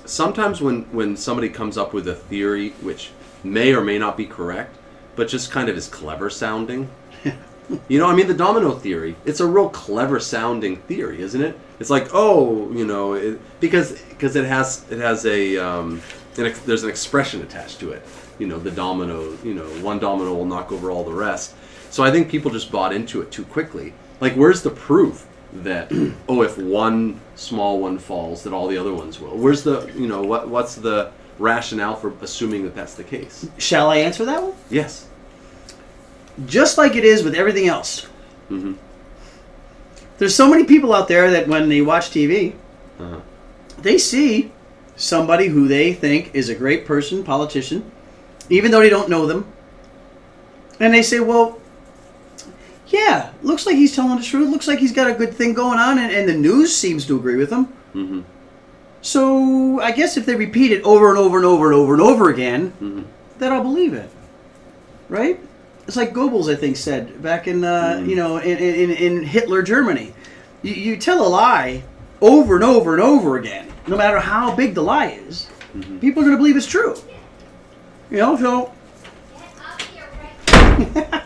Sometimes 0.06 0.62
when 0.62 0.84
when 0.92 1.14
somebody 1.14 1.50
comes 1.50 1.76
up 1.76 1.92
with 1.92 2.08
a 2.08 2.14
theory 2.14 2.70
which 2.80 3.10
may 3.44 3.74
or 3.74 3.82
may 3.82 3.98
not 3.98 4.16
be 4.16 4.24
correct, 4.24 4.78
but 5.14 5.28
just 5.28 5.50
kind 5.50 5.68
of 5.68 5.76
is 5.76 5.86
clever 5.86 6.30
sounding. 6.30 6.88
you 7.88 7.98
know, 7.98 8.06
I 8.06 8.14
mean, 8.14 8.28
the 8.28 8.34
domino 8.34 8.70
theory. 8.72 9.14
It's 9.26 9.40
a 9.40 9.46
real 9.46 9.68
clever 9.68 10.18
sounding 10.20 10.76
theory, 10.76 11.20
isn't 11.20 11.42
it? 11.42 11.54
It's 11.78 11.90
like, 11.90 12.08
oh, 12.14 12.72
you 12.72 12.86
know, 12.86 13.12
it, 13.12 13.38
because 13.60 14.00
because 14.08 14.36
it 14.36 14.46
has 14.46 14.86
it 14.90 14.98
has 14.98 15.26
a 15.26 15.58
um, 15.58 16.00
an 16.38 16.46
ex, 16.46 16.60
there's 16.60 16.82
an 16.82 16.88
expression 16.88 17.42
attached 17.42 17.78
to 17.80 17.90
it. 17.90 18.02
You 18.38 18.46
know, 18.46 18.58
the 18.58 18.70
domino. 18.70 19.36
You 19.44 19.52
know, 19.52 19.68
one 19.84 19.98
domino 19.98 20.32
will 20.32 20.46
knock 20.46 20.72
over 20.72 20.90
all 20.90 21.04
the 21.04 21.12
rest. 21.12 21.54
So 21.90 22.02
I 22.02 22.10
think 22.10 22.30
people 22.30 22.50
just 22.50 22.72
bought 22.72 22.94
into 22.94 23.20
it 23.20 23.30
too 23.30 23.44
quickly. 23.44 23.92
Like, 24.18 24.32
where's 24.32 24.62
the 24.62 24.70
proof 24.70 25.26
that 25.52 25.90
oh, 26.28 26.42
if 26.42 26.56
one 26.58 27.20
small 27.34 27.80
one 27.80 27.98
falls, 27.98 28.42
that 28.44 28.52
all 28.52 28.68
the 28.68 28.76
other 28.78 28.92
ones 28.94 29.20
will? 29.20 29.36
Where's 29.36 29.62
the 29.62 29.90
you 29.96 30.06
know 30.06 30.22
what 30.22 30.48
what's 30.48 30.74
the 30.76 31.10
rationale 31.38 31.96
for 31.96 32.12
assuming 32.20 32.62
that 32.64 32.74
that's 32.74 32.94
the 32.94 33.04
case? 33.04 33.48
Shall 33.58 33.90
I 33.90 33.96
answer 33.98 34.24
that 34.26 34.42
one? 34.42 34.52
Yes. 34.70 35.06
Just 36.46 36.78
like 36.78 36.96
it 36.96 37.04
is 37.04 37.22
with 37.22 37.34
everything 37.34 37.66
else. 37.68 38.06
Mhm. 38.50 38.76
There's 40.18 40.34
so 40.34 40.48
many 40.48 40.64
people 40.64 40.92
out 40.94 41.08
there 41.08 41.30
that 41.30 41.48
when 41.48 41.68
they 41.68 41.80
watch 41.80 42.10
TV, 42.10 42.54
Uh-huh. 42.98 43.20
they 43.80 43.96
see 43.98 44.52
somebody 44.96 45.48
who 45.48 45.66
they 45.66 45.92
think 45.94 46.30
is 46.34 46.48
a 46.50 46.54
great 46.54 46.84
person, 46.86 47.24
politician, 47.24 47.90
even 48.50 48.70
though 48.70 48.80
they 48.80 48.90
don't 48.90 49.08
know 49.08 49.24
them. 49.26 49.46
And 50.78 50.92
they 50.92 51.02
say, 51.02 51.20
well, 51.20 51.58
yeah, 52.90 53.30
looks 53.42 53.66
like 53.66 53.76
he's 53.76 53.94
telling 53.94 54.18
the 54.18 54.24
truth. 54.24 54.50
Looks 54.50 54.68
like 54.68 54.78
he's 54.78 54.92
got 54.92 55.08
a 55.10 55.14
good 55.14 55.32
thing 55.34 55.54
going 55.54 55.78
on, 55.78 55.98
and, 55.98 56.12
and 56.12 56.28
the 56.28 56.34
news 56.34 56.74
seems 56.76 57.06
to 57.06 57.16
agree 57.16 57.36
with 57.36 57.50
him. 57.50 57.66
Mm-hmm. 57.94 58.20
So 59.02 59.80
I 59.80 59.92
guess 59.92 60.16
if 60.16 60.26
they 60.26 60.34
repeat 60.36 60.72
it 60.72 60.82
over 60.82 61.08
and 61.08 61.18
over 61.18 61.36
and 61.38 61.46
over 61.46 61.66
and 61.66 61.74
over 61.74 61.92
and 61.94 62.02
over 62.02 62.28
again, 62.30 62.72
Mhm. 62.82 63.04
then 63.38 63.52
I'll 63.52 63.62
believe 63.62 63.94
it. 63.94 64.10
Right? 65.08 65.40
It's 65.86 65.96
like 65.96 66.12
Goebbels, 66.12 66.52
I 66.52 66.56
think, 66.56 66.76
said 66.76 67.20
back 67.22 67.48
in 67.48 67.64
uh, 67.64 68.02
you 68.06 68.14
know 68.14 68.36
in, 68.38 68.58
in, 68.58 68.90
in 68.90 69.22
Hitler 69.24 69.62
Germany. 69.62 70.12
You, 70.62 70.74
you 70.74 70.96
tell 70.98 71.26
a 71.26 71.28
lie 71.28 71.82
over 72.20 72.54
and 72.56 72.62
over 72.64 72.92
and 72.92 73.02
over 73.02 73.38
again, 73.38 73.66
no 73.86 73.96
matter 73.96 74.20
how 74.20 74.54
big 74.54 74.74
the 74.74 74.82
lie 74.82 75.06
is, 75.26 75.48
people 76.00 76.22
are 76.22 76.26
going 76.26 76.32
to 76.32 76.36
believe 76.36 76.56
it's 76.56 76.66
true. 76.66 76.94
You 78.10 78.18
know, 78.18 78.36
so 78.36 78.72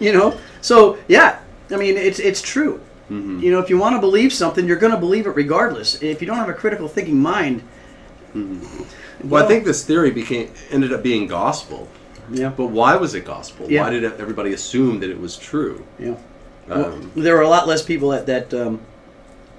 you 0.00 0.12
know, 0.12 0.36
so 0.60 0.98
yeah. 1.08 1.40
I 1.70 1.76
mean, 1.76 1.96
it's 1.96 2.18
it's 2.18 2.40
true. 2.42 2.80
Mm-hmm. 3.10 3.40
You 3.40 3.50
know, 3.52 3.58
if 3.58 3.70
you 3.70 3.78
want 3.78 3.94
to 3.96 4.00
believe 4.00 4.32
something, 4.32 4.66
you're 4.66 4.76
going 4.78 4.92
to 4.92 4.98
believe 4.98 5.26
it 5.26 5.30
regardless. 5.30 6.02
If 6.02 6.20
you 6.20 6.26
don't 6.26 6.36
have 6.36 6.48
a 6.50 6.54
critical 6.54 6.88
thinking 6.88 7.18
mind, 7.18 7.62
Well, 9.24 9.44
I 9.44 9.46
think 9.46 9.64
this 9.64 9.84
theory 9.84 10.10
became 10.10 10.50
ended 10.70 10.92
up 10.92 11.02
being 11.02 11.26
gospel. 11.26 11.88
yeah, 12.30 12.50
But 12.50 12.66
why 12.66 12.96
was 12.96 13.14
it 13.14 13.24
gospel? 13.24 13.70
Yeah. 13.70 13.82
Why 13.82 13.90
did 13.90 14.04
everybody 14.04 14.52
assume 14.52 15.00
that 15.00 15.10
it 15.10 15.18
was 15.20 15.36
true? 15.36 15.84
yeah. 15.98 16.16
Well, 16.68 16.92
Um, 16.92 17.10
there 17.16 17.34
were 17.34 17.42
a 17.42 17.48
lot 17.48 17.66
less 17.66 17.82
people 17.82 18.10
that 18.10 18.26
that 18.26 18.52
um, 18.52 18.80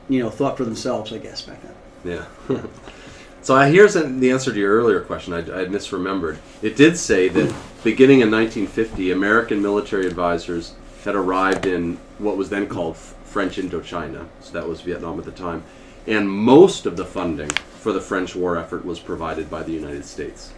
you 0.09 0.21
know 0.21 0.29
thought 0.29 0.55
for 0.57 0.63
themselves, 0.65 1.11
I 1.11 1.17
guess, 1.17 1.41
back 1.41 1.59
then. 1.63 2.25
Yeah. 2.49 2.59
so 3.41 3.57
here's 3.61 3.95
the 3.95 4.31
answer 4.31 4.53
to 4.53 4.59
your 4.59 4.75
earlier 4.75 5.01
question. 5.01 5.33
I, 5.33 5.39
I 5.39 5.65
misremembered. 5.65 6.37
It 6.61 6.75
did 6.75 6.97
say 6.97 7.27
that 7.29 7.53
beginning 7.83 8.21
in 8.21 8.29
1950, 8.29 9.11
American 9.11 9.59
military 9.61 10.05
advisors 10.05 10.73
had 11.03 11.15
arrived 11.15 11.65
in 11.65 11.97
what 12.17 12.37
was 12.37 12.49
then 12.49 12.67
called 12.67 12.97
French 12.97 13.57
Indochina. 13.57 14.27
So 14.41 14.53
that 14.53 14.67
was 14.67 14.81
Vietnam 14.81 15.19
at 15.19 15.25
the 15.25 15.31
time. 15.31 15.63
And 16.07 16.29
most 16.29 16.85
of 16.85 16.97
the 16.97 17.05
funding 17.05 17.49
for 17.49 17.93
the 17.93 18.01
French 18.01 18.35
war 18.35 18.57
effort 18.57 18.83
was 18.85 18.99
provided 18.99 19.49
by 19.49 19.63
the 19.63 19.71
United 19.71 20.05
States. 20.05 20.51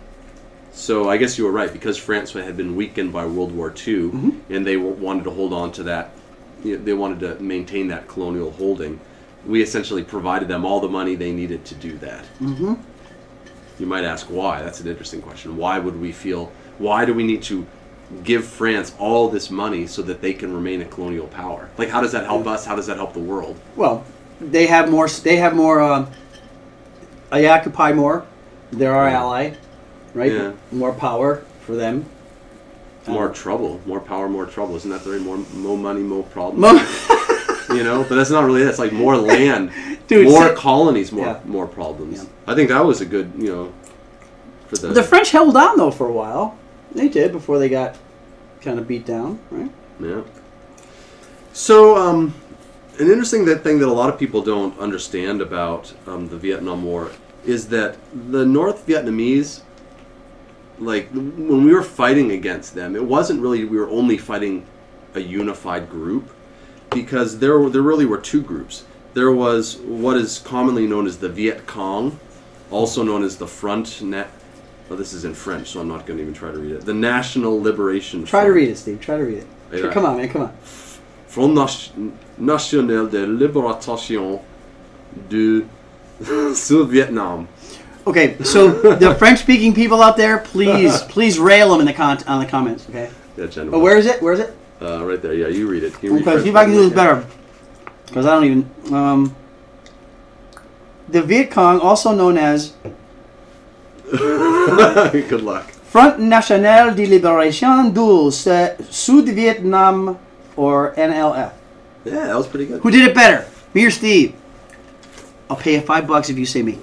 So 0.71 1.10
I 1.10 1.17
guess 1.17 1.38
you 1.38 1.43
were 1.43 1.51
right 1.51 1.71
because 1.71 1.97
France 1.97 2.32
had 2.32 2.56
been 2.56 2.75
weakened 2.75 3.12
by 3.12 3.25
World 3.25 3.51
War 3.51 3.73
II, 3.86 4.12
and 4.49 4.65
they 4.65 4.77
wanted 4.77 5.25
to 5.25 5.30
hold 5.32 5.54
on 5.54 5.71
to 5.73 5.84
that. 5.84 6.12
You 6.63 6.77
know, 6.77 6.84
they 6.84 6.93
wanted 6.93 7.19
to 7.21 7.43
maintain 7.43 7.89
that 7.89 8.08
colonial 8.08 8.51
holding. 8.51 8.99
We 9.45 9.62
essentially 9.62 10.04
provided 10.04 10.47
them 10.47 10.63
all 10.63 10.80
the 10.80 10.88
money 10.88 11.15
they 11.15 11.32
needed 11.32 11.65
to 11.65 11.75
do 11.75 11.97
that. 11.97 12.23
Mm-hmm. 12.39 12.75
You 13.80 13.86
might 13.86 14.06
ask 14.06 14.27
why. 14.27 14.62
That's 14.62 14.80
an 14.80 14.88
interesting 14.88 15.21
question. 15.21 15.58
Why 15.58 15.80
would 15.80 15.99
we 15.99 16.12
feel? 16.12 16.51
Why 16.77 17.04
do 17.04 17.13
we 17.13 17.23
need 17.23 17.43
to 17.43 17.65
give 18.24 18.45
France 18.45 18.93
all 19.00 19.30
this 19.30 19.50
money 19.50 19.88
so 19.88 20.02
that 20.04 20.21
they 20.21 20.34
can 20.34 20.54
remain 20.54 20.82
a 20.82 20.86
colonial 20.86 21.28
power? 21.28 21.69
Like, 21.78 21.89
how 21.89 22.02
does 22.02 22.12
that 22.12 22.26
help 22.26 22.47
us? 22.47 22.65
How 22.65 22.76
does 22.76 22.88
that 22.88 22.97
help 22.97 23.13
the 23.13 23.19
world? 23.19 23.60
Well, 23.76 24.04
they 24.39 24.67
have 24.67 24.89
more. 24.89 25.08
They 25.08 25.38
have 25.38 25.56
more. 25.56 25.82
Um, 25.82 26.08
they 27.32 27.47
occupy 27.47 27.93
more. 27.93 28.26
They're 28.71 28.93
our 28.95 29.08
ally, 29.08 29.54
right? 30.13 30.32
Yeah. 30.32 30.52
More 30.71 30.93
power 30.93 31.43
for 31.62 31.76
them. 31.76 32.06
More 33.08 33.30
trouble, 33.30 33.82
more 33.88 34.00
power, 34.00 34.30
more 34.30 34.45
trouble. 34.45 34.76
Isn't 34.76 34.91
that 34.91 35.04
the 35.04 35.12
right? 35.12 35.21
More, 35.21 35.38
more 35.56 35.78
money, 35.78 36.02
more 36.02 36.24
problems. 36.24 36.62
Mo- 36.62 37.65
you 37.76 37.84
know, 37.84 38.06
but 38.08 38.15
that's 38.15 38.30
not 38.30 38.45
really. 38.45 38.63
That's 38.63 38.78
like 38.80 38.91
more 38.93 39.17
land, 39.34 39.71
Dude, 40.08 40.28
more 40.28 40.50
say- 40.50 40.56
colonies, 40.56 41.12
more 41.12 41.26
Yeah. 41.26 41.39
more 41.45 41.67
problems. 41.67 42.24
Yeah. 42.24 42.30
I 42.52 42.56
think 42.56 42.69
that 42.69 42.86
was 42.86 43.02
a 43.02 43.06
good, 43.06 43.32
you 43.38 43.47
know, 43.47 43.74
for 44.67 44.76
the, 44.78 44.89
the 44.89 45.04
French 45.04 45.32
held 45.32 45.58
on 45.58 45.78
though 45.78 45.89
for 45.91 46.08
a 46.08 46.12
while. 46.12 46.58
They 46.93 47.10
did 47.10 47.32
before 47.32 47.60
they 47.60 47.69
got 47.69 47.97
kind 48.62 48.80
of 48.80 48.88
beat 48.88 49.06
down, 49.06 49.39
right? 49.49 49.71
yeah. 49.99 50.21
So, 51.54 51.97
um, 51.97 52.34
an 52.99 53.10
interesting 53.10 53.45
that 53.45 53.63
thing 53.63 53.80
that 53.80 53.88
a 53.88 53.93
lot 53.93 54.13
of 54.13 54.19
people 54.19 54.41
don't 54.41 54.77
understand 54.80 55.41
about 55.41 55.93
um, 56.08 56.30
the 56.30 56.38
Vietnam 56.38 56.84
War 56.84 57.12
is 57.45 57.67
that 57.69 57.97
the 58.32 58.45
North 58.45 58.86
Vietnamese, 58.86 59.62
like 60.80 61.10
when 61.12 61.63
we 61.65 61.73
were 61.73 61.84
fighting 61.84 62.32
against 62.32 62.75
them, 62.75 62.95
it 62.95 63.04
wasn't 63.04 63.41
really 63.41 63.65
we 63.65 63.77
were 63.77 63.89
only 63.89 64.17
fighting 64.17 64.65
a 65.15 65.19
unified 65.19 65.89
group 65.89 66.32
because 66.91 67.39
there 67.39 67.69
there 67.69 67.82
really 67.82 68.06
were 68.06 68.19
two 68.19 68.41
groups. 68.41 68.84
There 69.13 69.32
was 69.32 69.77
what 69.77 70.17
is 70.17 70.39
commonly 70.39 70.88
known 70.88 71.06
as 71.08 71.17
the 71.17 71.30
Viet 71.30 71.65
Cong, 71.65 72.19
also 72.69 73.04
known 73.04 73.23
as 73.23 73.38
the 73.38 73.47
Front 73.47 74.01
Net. 74.01 74.32
Well, 74.91 74.97
this 74.97 75.13
is 75.13 75.23
in 75.23 75.34
French, 75.34 75.69
so 75.69 75.80
I'm 75.80 75.88
not 75.88 76.06
going 76.06 76.17
to 76.17 76.21
even 76.21 76.34
try 76.34 76.51
to 76.51 76.58
read 76.58 76.73
it. 76.73 76.82
The 76.82 76.93
National 76.93 77.58
Liberation. 77.62 78.25
Try 78.25 78.43
to 78.43 78.51
read 78.51 78.67
it, 78.67 78.75
Steve. 78.75 78.99
Try 78.99 79.15
to 79.15 79.23
read 79.23 79.38
it. 79.38 79.47
Yeah. 79.71 79.89
Come 79.89 80.06
on, 80.06 80.17
man. 80.17 80.27
Come 80.27 80.41
on. 80.41 80.54
Front 81.27 81.54
National 82.38 83.08
de 83.08 83.25
Libération 83.25 84.41
du 85.30 85.65
Sud-Vietnam. 86.54 87.47
Okay, 88.06 88.36
so 88.43 88.67
the 88.95 89.15
French-speaking 89.17 89.73
people 89.73 90.01
out 90.01 90.17
there, 90.17 90.39
please, 90.39 91.01
please 91.04 91.39
rail 91.39 91.71
them 91.71 91.80
in 91.80 91.86
the 91.86 91.93
con- 91.93 92.21
on 92.27 92.41
the 92.41 92.45
comments. 92.45 92.89
Okay. 92.89 93.10
Yeah, 93.38 93.45
Jen. 93.45 93.69
But 93.69 93.80
where 93.80 93.95
is 93.95 94.08
it? 94.08 94.21
Where 94.21 94.34
is 94.34 94.41
it? 94.41 94.54
Uh, 94.82 95.06
right 95.06 95.21
there. 95.21 95.34
Yeah, 95.34 95.47
you 95.47 95.69
read 95.69 95.84
it. 95.84 95.93
You 96.04 96.15
read 96.15 96.27
Okay, 96.27 96.43
see 96.43 96.49
if 96.49 96.56
I 96.58 96.65
can 96.65 96.73
do 96.73 96.89
this 96.89 96.93
better. 96.93 97.25
Because 98.08 98.25
I 98.25 98.32
don't 98.36 98.43
even. 98.43 98.93
Um, 98.93 99.36
the 101.08 101.21
Viet 101.21 101.49
Cong, 101.49 101.80
also 101.80 102.13
known 102.13 102.38
as. 102.38 102.73
Good 105.30 105.41
luck. 105.41 105.69
Front 105.71 106.19
National 106.19 106.93
de 106.93 107.06
Libération 107.06 107.93
du 107.93 108.32
Sud 108.32 109.26
Vietnam, 109.30 110.17
or 110.56 110.93
NLF. 110.95 111.54
Yeah, 112.04 112.28
that 112.28 112.36
was 112.36 112.47
pretty 112.47 112.65
good. 112.65 112.82
Who 112.82 112.91
did 112.91 113.08
it 113.08 113.15
better? 113.15 113.45
Me 113.74 113.86
or 113.86 113.91
Steve? 113.91 114.36
I'll 115.50 115.56
pay 115.58 115.76
you 115.76 115.82
five 115.82 116.08
bucks 116.08 116.30
if 116.30 116.38
you 116.38 116.45
say 116.45 116.62
me. 116.62 116.78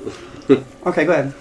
Okay, 0.87 1.05
go 1.05 1.13
ahead. 1.13 1.35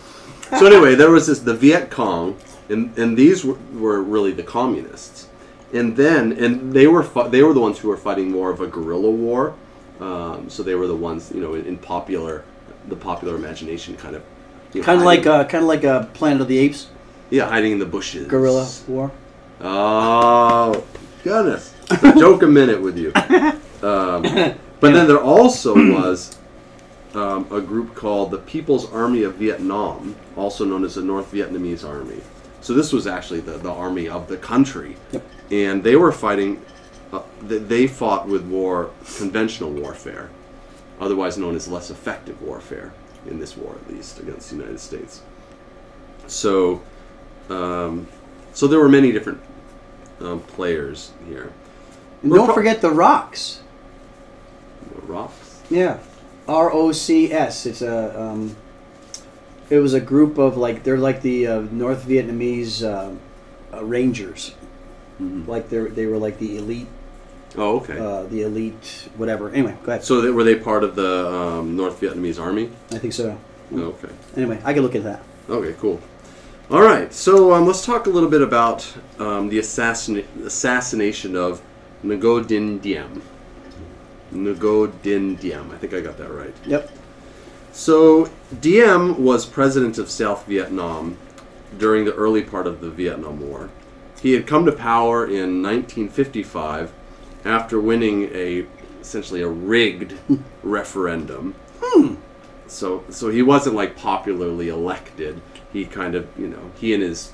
so 0.59 0.65
anyway, 0.65 0.95
there 0.95 1.09
was 1.11 1.27
this 1.27 1.39
the 1.39 1.53
Viet 1.53 1.89
Cong, 1.89 2.35
and 2.67 2.97
and 2.97 3.15
these 3.17 3.45
were, 3.45 3.57
were 3.73 4.03
really 4.03 4.31
the 4.33 4.43
communists, 4.43 5.29
and 5.71 5.95
then 5.95 6.33
and 6.33 6.73
they 6.73 6.87
were 6.87 7.03
fi- 7.03 7.29
they 7.29 7.41
were 7.43 7.53
the 7.53 7.61
ones 7.61 7.79
who 7.79 7.87
were 7.87 7.95
fighting 7.95 8.29
more 8.29 8.49
of 8.51 8.59
a 8.59 8.67
guerrilla 8.67 9.09
war, 9.09 9.55
um, 10.01 10.49
so 10.49 10.61
they 10.63 10.75
were 10.75 10.87
the 10.87 10.95
ones 10.95 11.31
you 11.33 11.39
know 11.39 11.53
in, 11.53 11.65
in 11.65 11.77
popular 11.77 12.43
the 12.89 12.95
popular 12.97 13.35
imagination 13.35 13.95
kind 13.95 14.15
of 14.15 14.23
you 14.73 14.81
know, 14.81 14.85
Kind 14.85 14.99
of 14.99 15.05
like 15.05 15.25
uh, 15.25 15.45
kind 15.45 15.63
of 15.63 15.67
like 15.67 15.83
a 15.83 16.09
Planet 16.13 16.41
of 16.41 16.47
the 16.47 16.57
Apes 16.57 16.87
yeah 17.29 17.47
hiding 17.49 17.73
in 17.73 17.79
the 17.79 17.85
bushes 17.85 18.27
guerrilla 18.27 18.69
war. 18.87 19.11
Oh 19.61 20.83
goodness, 21.23 21.73
joke 22.17 22.43
a 22.43 22.47
minute 22.47 22.81
with 22.81 22.97
you. 22.97 23.11
Um, 23.85 24.21
but 24.79 24.93
then 24.93 25.07
there 25.07 25.21
also 25.21 25.73
was 25.75 26.37
um, 27.13 27.47
a 27.51 27.59
group 27.61 27.95
called 27.95 28.31
the 28.31 28.37
People's 28.39 28.91
Army 28.91 29.23
of 29.23 29.35
Vietnam, 29.35 30.15
also 30.35 30.63
known 30.65 30.83
as 30.83 30.95
the 30.95 31.01
North 31.01 31.31
Vietnamese 31.31 31.87
Army. 31.87 32.21
So 32.61 32.73
this 32.73 32.91
was 32.93 33.07
actually 33.07 33.39
the, 33.41 33.57
the 33.57 33.71
army 33.71 34.09
of 34.09 34.27
the 34.27 34.37
country, 34.37 34.97
Yep. 35.11 35.25
and 35.51 35.83
they 35.83 35.95
were 35.95 36.11
fighting. 36.11 36.61
Uh, 37.13 37.21
they 37.41 37.87
fought 37.87 38.27
with 38.27 38.43
war, 38.43 38.91
conventional 39.17 39.71
warfare, 39.71 40.29
otherwise 40.99 41.37
known 41.37 41.55
as 41.55 41.67
less 41.67 41.89
effective 41.89 42.41
warfare 42.41 42.91
in 43.25 43.39
this 43.39 43.57
war, 43.57 43.75
at 43.75 43.93
least 43.93 44.19
against 44.19 44.49
the 44.49 44.57
United 44.57 44.79
States. 44.79 45.21
So, 46.27 46.81
um, 47.49 48.07
so 48.53 48.67
there 48.67 48.79
were 48.79 48.89
many 48.89 49.11
different 49.11 49.41
um, 50.19 50.41
players 50.41 51.11
here. 51.27 51.51
And 52.23 52.31
don't 52.31 52.45
pro- 52.45 52.55
forget 52.55 52.81
the 52.81 52.91
Rocks. 52.91 53.61
The 54.93 55.01
rocks. 55.01 55.61
Yeah, 55.69 55.99
R 56.47 56.71
O 56.71 56.91
C 56.91 57.31
S. 57.31 57.65
It's 57.65 57.81
a. 57.81 58.19
Um, 58.19 58.55
it 59.69 59.79
was 59.79 59.93
a 59.93 59.99
group 59.99 60.37
of 60.37 60.55
like 60.55 60.83
they're 60.83 60.97
like 60.97 61.21
the 61.21 61.47
uh, 61.47 61.59
North 61.71 62.07
Vietnamese 62.07 62.83
uh, 62.83 63.13
uh, 63.75 63.83
Rangers. 63.83 64.55
Mhm. 65.21 65.47
Like 65.47 65.69
they 65.69 65.79
they 65.79 66.05
were 66.05 66.17
like 66.17 66.39
the 66.39 66.57
elite, 66.57 66.87
Oh, 67.55 67.77
okay. 67.77 67.97
uh, 67.97 68.23
the 68.23 68.41
elite 68.43 69.09
whatever. 69.15 69.49
Anyway, 69.49 69.75
go 69.83 69.91
ahead. 69.93 70.03
so 70.03 70.21
they, 70.21 70.29
were 70.29 70.43
they 70.43 70.55
part 70.55 70.83
of 70.83 70.95
the 70.95 71.27
um, 71.27 71.75
North 71.75 71.99
Vietnamese 72.01 72.39
army? 72.39 72.69
I 72.91 72.97
think 72.97 73.13
so. 73.13 73.39
Okay. 73.73 74.09
Anyway, 74.35 74.61
I 74.63 74.73
can 74.73 74.83
look 74.83 74.95
at 74.95 75.03
that. 75.03 75.21
Okay, 75.49 75.75
cool. 75.79 75.99
All 76.69 76.81
right, 76.81 77.13
so 77.13 77.53
um, 77.53 77.65
let's 77.65 77.85
talk 77.85 78.07
a 78.07 78.09
little 78.09 78.29
bit 78.29 78.41
about 78.41 78.85
um, 79.19 79.47
the 79.47 79.59
assassin- 79.59 80.27
assassination 80.43 81.35
of 81.35 81.61
Ngo 82.03 82.43
Dinh 82.43 82.81
Diem. 82.81 83.21
Ngo 84.33 84.91
Dinh 85.01 85.39
Diem. 85.39 85.71
I 85.71 85.77
think 85.77 85.93
I 85.93 86.01
got 86.01 86.17
that 86.17 86.29
right. 86.29 86.53
Yep. 86.65 86.91
So 87.71 88.29
Diem 88.59 89.23
was 89.23 89.45
president 89.45 89.97
of 89.97 90.09
South 90.09 90.45
Vietnam 90.45 91.17
during 91.77 92.05
the 92.05 92.13
early 92.15 92.41
part 92.43 92.67
of 92.67 92.81
the 92.81 92.89
Vietnam 92.89 93.39
War. 93.39 93.69
He 94.21 94.33
had 94.33 94.47
come 94.47 94.65
to 94.65 94.71
power 94.71 95.25
in 95.25 95.61
1955 95.61 96.91
after 97.47 97.79
winning 97.79 98.29
a 98.33 98.65
essentially 99.01 99.41
a 99.41 99.47
rigged 99.47 100.17
referendum. 100.63 101.55
So 102.67 103.03
so 103.09 103.29
he 103.29 103.41
wasn't 103.41 103.75
like 103.75 103.95
popularly 103.95 104.69
elected. 104.69 105.41
He 105.71 105.85
kind 105.85 106.15
of 106.15 106.27
you 106.37 106.47
know 106.47 106.71
he 106.75 106.93
and 106.93 107.01
his 107.01 107.31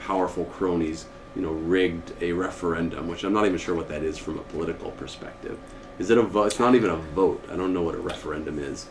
powerful 0.00 0.44
cronies 0.46 1.06
you 1.34 1.42
know 1.42 1.52
rigged 1.52 2.12
a 2.22 2.32
referendum, 2.32 3.08
which 3.08 3.24
I'm 3.24 3.32
not 3.32 3.46
even 3.46 3.58
sure 3.58 3.74
what 3.74 3.88
that 3.88 4.02
is 4.02 4.18
from 4.18 4.38
a 4.38 4.42
political 4.42 4.92
perspective. 4.92 5.58
Is 5.98 6.10
it 6.10 6.18
a 6.18 6.22
vote? 6.22 6.46
It's 6.46 6.58
not 6.58 6.74
even 6.74 6.90
a 6.90 6.96
vote. 6.96 7.44
I 7.50 7.56
don't 7.56 7.74
know 7.74 7.82
what 7.82 7.94
a 7.94 7.98
referendum 7.98 8.58
is. 8.58 8.86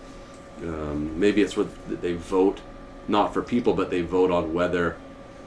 Um, 0.62 1.20
maybe 1.20 1.42
it's 1.42 1.58
what 1.58 1.68
they 2.02 2.14
vote, 2.14 2.60
not 3.08 3.34
for 3.34 3.42
people, 3.42 3.74
but 3.74 3.90
they 3.90 4.02
vote 4.02 4.30
on 4.30 4.54
whether 4.54 4.98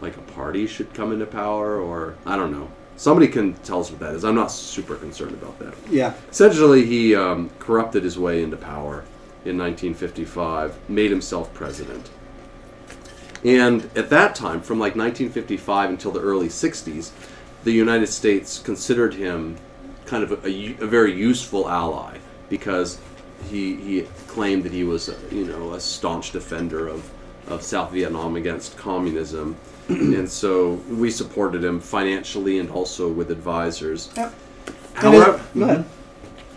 like 0.01 0.17
a 0.17 0.23
party 0.23 0.67
should 0.67 0.93
come 0.93 1.13
into 1.13 1.27
power, 1.27 1.79
or 1.79 2.17
I 2.27 2.37
don't 2.37 2.51
know. 2.51 2.71
Somebody 2.97 3.29
can 3.29 3.55
tell 3.55 3.81
us 3.81 3.91
what 3.91 4.01
that 4.01 4.15
is. 4.15 4.25
I'm 4.25 4.35
not 4.35 4.53
super 4.53 4.97
concerned 4.97 5.33
about 5.33 5.59
that. 5.59 5.75
Yeah. 5.91 6.15
Essentially, 6.31 6.85
he 6.87 7.15
um, 7.15 7.51
corrupted 7.59 8.05
his 8.05 8.19
way 8.19 8.43
into 8.43 8.57
power 8.57 9.05
in 9.45 9.59
1955, 9.59 10.89
made 10.89 11.11
himself 11.11 11.53
president. 11.53 12.11
And 13.45 13.91
at 13.95 14.09
that 14.11 14.35
time, 14.35 14.63
from 14.63 14.79
like 14.79 14.97
1955 14.97 15.91
until 15.91 16.13
the 16.13 16.21
early 16.21 16.49
60s, 16.49 17.11
the 17.65 17.73
United 17.73 18.07
States 18.07 18.59
considered 18.59 19.15
him 19.15 19.57
kind 20.07 20.23
of 20.23 20.45
a 20.45 20.73
very 20.87 21.13
useful 21.13 21.69
ally 21.69 22.19
because 22.49 22.99
he, 23.51 23.77
he 23.77 24.03
claimed 24.29 24.63
that 24.65 24.73
he 24.73 24.85
was, 24.85 25.09
a, 25.09 25.17
you 25.35 25.45
know, 25.45 25.75
a 25.75 25.81
staunch 25.81 26.33
defender 26.33 26.89
of, 26.89 27.11
of 27.49 27.63
South 27.63 27.91
Vietnam 27.93 28.37
against 28.37 28.77
communism. 28.77 29.57
and 29.89 30.29
so 30.31 30.75
we 30.89 31.11
supported 31.11 31.63
him 31.63 31.81
financially 31.81 32.59
and 32.59 32.71
also 32.71 33.11
with 33.11 33.31
advisors. 33.31 34.11
Yep. 34.17 34.35
However, 34.95 35.45
go 35.55 35.65
ahead. 35.65 35.85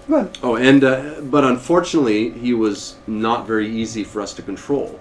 Go 0.07 0.15
ahead. 0.15 0.37
Oh, 0.41 0.55
and 0.55 0.83
uh, 0.83 1.21
but 1.23 1.43
unfortunately, 1.43 2.29
he 2.29 2.53
was 2.53 2.95
not 3.07 3.45
very 3.45 3.69
easy 3.69 4.03
for 4.03 4.21
us 4.21 4.33
to 4.35 4.41
control. 4.41 4.99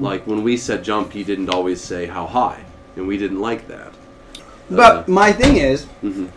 Like 0.00 0.26
when 0.26 0.42
we 0.42 0.56
said 0.56 0.82
jump, 0.82 1.12
he 1.12 1.22
didn't 1.22 1.50
always 1.50 1.80
say 1.80 2.06
how 2.06 2.26
high, 2.26 2.64
and 2.96 3.06
we 3.06 3.16
didn't 3.16 3.40
like 3.40 3.68
that. 3.68 3.92
But 4.70 4.96
Uh, 4.96 5.04
my 5.06 5.32
thing 5.32 5.56
is, 5.56 5.86
mhm. 6.02 6.28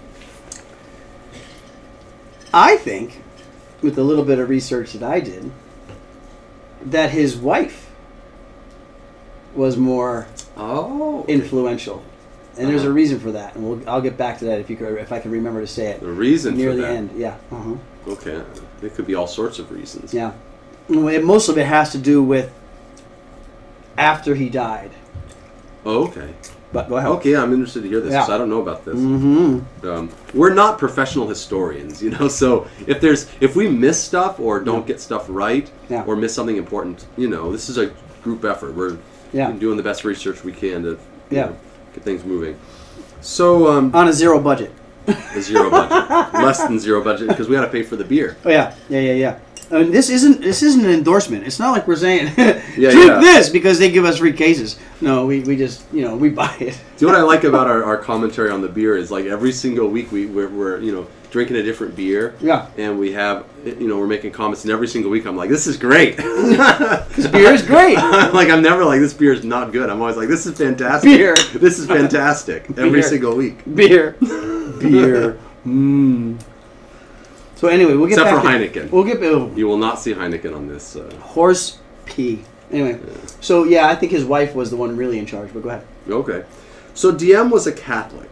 I 2.53 2.77
think, 2.77 3.21
with 3.81 3.97
a 3.97 4.03
little 4.03 4.25
bit 4.25 4.39
of 4.39 4.49
research 4.49 4.93
that 4.93 5.03
I 5.03 5.19
did, 5.21 5.51
that 6.85 7.11
his 7.11 7.35
wife 7.35 7.89
was 9.55 9.77
more 9.77 10.27
Oh, 10.57 11.25
influential, 11.27 12.03
and 12.57 12.67
there's 12.69 12.81
a 12.83 12.85
Uh-huh. 12.85 12.93
reason 12.93 13.19
for 13.19 13.31
that, 13.31 13.55
and 13.55 13.67
we'll, 13.67 13.89
I'll 13.89 14.01
get 14.01 14.17
back 14.17 14.37
to 14.39 14.45
that 14.45 14.59
if 14.59 14.69
you 14.69 14.75
could, 14.75 14.97
if 14.97 15.11
I 15.11 15.19
can 15.19 15.31
remember 15.31 15.61
to 15.61 15.67
say 15.67 15.87
it 15.87 16.01
the 16.01 16.07
reason 16.07 16.57
near 16.57 16.75
the 16.75 16.81
that. 16.83 16.91
end. 16.91 17.09
Yeah. 17.15 17.35
Uh-huh. 17.51 17.75
Okay, 18.09 18.41
there 18.81 18.89
could 18.89 19.07
be 19.07 19.15
all 19.15 19.27
sorts 19.27 19.59
of 19.59 19.71
reasons. 19.71 20.13
Yeah. 20.13 20.31
It- 20.89 21.23
most 21.23 21.47
of 21.49 21.57
it 21.57 21.65
has 21.67 21.91
to 21.93 21.97
do 21.97 22.21
with 22.21 22.51
after 23.97 24.35
he 24.35 24.49
died. 24.49 24.91
Oh, 25.85 26.07
okay. 26.07 26.33
But 26.73 26.87
go 26.87 26.95
ahead. 26.97 27.11
Okay, 27.11 27.35
I'm 27.35 27.51
interested 27.53 27.83
to 27.83 27.89
hear 27.89 27.99
this. 27.99 28.13
Yeah. 28.13 28.25
I 28.25 28.37
don't 28.37 28.49
know 28.49 28.61
about 28.61 28.85
this. 28.85 28.95
Mm-hmm. 28.95 29.87
Um, 29.87 30.09
we're 30.33 30.53
not 30.53 30.77
professional 30.79 31.27
historians, 31.27 32.01
you 32.01 32.11
know. 32.11 32.27
So 32.41 32.67
if 32.87 33.01
there's 33.01 33.27
if 33.41 33.55
we 33.55 33.67
miss 33.67 34.01
stuff 34.01 34.39
or 34.39 34.59
don't 34.61 34.87
get 34.87 35.01
stuff 35.01 35.25
right 35.27 35.69
Yeah. 35.89 36.03
or 36.05 36.15
miss 36.15 36.33
something 36.33 36.55
important, 36.57 37.05
you 37.17 37.27
know, 37.29 37.51
this 37.51 37.67
is 37.67 37.77
a 37.77 37.91
group 38.23 38.45
effort. 38.45 38.73
We're 38.73 38.97
Yeah. 39.33 39.51
doing 39.51 39.77
the 39.77 39.83
best 39.83 40.03
research 40.03 40.43
we 40.43 40.51
can 40.51 40.83
to 40.83 40.99
Yeah. 41.29 41.45
know, 41.47 41.55
get 41.93 42.03
things 42.03 42.23
moving. 42.23 42.57
So 43.21 43.67
um, 43.71 43.95
On 43.95 44.07
a 44.07 44.13
zero 44.13 44.39
budget. 44.39 44.71
a 45.07 45.41
zero 45.41 45.69
budget, 45.69 46.33
less 46.33 46.61
than 46.63 46.79
zero 46.79 47.03
budget 47.03 47.27
because 47.27 47.47
we 47.49 47.55
got 47.55 47.61
to 47.65 47.71
pay 47.71 47.83
for 47.83 47.95
the 47.95 48.03
beer. 48.03 48.37
Oh 48.45 48.49
yeah. 48.49 48.73
Yeah. 48.89 48.99
Yeah. 48.99 49.13
Yeah. 49.13 49.39
I 49.71 49.83
mean, 49.83 49.91
this 49.91 50.09
isn't 50.09 50.41
this 50.41 50.61
isn't 50.63 50.83
an 50.83 50.91
endorsement. 50.91 51.45
It's 51.47 51.57
not 51.59 51.71
like 51.71 51.87
we're 51.87 51.95
saying 51.95 52.33
Yeah, 52.37 52.91
drink 52.91 52.95
yeah. 53.07 53.19
this 53.21 53.47
because 53.49 53.79
they 53.79 53.89
give 53.89 54.03
us 54.05 54.17
free 54.17 54.33
cases. 54.33 54.77
No, 54.99 55.25
we, 55.25 55.39
we 55.41 55.55
just 55.55 55.83
you 55.93 56.01
know 56.03 56.15
we 56.15 56.29
buy 56.29 56.53
it. 56.59 56.79
See 56.97 57.05
what 57.05 57.15
I 57.15 57.21
like 57.21 57.45
about 57.45 57.67
our, 57.67 57.83
our 57.83 57.97
commentary 57.97 58.49
on 58.51 58.61
the 58.61 58.67
beer 58.67 58.97
is 58.97 59.11
like 59.11 59.25
every 59.25 59.51
single 59.53 59.87
week 59.87 60.11
we 60.11 60.25
we're, 60.25 60.49
we're 60.49 60.79
you 60.81 60.91
know 60.91 61.07
drinking 61.31 61.55
a 61.55 61.63
different 61.63 61.95
beer. 61.95 62.35
Yeah. 62.41 62.67
And 62.77 62.99
we 62.99 63.13
have 63.13 63.45
you 63.65 63.87
know 63.87 63.97
we're 63.97 64.07
making 64.07 64.33
comments 64.33 64.63
and 64.63 64.71
every 64.71 64.87
single 64.87 65.09
week 65.09 65.25
I'm 65.25 65.35
like 65.35 65.49
this 65.49 65.65
is 65.65 65.77
great. 65.77 66.17
This 67.11 67.27
beer 67.27 67.51
is 67.51 67.61
great. 67.61 67.95
like 68.33 68.49
I'm 68.49 68.61
never 68.61 68.85
like 68.85 68.99
this 68.99 69.13
beer 69.13 69.33
is 69.33 69.43
not 69.43 69.71
good. 69.71 69.89
I'm 69.89 69.99
always 70.01 70.17
like 70.17 70.27
this 70.27 70.45
is 70.45 70.57
fantastic. 70.57 71.09
Beer. 71.09 71.35
This 71.53 71.79
is 71.79 71.87
fantastic 71.87 72.65
every 72.71 72.91
Beer. 72.91 73.01
single 73.03 73.35
week. 73.35 73.63
Beer, 73.75 74.15
beer. 74.79 75.39
Mmm. 75.65 76.39
So 77.55 77.67
anyway, 77.67 77.95
we'll 77.95 78.07
get 78.07 78.17
Except 78.17 78.43
back 78.43 78.43
for 78.43 78.51
to, 78.51 78.81
Heineken. 78.81 78.91
We'll 78.91 79.03
get 79.03 79.21
oh, 79.21 79.51
You 79.55 79.67
will 79.67 79.77
not 79.77 79.99
see 79.99 80.13
Heineken 80.13 80.55
on 80.55 80.67
this. 80.67 80.95
Uh, 80.95 81.13
horse 81.17 81.77
pee. 82.05 82.43
Anyway, 82.71 82.99
so 83.39 83.65
yeah, 83.65 83.87
I 83.87 83.95
think 83.95 84.11
his 84.11 84.25
wife 84.25 84.55
was 84.55 84.71
the 84.71 84.77
one 84.77 84.97
really 84.97 85.19
in 85.19 85.25
charge. 85.25 85.53
But 85.53 85.63
go 85.63 85.69
ahead. 85.69 85.85
Okay. 86.09 86.43
So 86.93 87.11
Diem 87.11 87.49
was 87.49 87.67
a 87.67 87.71
Catholic, 87.71 88.31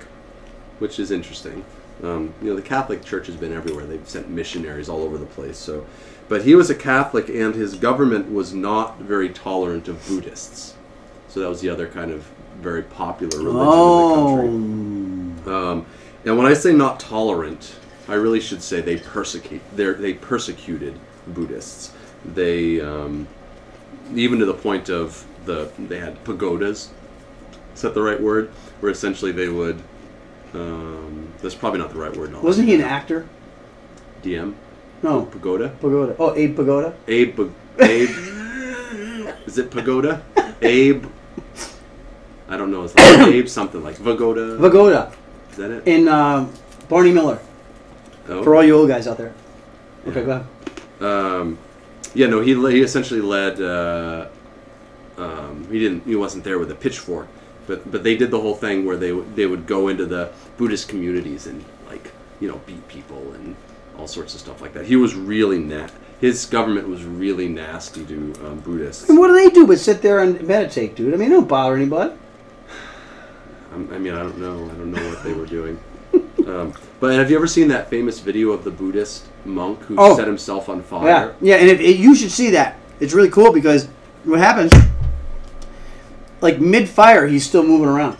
which 0.79 0.99
is 0.99 1.11
interesting. 1.11 1.63
Um, 2.03 2.33
you 2.41 2.49
know, 2.49 2.55
the 2.55 2.61
Catholic 2.61 3.03
Church 3.03 3.27
has 3.27 3.35
been 3.35 3.51
everywhere. 3.53 3.85
They've 3.85 4.07
sent 4.07 4.29
missionaries 4.29 4.87
all 4.87 5.01
over 5.01 5.17
the 5.17 5.25
place. 5.25 5.57
So, 5.57 5.85
but 6.29 6.43
he 6.43 6.55
was 6.55 6.69
a 6.69 6.75
Catholic, 6.75 7.27
and 7.29 7.55
his 7.55 7.75
government 7.75 8.31
was 8.31 8.53
not 8.53 8.99
very 8.99 9.29
tolerant 9.29 9.87
of 9.87 10.05
Buddhists. 10.07 10.75
So 11.27 11.39
that 11.41 11.49
was 11.49 11.61
the 11.61 11.69
other 11.69 11.87
kind 11.87 12.11
of 12.11 12.29
very 12.61 12.83
popular 12.83 13.37
religion 13.37 13.67
Oh, 13.67 14.39
in 14.39 15.35
the 15.35 15.51
country. 15.51 15.53
Um, 15.53 15.85
and 16.25 16.37
when 16.37 16.47
I 16.47 16.53
say 16.53 16.73
not 16.73 16.99
tolerant, 16.99 17.75
I 18.07 18.15
really 18.15 18.39
should 18.39 18.61
say 18.61 18.81
they 18.81 18.97
persecute. 18.97 19.61
They 19.75 19.91
they 19.93 20.13
persecuted 20.13 20.99
Buddhists. 21.27 21.93
They 22.25 22.81
um, 22.81 23.27
even 24.13 24.39
to 24.39 24.45
the 24.45 24.53
point 24.53 24.89
of 24.89 25.25
the 25.45 25.71
they 25.77 25.99
had 25.99 26.23
pagodas. 26.23 26.89
Is 27.75 27.81
that 27.81 27.93
the 27.93 28.01
right 28.01 28.19
word? 28.19 28.49
Where 28.79 28.91
essentially 28.91 29.31
they 29.31 29.49
would. 29.49 29.81
Um, 30.53 31.31
that's 31.41 31.55
probably 31.55 31.79
not 31.79 31.91
the 31.93 31.99
right 31.99 32.15
word. 32.15 32.31
no. 32.31 32.41
wasn't 32.41 32.67
he 32.67 32.75
an 32.75 32.81
actor? 32.81 33.27
Diem 34.21 34.55
No, 35.03 35.23
pagoda. 35.25 35.69
pagoda. 35.79 36.15
Oh, 36.19 36.35
Abe 36.35 36.55
Pagoda. 36.55 36.93
Abe. 37.07 37.35
Pag- 37.37 37.51
Abe. 37.89 38.09
Is 39.45 39.57
it 39.57 39.69
pagoda? 39.71 40.23
Abe. 40.61 41.05
I 42.49 42.57
don't 42.57 42.71
know. 42.71 42.83
It's 42.83 42.95
like 42.95 43.05
Abe 43.27 43.47
something 43.47 43.83
like 43.83 43.97
Vigoda. 43.97 44.59
Pagoda 44.59 45.11
Is 45.51 45.57
that 45.57 45.71
it? 45.71 45.87
in 45.87 46.07
um, 46.07 46.51
Barney 46.89 47.11
Miller. 47.11 47.39
Oh. 48.27 48.43
For 48.43 48.55
all 48.55 48.63
you 48.63 48.75
old 48.75 48.89
guys 48.89 49.07
out 49.07 49.17
there. 49.17 49.33
Okay, 50.07 50.23
go 50.23 50.31
ahead. 50.31 50.45
Um, 51.03 51.57
yeah, 52.13 52.27
no, 52.27 52.41
he 52.41 52.53
he 52.71 52.81
essentially 52.81 53.21
led. 53.21 53.61
Uh, 53.61 54.27
um, 55.17 55.67
he 55.71 55.79
didn't. 55.79 56.03
He 56.05 56.15
wasn't 56.15 56.43
there 56.43 56.57
with 56.59 56.71
a 56.71 56.75
pitchfork, 56.75 57.27
but 57.69 57.89
but 57.91 58.03
they 58.03 58.15
did 58.17 58.31
the 58.31 58.41
whole 58.41 58.55
thing 58.55 58.83
where 58.85 58.97
they 58.97 59.11
would- 59.13 59.35
they 59.35 59.45
would 59.45 59.65
go 59.75 59.87
into 59.91 60.05
the 60.05 60.23
Buddhist 60.57 60.89
communities 60.89 61.45
and 61.47 61.63
like 61.91 62.05
you 62.41 62.47
know 62.49 62.59
beat 62.65 62.85
people 62.89 63.21
and 63.35 63.55
all 63.97 64.07
sorts 64.07 64.33
of 64.33 64.39
stuff 64.41 64.59
like 64.61 64.73
that. 64.73 64.85
He 64.85 64.95
was 64.95 65.13
really 65.15 65.59
na- 65.59 65.87
His 66.19 66.45
government 66.45 66.89
was 66.89 67.03
really 67.05 67.47
nasty 67.47 68.03
to 68.05 68.17
um, 68.45 68.59
Buddhists. 68.59 69.07
And 69.09 69.17
what 69.19 69.27
do 69.27 69.33
they 69.35 69.49
do 69.49 69.65
but 69.67 69.79
sit 69.79 70.01
there 70.01 70.19
and 70.19 70.41
meditate, 70.45 70.95
dude? 70.95 71.13
I 71.13 71.17
mean, 71.17 71.29
don't 71.29 71.47
bother 71.47 71.75
anybody. 71.77 72.11
I'm- 73.71 73.89
I 73.93 73.97
mean, 73.99 74.13
I 74.13 74.23
don't 74.23 74.37
know. 74.39 74.65
I 74.71 74.73
don't 74.79 74.91
know 74.91 75.09
what 75.09 75.23
they 75.23 75.33
were 75.33 75.45
doing. 75.45 75.79
Um, 76.47 76.73
but 76.99 77.13
have 77.13 77.29
you 77.29 77.35
ever 77.37 77.45
seen 77.45 77.67
that 77.67 77.91
famous 77.91 78.19
video 78.19 78.49
of 78.51 78.63
the 78.63 78.71
Buddhist 78.71 79.25
monk 79.45 79.79
who 79.83 79.95
Oh. 79.99 80.15
set 80.15 80.25
himself 80.25 80.67
on 80.67 80.81
fire? 80.81 81.05
Yeah, 81.05 81.31
yeah, 81.41 81.55
and 81.61 81.69
if, 81.69 81.99
you 81.99 82.15
should 82.15 82.31
see 82.31 82.49
that. 82.51 82.79
It's 82.99 83.13
really 83.13 83.29
cool 83.29 83.51
because 83.53 83.87
what 84.23 84.39
happens, 84.39 84.71
like 86.41 86.59
mid 86.59 86.87
fire, 86.89 87.27
he's 87.27 87.45
still 87.45 87.63
moving 87.63 87.87
around. 87.89 88.17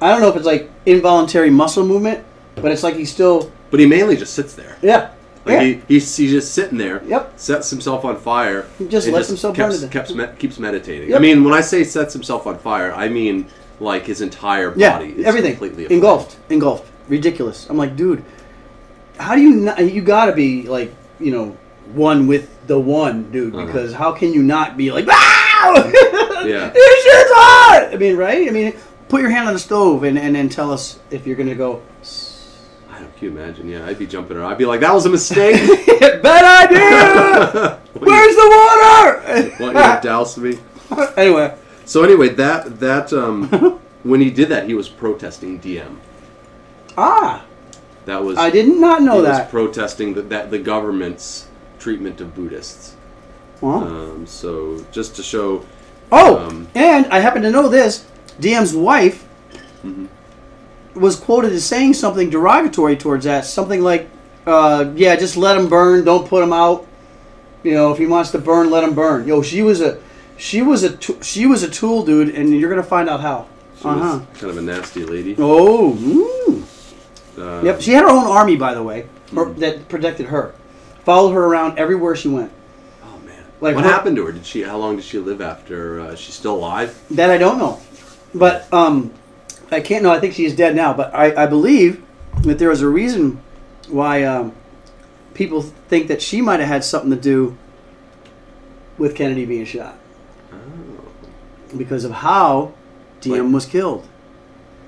I 0.00 0.10
don't 0.10 0.20
know 0.20 0.28
if 0.28 0.36
it's 0.36 0.46
like 0.46 0.70
involuntary 0.86 1.50
muscle 1.50 1.86
movement, 1.86 2.24
but 2.56 2.70
it's 2.72 2.82
like 2.82 2.96
he's 2.96 3.10
still, 3.12 3.50
But 3.70 3.80
he 3.80 3.86
mainly 3.86 4.16
just 4.16 4.34
sits 4.34 4.54
there. 4.54 4.76
yeah, 4.82 5.10
Like 5.44 5.54
yeah. 5.54 5.60
he, 5.62 5.82
he's, 5.88 6.16
he's 6.16 6.30
just 6.30 6.52
sitting 6.54 6.76
there. 6.78 7.02
Yep. 7.04 7.34
Sets 7.38 7.70
himself 7.70 8.04
on 8.04 8.16
fire. 8.16 8.66
He 8.78 8.86
just 8.88 9.08
lets 9.08 9.28
himself 9.28 9.56
burn 9.56 9.70
keeps, 9.70 9.80
death. 9.82 9.92
keeps, 9.92 10.14
me- 10.14 10.28
keeps 10.38 10.58
meditating. 10.58 11.10
Yep. 11.10 11.18
I 11.18 11.22
mean, 11.22 11.44
when 11.44 11.54
I 11.54 11.60
say 11.60 11.84
sets 11.84 12.12
himself 12.12 12.46
on 12.46 12.58
fire, 12.58 12.92
I 12.92 13.08
mean 13.08 13.46
like 13.80 14.06
his 14.06 14.20
entire 14.20 14.72
yeah, 14.76 14.98
body 14.98 15.12
is 15.12 15.26
everything 15.26 15.52
completely 15.52 15.84
afire. 15.86 15.94
engulfed, 15.96 16.36
engulfed, 16.50 16.90
ridiculous. 17.08 17.68
I'm 17.70 17.76
like, 17.76 17.96
dude, 17.96 18.24
how 19.18 19.34
do 19.34 19.40
you 19.40 19.50
not? 19.56 19.78
You 19.92 20.02
got 20.02 20.26
to 20.26 20.32
be 20.32 20.62
like, 20.68 20.94
you 21.18 21.30
know, 21.32 21.56
one 21.92 22.26
with 22.26 22.50
the 22.66 22.78
one, 22.78 23.30
dude, 23.30 23.54
Uh-huh. 23.54 23.66
because 23.66 23.92
how 23.94 24.12
can 24.12 24.32
you 24.32 24.42
not 24.42 24.76
be 24.76 24.90
like, 24.92 25.06
wow, 25.06 25.90
Yeah. 26.48 26.70
this 26.70 27.04
shit's 27.04 27.30
hot. 27.34 27.88
I 27.92 27.96
mean, 27.96 28.16
right? 28.16 28.48
I 28.48 28.50
mean, 28.50 28.74
put 29.08 29.20
your 29.20 29.30
hand 29.30 29.46
on 29.48 29.54
the 29.54 29.58
stove 29.60 30.04
and 30.04 30.18
and 30.18 30.34
then 30.34 30.48
tell 30.48 30.70
us 30.72 30.98
if 31.10 31.26
you're 31.26 31.36
gonna 31.36 31.54
go. 31.54 31.82
I 32.90 33.00
don't, 33.00 33.16
can 33.16 33.24
you 33.32 33.38
imagine? 33.38 33.68
Yeah, 33.68 33.86
I'd 33.86 33.98
be 33.98 34.06
jumping 34.06 34.36
around. 34.36 34.52
I'd 34.52 34.58
be 34.58 34.66
like, 34.66 34.80
that 34.80 34.94
was 34.94 35.04
a 35.06 35.10
mistake. 35.10 35.56
Bad 36.22 36.70
idea. 36.70 37.80
Where's 37.94 38.36
the 38.36 38.48
water? 38.56 39.64
Want 39.64 39.76
you 39.76 39.82
to 39.82 40.00
douse 40.02 40.38
me? 40.38 40.58
anyway, 41.16 41.56
So 41.86 42.04
anyway, 42.04 42.28
that 42.30 42.78
that 42.80 43.12
um, 43.12 43.48
when 44.04 44.20
he 44.20 44.30
did 44.30 44.48
that, 44.50 44.66
he 44.68 44.74
was 44.74 44.88
protesting 44.88 45.58
Diem. 45.58 46.00
ah, 46.96 47.44
That 48.04 48.22
was 48.22 48.38
I 48.38 48.50
did 48.50 48.68
not 48.68 49.02
know 49.02 49.14
he 49.14 49.20
was 49.22 49.38
that. 49.38 49.50
protesting 49.50 50.14
the, 50.14 50.22
that 50.22 50.50
the 50.50 50.58
government's 50.58 51.48
treatment 51.78 52.20
of 52.20 52.34
Buddhists. 52.34 52.94
Huh? 53.60 53.68
Um, 53.78 54.26
so 54.26 54.84
just 54.92 55.16
to 55.16 55.22
show, 55.22 55.64
Oh, 56.12 56.38
Um, 56.38 56.68
and 56.74 57.06
I 57.06 57.20
happen 57.20 57.42
to 57.42 57.50
know 57.50 57.68
this. 57.68 58.04
Diem's 58.40 58.74
wife 58.74 59.24
Mhm. 59.84 60.06
was 60.94 61.16
quoted 61.16 61.52
as 61.52 61.64
saying 61.64 61.94
something 61.94 62.30
derogatory 62.30 62.96
towards 62.96 63.24
that. 63.24 63.44
Something 63.46 63.82
like, 63.82 64.08
uh, 64.46 64.86
"Yeah, 64.96 65.16
just 65.16 65.36
let 65.36 65.56
him 65.56 65.68
burn. 65.68 66.04
Don't 66.04 66.28
put 66.28 66.42
him 66.42 66.52
out. 66.52 66.86
You 67.62 67.72
know, 67.74 67.92
if 67.92 67.98
he 67.98 68.06
wants 68.06 68.30
to 68.32 68.38
burn, 68.38 68.70
let 68.70 68.84
him 68.84 68.92
burn." 68.94 69.26
Yo, 69.26 69.42
she 69.42 69.62
was 69.62 69.80
a, 69.80 69.96
she 70.36 70.62
was 70.62 70.82
a, 70.82 70.90
t- 70.90 71.16
she 71.22 71.46
was 71.46 71.62
a 71.62 71.68
tool, 71.68 72.04
dude, 72.04 72.34
and 72.34 72.50
you're 72.50 72.70
gonna 72.70 72.82
find 72.82 73.08
out 73.08 73.20
how. 73.20 73.46
Uh 73.84 73.94
huh. 73.98 74.18
kind 74.40 74.50
of 74.50 74.56
a 74.58 74.62
nasty 74.62 75.04
lady. 75.04 75.36
Oh. 75.38 75.92
Um, 77.36 77.64
Yep. 77.66 77.80
She 77.82 77.92
had 77.92 78.02
her 78.04 78.08
own 78.10 78.26
army, 78.26 78.56
by 78.56 78.74
the 78.74 78.82
way, 78.82 79.06
or, 79.34 79.46
that 79.58 79.88
protected 79.88 80.26
her. 80.26 80.52
Followed 81.04 81.32
her 81.32 81.44
around 81.44 81.78
everywhere 81.78 82.14
she 82.16 82.28
went. 82.28 82.50
Like 83.64 83.76
what 83.76 83.84
happened 83.84 84.16
to 84.16 84.26
her? 84.26 84.32
Did 84.32 84.44
she? 84.44 84.62
How 84.62 84.76
long 84.76 84.96
did 84.96 85.04
she 85.06 85.18
live 85.18 85.40
after? 85.40 85.98
Uh, 86.00 86.14
she's 86.16 86.34
still 86.34 86.54
alive? 86.56 87.00
That 87.10 87.30
I 87.30 87.38
don't 87.38 87.58
know, 87.58 87.80
but 88.34 88.70
um, 88.72 89.10
I 89.70 89.80
can't 89.80 90.02
know. 90.02 90.12
I 90.12 90.20
think 90.20 90.34
she's 90.34 90.54
dead 90.54 90.76
now, 90.76 90.92
but 90.92 91.14
I, 91.14 91.44
I 91.44 91.46
believe 91.46 92.04
that 92.42 92.58
there 92.58 92.68
was 92.68 92.82
a 92.82 92.88
reason 92.88 93.40
why 93.88 94.22
um, 94.24 94.52
people 95.32 95.62
think 95.62 96.08
that 96.08 96.20
she 96.20 96.42
might 96.42 96.60
have 96.60 96.68
had 96.68 96.84
something 96.84 97.10
to 97.10 97.16
do 97.16 97.56
with 98.98 99.16
Kennedy 99.16 99.46
being 99.46 99.64
shot 99.64 99.96
Oh, 100.52 100.56
because 101.76 102.04
of 102.04 102.12
how 102.12 102.74
Diem 103.22 103.46
Like- 103.46 103.54
was 103.54 103.66
killed 103.66 104.06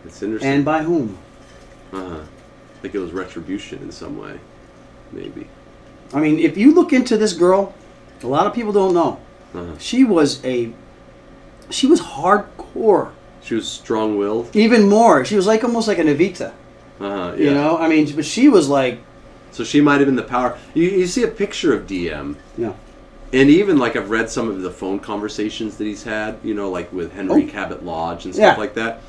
that's 0.05 0.23
interesting. 0.23 0.51
and 0.53 0.65
by 0.67 0.83
whom. 0.83 1.17
uh, 1.93 2.21
like 2.83 2.95
it 2.95 2.99
was 2.99 3.13
retribution 3.13 3.79
in 3.83 3.91
some 3.91 4.19
way, 4.19 4.39
maybe. 5.13 5.49
I 6.13 6.21
mean, 6.21 6.39
if 6.39 6.57
you 6.59 6.75
look 6.75 6.93
into 6.93 7.17
this 7.17 7.33
girl, 7.33 7.75
a 8.23 8.27
lot 8.27 8.47
of 8.47 8.55
people 8.55 8.73
don't 8.73 8.95
know. 8.95 9.21
Uh-huh. 9.55 9.79
She 9.79 10.05
was 10.05 10.45
a, 10.45 10.73
she 11.71 11.87
was 11.87 12.01
hardcore. 12.01 13.13
She 13.43 13.55
was 13.55 13.69
strong-willed. 13.69 14.55
Even 14.57 14.89
more, 14.89 15.25
she 15.25 15.37
was 15.37 15.47
like 15.47 15.63
almost 15.65 15.87
like 15.89 15.99
an 15.99 16.09
Evita. 16.09 16.53
Uh-huh, 17.01 17.35
yeah. 17.37 17.45
You 17.49 17.55
know, 17.55 17.79
I 17.79 17.89
mean, 17.89 18.15
but 18.17 18.25
she 18.25 18.49
was 18.49 18.69
like, 18.69 19.01
So 19.53 19.65
she 19.65 19.81
might 19.81 19.99
have 19.99 20.07
been 20.07 20.17
the 20.17 20.23
power. 20.23 20.59
You, 20.75 20.85
you 20.89 21.07
see 21.07 21.23
a 21.23 21.29
picture 21.29 21.73
of 21.73 21.87
Diem, 21.87 22.37
Yeah. 22.59 22.73
and 23.33 23.49
even 23.51 23.79
like 23.79 23.97
I've 23.97 24.11
read 24.11 24.29
some 24.31 24.49
of 24.51 24.61
the 24.63 24.71
phone 24.71 24.99
conversations 24.99 25.77
that 25.79 25.85
he's 25.85 26.03
had. 26.03 26.39
You 26.43 26.55
know, 26.55 26.71
like 26.71 26.93
with 26.93 27.13
Henry 27.13 27.45
Oh. 27.45 27.51
Cabot 27.51 27.85
Lodge 27.85 28.25
and 28.27 28.35
stuff 28.35 28.57
Yeah. 28.57 28.61
like 28.61 28.75
that. 28.75 29.01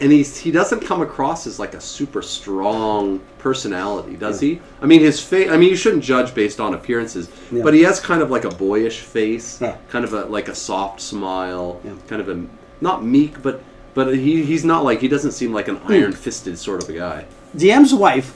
And 0.00 0.10
he's 0.10 0.36
he 0.36 0.50
doesn't 0.50 0.80
come 0.80 1.00
across 1.02 1.46
as 1.46 1.58
like 1.60 1.74
a 1.74 1.80
super 1.80 2.22
strong 2.22 3.20
personality, 3.38 4.16
does 4.16 4.40
he? 4.40 4.60
I 4.80 4.86
mean, 4.86 5.00
his 5.00 5.20
face. 5.20 5.48
I 5.50 5.56
mean, 5.56 5.70
you 5.70 5.76
shouldn't 5.76 6.02
judge 6.02 6.34
based 6.34 6.58
on 6.60 6.74
appearances, 6.74 7.28
Yeah. 7.52 7.62
but 7.62 7.72
he 7.74 7.82
has 7.82 8.00
kind 8.00 8.20
of 8.22 8.30
like 8.30 8.44
a 8.44 8.50
boyish 8.50 9.00
face, 9.00 9.58
Yeah. 9.60 9.76
kind 9.90 10.04
of 10.04 10.12
a 10.12 10.24
like 10.24 10.48
a 10.48 10.54
soft 10.54 11.00
smile, 11.00 11.80
Yeah. 11.84 11.92
kind 12.08 12.20
of 12.20 12.28
a 12.28 12.44
not 12.80 13.04
meek, 13.04 13.42
but 13.42 13.62
but 13.94 14.14
he 14.16 14.42
he's 14.44 14.64
not 14.64 14.82
like 14.82 15.00
he 15.00 15.08
doesn't 15.08 15.32
seem 15.32 15.52
like 15.52 15.68
an 15.68 15.76
Hmm. 15.76 15.92
iron 15.92 16.12
fisted 16.12 16.58
sort 16.58 16.82
of 16.82 16.88
a 16.88 16.94
guy. 16.94 17.26
Diem's 17.56 17.94
wife 17.94 18.34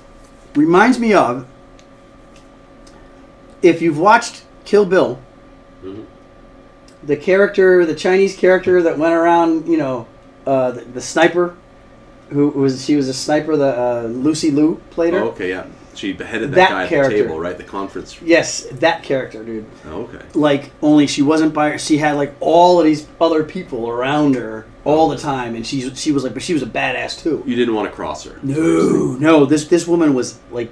reminds 0.54 0.98
me 1.00 1.14
of 1.14 1.46
if 3.62 3.80
you've 3.82 3.98
watched 3.98 4.42
Kill 4.64 4.84
Bill, 4.84 5.18
Mhm. 5.84 6.04
the 7.02 7.16
character, 7.16 7.84
the 7.84 7.94
Chinese 7.94 8.36
character 8.36 8.82
that 8.82 8.98
went 8.98 9.14
around, 9.14 9.66
you 9.68 9.76
know, 9.78 10.06
uh, 10.46 10.70
the, 10.72 10.80
the 10.82 11.00
sniper, 11.00 11.56
who 12.30 12.48
was 12.48 12.84
she 12.84 12.96
was 12.96 13.08
a 13.08 13.14
sniper. 13.14 13.56
The 13.56 13.78
uh, 13.78 14.02
Lucy 14.08 14.50
Liu 14.50 14.80
played 14.90 15.12
her. 15.14 15.20
Oh, 15.20 15.28
okay, 15.28 15.48
yeah. 15.50 15.66
She 15.94 16.12
beheaded 16.12 16.50
that, 16.50 16.54
That 16.68 16.90
guy 16.90 16.96
at 16.98 17.04
the 17.04 17.08
table, 17.22 17.40
right? 17.40 17.56
The 17.56 17.64
conference. 17.64 18.20
Yes, 18.20 18.64
that 18.72 19.02
character, 19.02 19.42
dude. 19.42 19.64
Oh, 19.86 20.02
okay. 20.02 20.22
Like 20.34 20.70
only 20.82 21.06
she 21.06 21.22
wasn't 21.22 21.54
by. 21.54 21.78
She 21.78 21.96
had 21.96 22.16
like 22.16 22.34
all 22.40 22.78
of 22.78 22.84
these 22.84 23.06
other 23.18 23.42
people 23.44 23.88
around 23.88 24.34
her 24.34 24.66
all 24.84 25.08
the 25.08 25.16
time, 25.16 25.54
and 25.54 25.66
she 25.66 25.88
she 25.94 26.12
was 26.12 26.22
like, 26.22 26.34
but 26.34 26.42
she 26.42 26.52
was 26.52 26.62
a 26.62 26.66
badass 26.66 27.22
too. 27.22 27.42
You 27.46 27.56
didn't 27.56 27.74
want 27.74 27.88
to 27.88 27.94
cross 27.94 28.24
her. 28.24 28.38
No, 28.42 29.16
no. 29.18 29.46
This 29.46 29.66
this 29.68 29.86
woman 29.86 30.12
was 30.12 30.38
like 30.50 30.70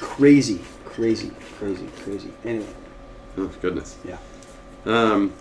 crazy, 0.00 0.60
crazy, 0.84 1.30
crazy, 1.58 1.88
crazy. 2.02 2.30
Anyway, 2.44 2.66
Oh, 3.38 3.50
goodness. 3.62 3.96
yeah. 4.04 4.18
Um, 4.84 5.32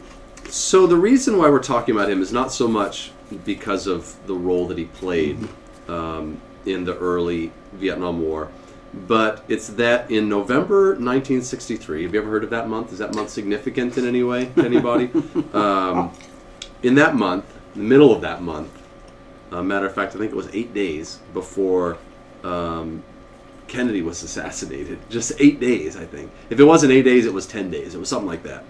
so 0.48 0.88
the 0.88 0.96
reason 0.96 1.38
why 1.38 1.50
we're 1.50 1.62
talking 1.62 1.94
about 1.96 2.10
him 2.10 2.22
is 2.22 2.32
not 2.32 2.54
so 2.54 2.68
much 2.68 3.12
because 3.46 3.88
of 3.88 4.16
the 4.28 4.34
role 4.34 4.68
that 4.68 4.78
he 4.78 4.86
played 4.86 5.48
um, 5.88 6.40
in 6.66 6.84
the 6.86 6.98
early 6.98 7.52
Vietnam 7.74 8.22
War, 8.22 8.50
but 8.94 9.44
it's 9.48 9.68
that 9.70 10.10
in 10.10 10.30
November 10.30 10.90
1963. 10.92 12.04
Have 12.04 12.14
you 12.14 12.22
ever 12.22 12.30
heard 12.30 12.44
of 12.44 12.50
that 12.52 12.70
month? 12.70 12.92
Is 12.94 13.00
that 13.00 13.14
month 13.14 13.30
significant 13.30 13.98
in 13.98 14.08
any 14.08 14.24
way 14.24 14.46
to 14.46 14.66
anybody? 14.66 15.12
um, 15.54 16.12
in 16.84 16.96
that 16.96 17.16
month, 17.16 17.46
the 17.76 17.82
middle 17.82 18.14
of 18.14 18.22
that 18.22 18.42
month, 18.42 18.72
uh, 19.52 19.62
matter 19.62 19.86
of 19.86 19.94
fact, 19.94 20.16
I 20.16 20.20
think 20.20 20.32
it 20.32 20.36
was 20.36 20.50
eight 20.54 20.74
days 20.74 21.20
before 21.34 21.98
um, 22.44 23.04
Kennedy 23.68 24.02
was 24.02 24.24
assassinated. 24.24 25.00
Just 25.10 25.34
eight 25.40 25.60
days, 25.60 25.96
I 25.98 26.06
think. 26.06 26.32
If 26.50 26.60
it 26.60 26.64
wasn't 26.64 26.94
eight 26.94 27.04
days, 27.04 27.26
it 27.26 27.34
was 27.34 27.46
ten 27.46 27.70
days. 27.70 27.96
It 27.96 28.00
was 28.00 28.10
something 28.10 28.28
like 28.28 28.44
that. 28.44 28.64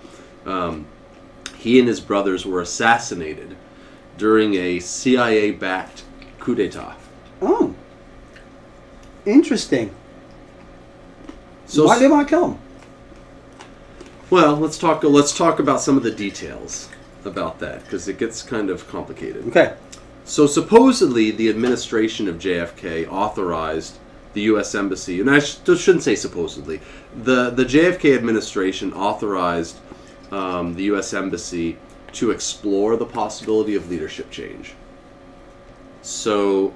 Um, 0.45 0.85
he 1.57 1.79
and 1.79 1.87
his 1.87 1.99
brothers 1.99 2.45
were 2.45 2.61
assassinated 2.61 3.55
during 4.17 4.55
a 4.55 4.79
CIA-backed 4.79 6.03
coup 6.39 6.55
d'état. 6.55 6.95
Oh, 7.41 7.73
interesting. 9.25 9.93
So, 11.65 11.85
Why 11.85 11.95
did 11.99 12.03
they 12.05 12.07
want 12.11 12.27
to 12.27 12.33
kill 12.33 12.47
him? 12.51 12.59
well, 14.29 14.55
let's 14.55 14.77
talk. 14.77 15.03
Let's 15.03 15.35
talk 15.37 15.59
about 15.59 15.81
some 15.81 15.97
of 15.97 16.03
the 16.03 16.11
details 16.11 16.89
about 17.25 17.59
that 17.59 17.83
because 17.83 18.07
it 18.07 18.17
gets 18.17 18.41
kind 18.41 18.69
of 18.69 18.87
complicated. 18.87 19.47
Okay. 19.47 19.73
So 20.25 20.45
supposedly, 20.47 21.31
the 21.31 21.49
administration 21.49 22.27
of 22.27 22.35
JFK 22.37 23.07
authorized 23.09 23.97
the 24.33 24.41
U.S. 24.43 24.75
embassy, 24.75 25.21
and 25.21 25.29
I 25.29 25.39
sh- 25.39 25.57
shouldn't 25.65 26.03
say 26.03 26.15
supposedly. 26.15 26.81
the 27.15 27.49
The 27.49 27.63
JFK 27.65 28.15
administration 28.15 28.93
authorized 28.93 29.77
um, 30.31 30.75
the 30.75 30.83
U.S. 30.83 31.13
embassy 31.13 31.77
to 32.13 32.31
explore 32.31 32.95
the 32.95 33.05
possibility 33.05 33.75
of 33.75 33.89
leadership 33.89 34.31
change. 34.31 34.73
So 36.01 36.73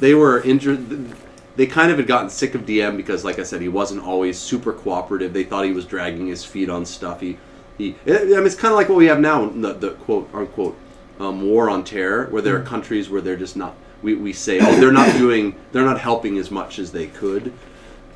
they 0.00 0.14
were 0.14 0.42
injured. 0.42 1.14
They 1.56 1.66
kind 1.66 1.90
of 1.90 1.96
had 1.96 2.06
gotten 2.06 2.28
sick 2.28 2.54
of 2.54 2.66
Diem 2.66 2.96
because, 2.96 3.24
like 3.24 3.38
I 3.38 3.42
said, 3.42 3.62
he 3.62 3.68
wasn't 3.68 4.02
always 4.02 4.38
super 4.38 4.72
cooperative. 4.72 5.32
They 5.32 5.44
thought 5.44 5.64
he 5.64 5.72
was 5.72 5.86
dragging 5.86 6.26
his 6.26 6.44
feet 6.44 6.68
on 6.68 6.84
stuff. 6.84 7.20
He, 7.20 7.38
he. 7.78 7.96
I 8.06 8.24
mean, 8.24 8.46
it's 8.46 8.54
kind 8.54 8.72
of 8.72 8.76
like 8.76 8.88
what 8.88 8.98
we 8.98 9.06
have 9.06 9.20
now, 9.20 9.48
the, 9.48 9.72
the 9.72 9.90
quote 9.92 10.28
unquote 10.34 10.76
um, 11.18 11.42
war 11.42 11.70
on 11.70 11.84
terror, 11.84 12.26
where 12.26 12.42
there 12.42 12.56
are 12.56 12.62
countries 12.62 13.08
where 13.08 13.20
they're 13.20 13.36
just 13.36 13.56
not. 13.56 13.74
We, 14.02 14.14
we 14.14 14.32
say, 14.32 14.58
oh, 14.60 14.78
they're 14.78 14.92
not 14.92 15.12
doing, 15.18 15.56
they're 15.72 15.84
not 15.84 15.98
helping 15.98 16.36
as 16.38 16.50
much 16.50 16.78
as 16.78 16.92
they 16.92 17.06
could. 17.06 17.52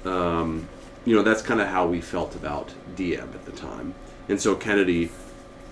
Um, 0.05 0.69
you 1.05 1.17
know, 1.17 1.23
that's 1.23 1.43
kind 1.43 1.61
of 1.61 1.69
how 1.69 1.87
we 1.87 2.01
felt 2.01 2.35
about 2.35 2.73
Diem 2.95 3.31
at 3.35 3.45
the 3.47 3.53
time. 3.53 3.95
And 4.29 4.41
so 4.41 4.55
Kennedy 4.55 5.11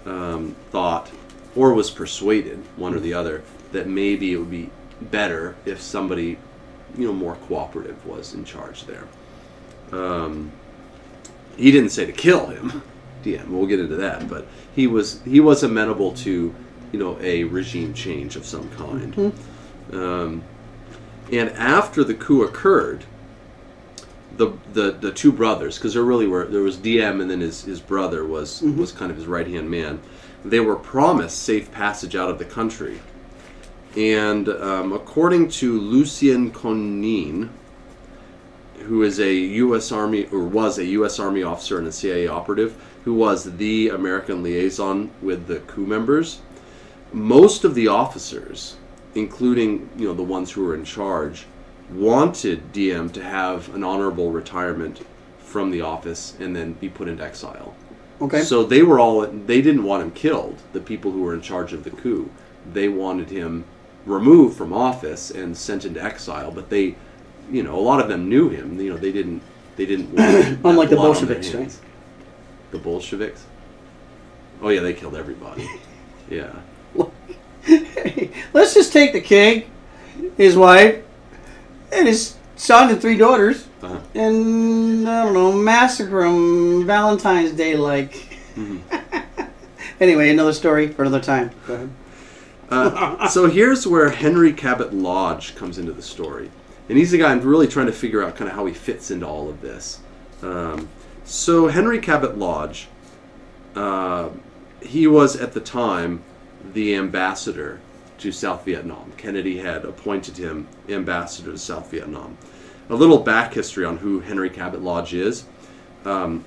um, 0.09 0.57
thought, 0.71 1.11
or 1.55 1.75
was 1.75 1.91
persuaded, 1.91 2.59
one 2.77 2.95
or 2.95 3.01
the 3.01 3.15
other, 3.15 3.43
that 3.73 3.87
maybe 3.87 4.33
it 4.33 4.37
would 4.37 4.51
be 4.51 4.71
better 5.01 5.55
if 5.67 5.81
somebody, 5.81 6.39
you 6.97 7.07
know, 7.07 7.13
more 7.13 7.37
cooperative 7.47 8.05
was 8.07 8.35
in 8.35 8.45
charge 8.45 8.85
there. 8.85 9.07
Um, 9.93 10.53
he 11.57 11.71
didn't 11.71 11.91
say 11.91 12.07
to 12.07 12.13
kill 12.13 12.47
him, 12.47 12.83
Diem. 13.23 13.53
We'll 13.53 13.67
get 13.67 13.81
into 13.81 13.97
that, 13.97 14.29
but 14.29 14.47
he 14.75 14.87
was 14.87 15.21
he 15.23 15.41
was 15.41 15.63
amenable 15.63 16.13
to, 16.13 16.55
you 16.93 16.99
know, 16.99 17.19
a 17.21 17.45
regime 17.45 17.93
change 17.95 18.37
of 18.37 18.47
some 18.47 18.69
kind. 18.71 19.33
Um, 19.93 20.43
and 21.33 21.51
after 21.51 22.05
the 22.05 22.15
coup 22.15 22.45
occurred, 22.45 23.05
the 24.39 24.53
the, 24.73 24.93
the 24.93 25.13
two 25.13 25.33
brothers, 25.33 25.77
because 25.77 25.95
there 25.95 26.03
really 26.03 26.27
were 26.27 26.47
there 26.47 26.63
was 26.63 26.77
Diem 26.77 27.21
and 27.21 27.31
then 27.31 27.41
his, 27.41 27.65
his 27.65 27.81
brother 27.81 28.25
was 28.25 28.63
was 28.63 28.93
kind 28.93 29.11
of 29.11 29.17
his 29.17 29.27
right 29.27 29.47
hand 29.47 29.71
man. 29.71 30.01
They 30.45 30.61
were 30.61 30.77
promised 30.77 31.43
safe 31.43 31.71
passage 31.73 32.17
out 32.17 32.31
of 32.31 32.39
the 32.39 32.45
country, 32.45 33.01
and 33.97 34.49
um, 34.49 34.93
according 34.93 35.51
to 35.51 35.79
Lucien 35.79 36.51
Conein, 36.53 37.51
who 38.85 39.03
is 39.03 39.19
a 39.19 39.35
U.S. 39.35 39.91
Army 39.93 40.27
or 40.27 40.45
was 40.45 40.79
a 40.79 40.85
U.S. 40.87 41.19
Army 41.19 41.43
officer 41.43 41.79
and 41.79 41.89
a 41.89 41.93
CIA 41.93 42.29
operative, 42.29 42.81
who 43.05 43.15
was 43.15 43.57
the 43.57 43.89
American 43.89 44.43
liaison 44.43 45.11
with 45.21 45.47
the 45.49 45.59
coup 45.61 45.87
members, 45.87 46.41
most 47.13 47.65
of 47.65 47.75
the 47.75 47.89
officers, 47.89 48.77
including 49.17 49.91
you 49.97 50.07
know 50.07 50.15
the 50.15 50.23
ones 50.23 50.53
who 50.53 50.65
were 50.65 50.75
in 50.75 50.85
charge, 50.85 51.47
wanted 51.91 52.73
Diem 52.73 53.11
to 53.11 53.23
have 53.23 53.75
an 53.75 53.83
honorable 53.83 54.31
retirement 54.31 55.05
from 55.39 55.71
the 55.71 55.81
office 55.81 56.35
and 56.39 56.55
then 56.55 56.75
be 56.75 56.89
put 56.89 57.09
into 57.09 57.25
exile. 57.25 57.75
Okay. 58.21 58.43
So 58.43 58.65
they 58.65 58.83
were 58.83 58.99
all 58.99 59.27
they 59.27 59.63
didn't 59.63 59.85
want 59.85 60.03
him 60.03 60.11
killed. 60.11 60.59
The 60.73 60.81
people 60.81 61.13
who 61.13 61.23
were 61.23 61.35
in 61.35 61.41
charge 61.41 61.73
of 61.73 61.85
the 61.85 61.91
coup, 61.91 62.31
they 62.73 62.89
wanted 62.89 63.31
him 63.31 63.65
removed 64.07 64.57
from 64.57 64.73
office 64.73 65.31
and 65.31 65.57
sent 65.57 65.85
into 65.85 66.03
exile. 66.03 66.51
But 66.51 66.69
they, 66.69 66.97
you 67.51 67.63
know, 67.63 67.79
a 67.79 67.81
lot 67.81 68.01
of 68.01 68.09
them 68.09 68.29
knew 68.29 68.49
him. 68.49 68.81
You 68.81 68.93
know, 68.93 68.99
they 68.99 69.13
didn't 69.13 69.43
they 69.77 69.87
didn't 69.87 70.13
want 70.13 70.59
Unlike 70.65 70.91
the 70.91 70.97
blood 70.97 71.17
on 71.17 71.27
their 71.27 71.37
Bolsheviks, 71.37 71.55
right? 71.55 71.79
The 72.73 72.79
Bolsheviks. 72.79 73.45
Oh 74.61 74.69
yeah, 74.71 74.81
they 74.81 74.93
killed 74.93 75.15
everybody. 75.15 75.69
yeah. 76.31 76.53
Let's 78.53 78.75
just 78.75 78.93
take 78.93 79.13
the 79.13 79.21
king, 79.21 79.71
his 80.37 80.57
wife, 80.57 81.05
and 81.93 82.07
his 82.09 82.37
son 82.57 82.91
and 82.91 83.01
three 83.01 83.17
daughters, 83.17 83.67
Uh-huh. 83.83 83.99
and 84.15 85.09
I 85.09 85.25
don't 85.25 85.35
know, 85.35 85.53
massacre 85.53 86.23
them 86.23 86.87
Valentine's 86.87 87.53
Day 87.53 87.77
like. 87.77 88.39
anyway, 90.01 90.31
another 90.31 90.53
story 90.53 90.89
for 90.89 91.03
another 91.03 91.21
time. 91.21 91.51
Go 91.67 91.75
ahead. 91.75 91.91
Uh, 92.71 93.29
so 93.29 93.47
here's 93.49 93.87
where 93.87 94.11
Henry 94.11 94.53
Cabot 94.53 94.93
Lodge 94.93 95.55
comes 95.57 95.79
into 95.79 95.93
the 95.93 96.03
story, 96.03 96.51
and 96.89 96.99
he's 96.99 97.11
the 97.13 97.19
guy 97.19 97.31
I'm 97.33 97.41
really 97.41 97.67
trying 97.69 97.87
to 97.87 97.93
figure 97.93 98.23
out 98.23 98.37
kind 98.37 98.49
of 98.51 98.55
how 98.57 98.67
he 98.67 98.75
fits 98.75 99.11
into 99.11 99.27
all 99.27 99.49
of 99.49 99.61
this. 99.63 100.01
Um, 100.43 100.89
so 101.25 101.69
Henry 101.69 101.99
Cabot 101.99 102.37
Lodge, 102.39 102.89
uh, 103.75 104.29
he 104.83 105.07
was 105.07 105.35
at 105.37 105.53
the 105.53 105.61
time 105.61 106.23
the 106.75 106.95
ambassador 106.95 107.81
to 108.19 108.33
South 108.33 108.65
Vietnam. 108.65 109.13
Kennedy 109.17 109.59
had 109.59 109.85
appointed 109.85 110.37
him 110.37 110.67
ambassador 110.89 111.53
to 111.53 111.59
South 111.59 111.91
Vietnam. 111.91 112.37
A 112.91 112.95
little 112.95 113.19
back 113.19 113.55
history 113.55 113.85
on 113.85 113.99
who 113.99 114.21
Henry 114.21 114.51
Cabot 114.51 114.83
Lodge 114.83 115.15
is. 115.15 115.45
Um, 116.05 116.45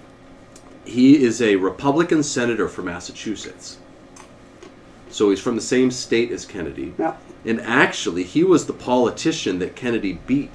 he 0.85 1.23
is 1.23 1.41
a 1.41 1.55
Republican 1.55 2.23
senator 2.23 2.67
from 2.67 2.85
Massachusetts. 2.85 3.77
So 5.09 5.29
he's 5.29 5.39
from 5.39 5.55
the 5.55 5.61
same 5.61 5.91
state 5.91 6.31
as 6.31 6.45
Kennedy. 6.45 6.93
Yeah. 6.97 7.15
And 7.45 7.59
actually, 7.61 8.23
he 8.23 8.43
was 8.43 8.65
the 8.65 8.73
politician 8.73 9.59
that 9.59 9.75
Kennedy 9.75 10.13
beat 10.25 10.51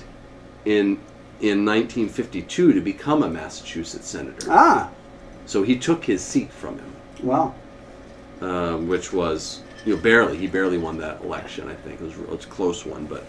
in 0.64 0.98
in 1.38 1.66
1952 1.66 2.72
to 2.72 2.80
become 2.80 3.22
a 3.22 3.28
Massachusetts 3.28 4.08
senator. 4.08 4.46
Ah, 4.50 4.90
So 5.44 5.62
he 5.62 5.76
took 5.76 6.02
his 6.04 6.22
seat 6.22 6.50
from 6.50 6.78
him, 6.78 6.92
wow. 7.22 7.54
um, 8.40 8.88
which 8.88 9.12
was 9.12 9.60
you 9.86 9.96
know 9.96 10.02
barely. 10.02 10.36
He 10.36 10.46
barely 10.46 10.76
won 10.78 10.98
that 10.98 11.22
election. 11.22 11.68
I 11.68 11.74
think 11.74 12.00
it 12.00 12.04
was, 12.04 12.18
it 12.18 12.28
was 12.28 12.44
a 12.44 12.48
close 12.48 12.84
one, 12.84 13.06
but 13.06 13.24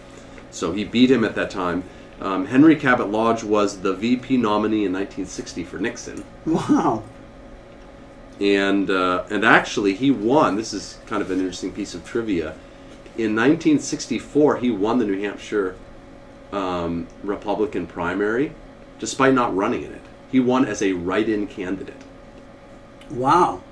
so 0.50 0.72
he 0.72 0.84
beat 0.84 1.10
him 1.10 1.24
at 1.24 1.34
that 1.36 1.50
time. 1.50 1.84
Um, 2.20 2.46
Henry 2.46 2.74
Cabot 2.76 3.08
Lodge 3.10 3.44
was 3.44 3.80
the 3.80 3.94
VP 3.94 4.36
nominee 4.38 4.84
in 4.84 4.92
1960 4.92 5.64
for 5.64 5.78
Nixon. 5.78 6.24
Wow. 6.44 7.04
and 8.40 8.90
uh, 8.90 9.24
and 9.30 9.44
actually 9.44 9.94
he 9.94 10.10
won. 10.10 10.56
This 10.56 10.72
is 10.72 10.98
kind 11.06 11.22
of 11.22 11.30
an 11.30 11.38
interesting 11.38 11.72
piece 11.72 11.94
of 11.94 12.04
trivia. 12.04 12.54
In 13.16 13.34
1964, 13.34 14.58
he 14.58 14.70
won 14.70 14.98
the 14.98 15.04
New 15.04 15.20
Hampshire 15.20 15.74
um, 16.52 17.08
Republican 17.24 17.86
primary, 17.86 18.52
despite 19.00 19.34
not 19.34 19.54
running 19.56 19.82
in 19.82 19.92
it. 19.92 20.02
He 20.30 20.38
won 20.40 20.64
as 20.64 20.82
a 20.82 20.92
write-in 20.92 21.46
candidate, 21.48 22.00
Wow. 23.10 23.62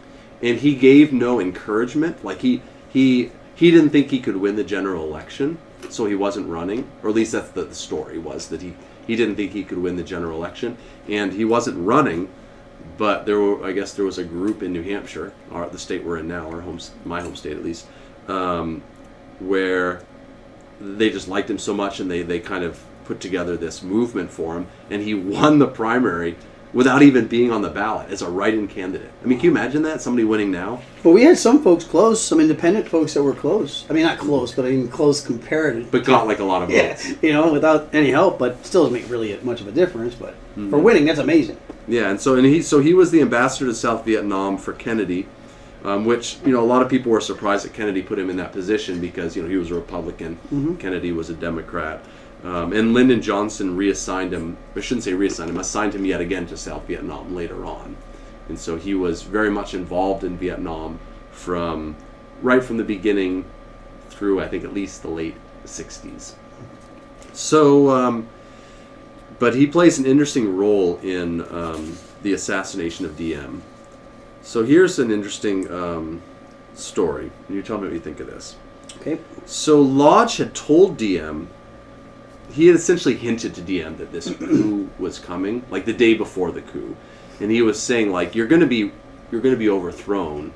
and 0.43 0.59
he 0.59 0.74
gave 0.74 1.12
no 1.12 1.39
encouragement. 1.39 2.24
Like 2.24 2.41
he 2.41 2.62
he 2.89 3.32
he 3.55 3.70
didn't 3.70 3.91
think 3.91 4.11
he 4.11 4.20
could 4.20 4.37
win 4.37 4.57
the 4.57 4.64
general 4.64 5.05
election, 5.05 5.59
so 5.89 6.07
he 6.07 6.14
wasn't 6.14 6.49
running. 6.49 6.89
Or 7.03 7.09
at 7.11 7.16
least 7.16 7.32
that's 7.32 7.51
the, 7.51 7.64
the 7.64 7.74
story 7.74 8.18
was 8.18 8.49
that 8.49 8.62
he 8.62 8.74
he 9.07 9.16
didn't 9.16 9.37
think 9.37 9.53
he 9.53 9.64
could 9.64 9.78
win 9.78 9.97
the 9.97 10.03
general 10.03 10.39
election, 10.39 10.76
and 11.09 11.32
he 11.32 11.45
wasn't 11.45 11.78
running 11.78 12.28
but 12.99 13.26
there 13.26 13.39
were, 13.39 13.64
I 13.64 13.72
guess 13.72 13.93
there 13.93 14.05
was 14.05 14.18
a 14.18 14.24
group 14.24 14.62
in 14.62 14.72
New 14.72 14.82
Hampshire, 14.82 15.32
or 15.51 15.68
the 15.68 15.78
state 15.78 16.05
we're 16.05 16.18
in 16.18 16.28
now, 16.28 16.51
our 16.51 16.62
home, 16.62 16.78
my 17.05 17.20
home 17.20 17.37
state 17.37 17.57
at 17.57 17.64
least, 17.64 17.87
um, 18.28 18.82
where 19.39 20.03
they 20.80 21.11
just 21.11 21.28
liked 21.28 21.51
him 21.51 21.59
so 21.59 21.74
much 21.74 22.01
and 22.01 22.11
they, 22.11 22.22
they 22.22 22.41
kind 22.41 22.64
of 22.64 22.82
put 23.05 23.20
together 23.20 23.57
this 23.57 23.82
movement 23.82 24.30
for 24.30 24.57
him, 24.57 24.66
and 24.91 25.03
he 25.03 25.14
won 25.14 25.59
the 25.59 25.66
primary 25.66 26.37
without 26.77 27.03
even 27.03 27.27
being 27.27 27.51
on 27.51 27.62
the 27.62 27.70
ballot 27.70 28.11
as 28.11 28.20
a 28.20 28.29
write-in 28.29 28.68
candidate. 28.68 29.11
I 29.22 29.27
mean, 29.27 29.39
can 29.39 29.47
you 29.47 29.51
imagine 29.51 29.83
that 29.85 30.03
somebody 30.03 30.24
winning 30.24 30.51
now? 30.51 30.83
But 31.03 31.12
we 31.12 31.22
had 31.22 31.39
some 31.39 31.62
folks 31.62 31.85
close, 31.85 32.22
some 32.22 32.39
independent 32.39 32.87
folks 32.87 33.14
that 33.14 33.22
were 33.22 33.33
close. 33.33 33.87
I 33.89 33.95
mean, 33.95 34.03
not 34.05 34.18
close, 34.18 34.55
but 34.55 34.66
I 34.66 34.68
mean 34.70 34.89
close 34.89 35.24
compared. 35.24 35.91
But 35.91 36.05
got 36.05 36.27
like 36.27 36.39
a 36.39 36.45
lot 36.45 36.62
of 36.62 36.68
yeah, 36.70 36.89
votes. 36.95 37.14
you 37.22 37.33
know, 37.33 37.51
without 37.51 37.89
any 37.95 38.11
help, 38.11 38.39
but 38.39 38.64
still 38.66 38.83
doesn't 38.85 39.01
make 39.01 39.11
really 39.11 39.39
much 39.43 39.62
of 39.62 39.68
a 39.68 39.72
difference. 39.72 40.14
But 40.14 40.35
Mm-hmm. 40.57 40.70
for 40.70 40.79
winning, 40.79 41.05
that's 41.05 41.18
amazing. 41.18 41.59
Yeah, 41.87 42.09
and 42.09 42.18
so 42.18 42.35
and 42.37 42.47
he 42.47 42.62
so 42.62 42.81
he 42.81 42.95
was 42.95 43.11
the 43.11 43.20
ambassador 43.20 43.66
to 43.66 43.74
South 43.74 44.07
Vietnam 44.07 44.57
for 44.57 44.72
Kennedy, 44.72 45.27
um, 45.85 46.07
which 46.07 46.39
you 46.47 46.53
know 46.53 46.62
a 46.62 46.64
lot 46.64 46.81
of 46.81 46.89
people 46.89 47.12
were 47.12 47.20
surprised 47.20 47.66
that 47.66 47.74
Kennedy 47.74 48.01
put 48.03 48.18
him 48.18 48.31
in 48.31 48.37
that 48.39 48.53
position 48.53 48.99
because 48.99 49.37
you 49.37 49.43
know 49.43 49.49
he 49.51 49.57
was 49.57 49.70
a 49.70 49.74
Republican, 49.74 50.39
Kennedy 50.81 51.12
was 51.12 51.29
a 51.29 51.35
Democrat, 51.35 52.03
um, 52.45 52.72
and 52.72 52.95
Lyndon 52.95 53.22
Johnson 53.22 53.76
reassigned 53.76 54.32
him. 54.32 54.57
I 54.74 54.80
shouldn't 54.80 55.05
say 55.05 55.14
reassigned 55.14 55.51
him, 55.51 55.59
assigned 55.59 55.95
him 55.95 56.05
yet 56.05 56.20
again 56.20 56.47
to 56.49 56.57
South 56.57 56.87
Vietnam 56.87 57.34
later 57.34 57.64
on, 57.64 57.97
and 58.49 58.59
so 58.59 58.76
he 58.76 58.95
was 58.95 59.22
very 59.22 59.51
much 59.51 59.74
involved 59.74 60.24
in 60.24 60.37
Vietnam 60.37 60.99
from 61.30 61.97
right 62.43 62.62
from 62.62 62.76
the 62.76 62.84
beginning 62.84 63.45
through 64.11 64.41
I 64.41 64.49
think 64.49 64.64
at 64.64 64.72
least 64.72 65.03
the 65.03 65.09
late 65.09 65.37
'60s. 65.64 66.34
So. 67.32 67.91
Um, 67.91 68.28
but 69.39 69.55
he 69.55 69.66
plays 69.66 69.99
an 69.99 70.07
interesting 70.07 70.57
role 70.57 70.99
in 71.03 71.43
um, 71.53 71.99
the 72.22 72.32
assassination 72.32 73.05
of 73.05 73.16
Diem. 73.16 73.62
So 74.43 74.64
here's 74.64 74.99
an 74.99 75.11
interesting 75.11 75.70
um, 75.70 76.22
story. 76.74 77.30
You 77.49 77.62
tell 77.62 77.78
me 77.78 77.84
what 77.84 77.95
you 77.95 78.01
think 78.01 78.20
of 78.20 78.28
this. 78.28 78.57
Okay. 79.01 79.18
So 79.45 79.80
Lodge 79.80 80.39
had 80.39 80.55
told 80.55 80.97
Diem, 80.97 81.49
he 82.57 82.66
had 82.66 82.76
essentially 82.76 83.14
hinted 83.14 83.54
to 83.54 83.61
Diem 83.61 83.96
that 83.98 84.11
this 84.12 84.30
coup 84.34 84.88
was 84.98 85.18
coming, 85.18 85.64
like 85.70 85.84
the 85.84 85.92
day 85.92 86.14
before 86.14 86.50
the 86.50 86.62
coup, 86.62 86.96
and 87.40 87.50
he 87.50 87.62
was 87.62 87.80
saying 87.80 88.11
like 88.11 88.34
you're 88.34 88.46
gonna 88.46 88.66
be 88.66 88.92
you're 89.30 89.40
gonna 89.40 89.57
be 89.57 89.68
overthrown, 89.68 90.52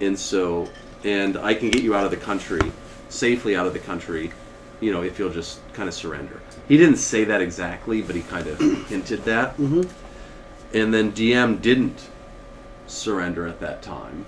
and 0.00 0.18
so 0.18 0.68
and 1.04 1.36
I 1.36 1.54
can 1.54 1.70
get 1.70 1.82
you 1.82 1.94
out 1.94 2.04
of 2.04 2.10
the 2.10 2.16
country 2.16 2.60
safely 3.14 3.56
out 3.56 3.66
of 3.66 3.72
the 3.72 3.78
country, 3.78 4.32
you 4.80 4.92
know, 4.92 5.02
if 5.02 5.18
you'll 5.18 5.30
just 5.30 5.60
kind 5.72 5.88
of 5.88 5.94
surrender. 5.94 6.40
He 6.68 6.76
didn't 6.76 6.96
say 6.96 7.24
that 7.24 7.40
exactly, 7.40 8.02
but 8.02 8.16
he 8.16 8.22
kind 8.22 8.46
of 8.46 8.58
hinted 8.88 9.24
that. 9.24 9.56
Mm-hmm. 9.56 9.82
And 10.76 10.92
then 10.92 11.12
Diem 11.12 11.58
didn't 11.58 12.08
surrender 12.86 13.46
at 13.46 13.60
that 13.60 13.82
time. 13.82 14.26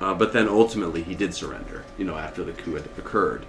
Uh, 0.00 0.14
but 0.14 0.32
then 0.32 0.48
ultimately 0.48 1.02
he 1.02 1.14
did 1.14 1.34
surrender, 1.34 1.84
you 1.96 2.04
know, 2.04 2.16
after 2.16 2.44
the 2.44 2.52
coup 2.52 2.74
had 2.74 2.84
occurred. 2.98 3.44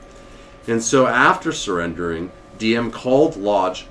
And 0.67 0.81
so 0.81 1.05
after 1.05 1.51
surrendering, 1.51 2.31
Diem 2.59 2.91
called 2.91 3.35
Lodge 3.37 3.87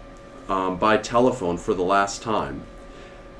um, 0.49 0.77
by 0.77 0.97
telephone 0.97 1.57
for 1.59 1.75
the 1.75 1.83
last 1.83 2.23
time. 2.23 2.62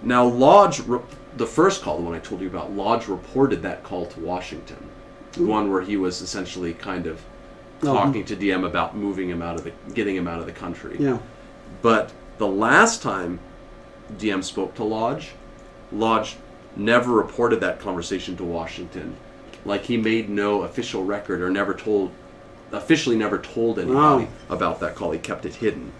Now, 0.03 0.25
Lodge, 0.25 0.81
re- 0.81 1.01
the 1.37 1.47
first 1.47 1.83
call, 1.83 1.99
the 1.99 2.03
one 2.03 2.15
I 2.15 2.19
told 2.19 2.41
you 2.41 2.49
about, 2.49 2.73
Lodge 2.73 3.07
reported 3.07 3.63
that 3.63 3.83
call 3.85 4.07
to 4.07 4.21
Washington. 4.21 4.89
The 5.33 5.45
one 5.45 5.71
where 5.71 5.83
he 5.83 5.97
was 5.97 6.21
essentially 6.21 6.75
kind 6.75 7.07
of 7.07 7.21
Oh. 7.81 7.95
talking 7.95 8.25
to 8.25 8.35
Diem 8.35 8.65
about 8.65 8.97
moving 8.97 9.29
him 9.31 9.41
out 9.41 9.55
of 9.55 9.63
the, 9.63 9.71
getting 9.95 10.17
him 10.17 10.27
out 10.27 10.41
of 10.41 10.47
the 10.47 10.53
country. 10.53 10.97
Yeah. 10.99 11.19
But 11.81 12.11
the 12.39 12.47
last 12.49 13.03
time 13.03 13.39
Diem 14.19 14.43
spoke 14.43 14.75
to 14.75 14.83
Lodge, 14.83 15.31
Lodge 15.93 16.35
never 16.75 17.13
reported 17.13 17.61
that 17.61 17.79
conversation 17.79 18.37
to 18.39 18.43
Washington. 18.43 19.15
Like 19.65 19.85
he 19.85 19.97
made 19.97 20.29
no 20.29 20.63
official 20.63 21.05
record 21.05 21.41
or 21.41 21.51
never 21.51 21.73
told, 21.73 22.11
officially 22.73 23.17
never 23.17 23.39
told 23.39 23.79
anybody 23.79 24.25
Wow. 24.25 24.29
about 24.51 24.81
that 24.81 24.95
call. 24.95 25.11
He 25.13 25.19
kept 25.19 25.45
it 25.47 25.57
hidden. 25.57 25.93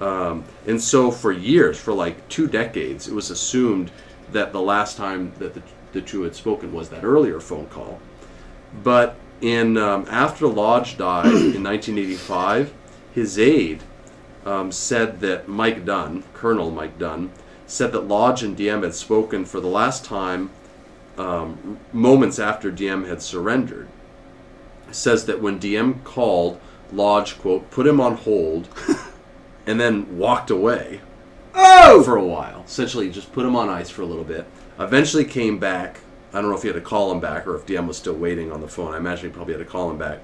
Um, 0.00 0.44
and 0.66 0.80
so 0.82 1.10
for 1.10 1.32
years, 1.32 1.78
for 1.78 1.92
like 1.92 2.28
two 2.28 2.46
decades, 2.46 3.08
it 3.08 3.14
was 3.14 3.30
assumed 3.30 3.90
that 4.32 4.52
the 4.52 4.60
last 4.60 4.96
time 4.96 5.32
that 5.38 5.54
the, 5.54 5.62
the 5.92 6.00
two 6.00 6.22
had 6.22 6.34
spoken 6.34 6.72
was 6.72 6.88
that 6.90 7.04
earlier 7.04 7.40
phone 7.40 7.66
call. 7.66 8.00
But 8.82 9.16
in 9.40 9.76
um, 9.76 10.06
after 10.10 10.46
Lodge 10.46 10.96
died 10.98 11.26
in 11.26 11.62
1985, 11.62 12.72
his 13.14 13.38
aide 13.38 13.82
um, 14.44 14.72
said 14.72 15.20
that 15.20 15.48
Mike 15.48 15.84
Dunn, 15.84 16.24
Colonel 16.34 16.70
Mike 16.70 16.98
Dunn, 16.98 17.30
said 17.66 17.92
that 17.92 18.08
Lodge 18.08 18.42
and 18.42 18.56
Diem 18.56 18.82
had 18.82 18.94
spoken 18.94 19.44
for 19.44 19.60
the 19.60 19.68
last 19.68 20.04
time 20.04 20.50
um, 21.16 21.78
moments 21.92 22.38
after 22.38 22.70
Diem 22.70 23.04
had 23.04 23.22
surrendered. 23.22 23.88
Says 24.94 25.26
that 25.26 25.42
when 25.42 25.58
Diem 25.58 26.00
called, 26.04 26.60
Lodge, 26.92 27.38
quote, 27.38 27.70
put 27.70 27.86
him 27.86 28.00
on 28.00 28.16
hold 28.16 28.68
and 29.66 29.80
then 29.80 30.18
walked 30.18 30.50
away 30.50 31.00
Oh! 31.54 32.02
for 32.02 32.16
a 32.16 32.24
while. 32.24 32.62
Essentially, 32.66 33.10
just 33.10 33.32
put 33.32 33.46
him 33.46 33.56
on 33.56 33.68
ice 33.68 33.90
for 33.90 34.02
a 34.02 34.06
little 34.06 34.24
bit. 34.24 34.46
Eventually 34.78 35.24
came 35.24 35.58
back. 35.58 36.00
I 36.32 36.40
don't 36.40 36.50
know 36.50 36.56
if 36.56 36.62
he 36.62 36.68
had 36.68 36.74
to 36.74 36.80
call 36.80 37.12
him 37.12 37.20
back 37.20 37.46
or 37.46 37.54
if 37.54 37.64
Diem 37.66 37.86
was 37.86 37.96
still 37.96 38.14
waiting 38.14 38.50
on 38.50 38.60
the 38.60 38.68
phone. 38.68 38.92
I 38.92 38.96
imagine 38.96 39.30
he 39.30 39.34
probably 39.34 39.54
had 39.54 39.60
to 39.64 39.70
call 39.70 39.90
him 39.90 39.98
back. 39.98 40.20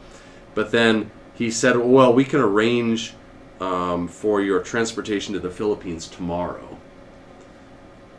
But 0.54 0.72
then 0.72 1.10
he 1.34 1.50
said, 1.50 1.76
well, 1.76 2.12
we 2.12 2.24
can 2.24 2.40
arrange 2.40 3.14
um, 3.60 4.08
for 4.08 4.40
your 4.40 4.60
transportation 4.60 5.34
to 5.34 5.40
the 5.40 5.50
Philippines 5.50 6.08
tomorrow. 6.08 6.78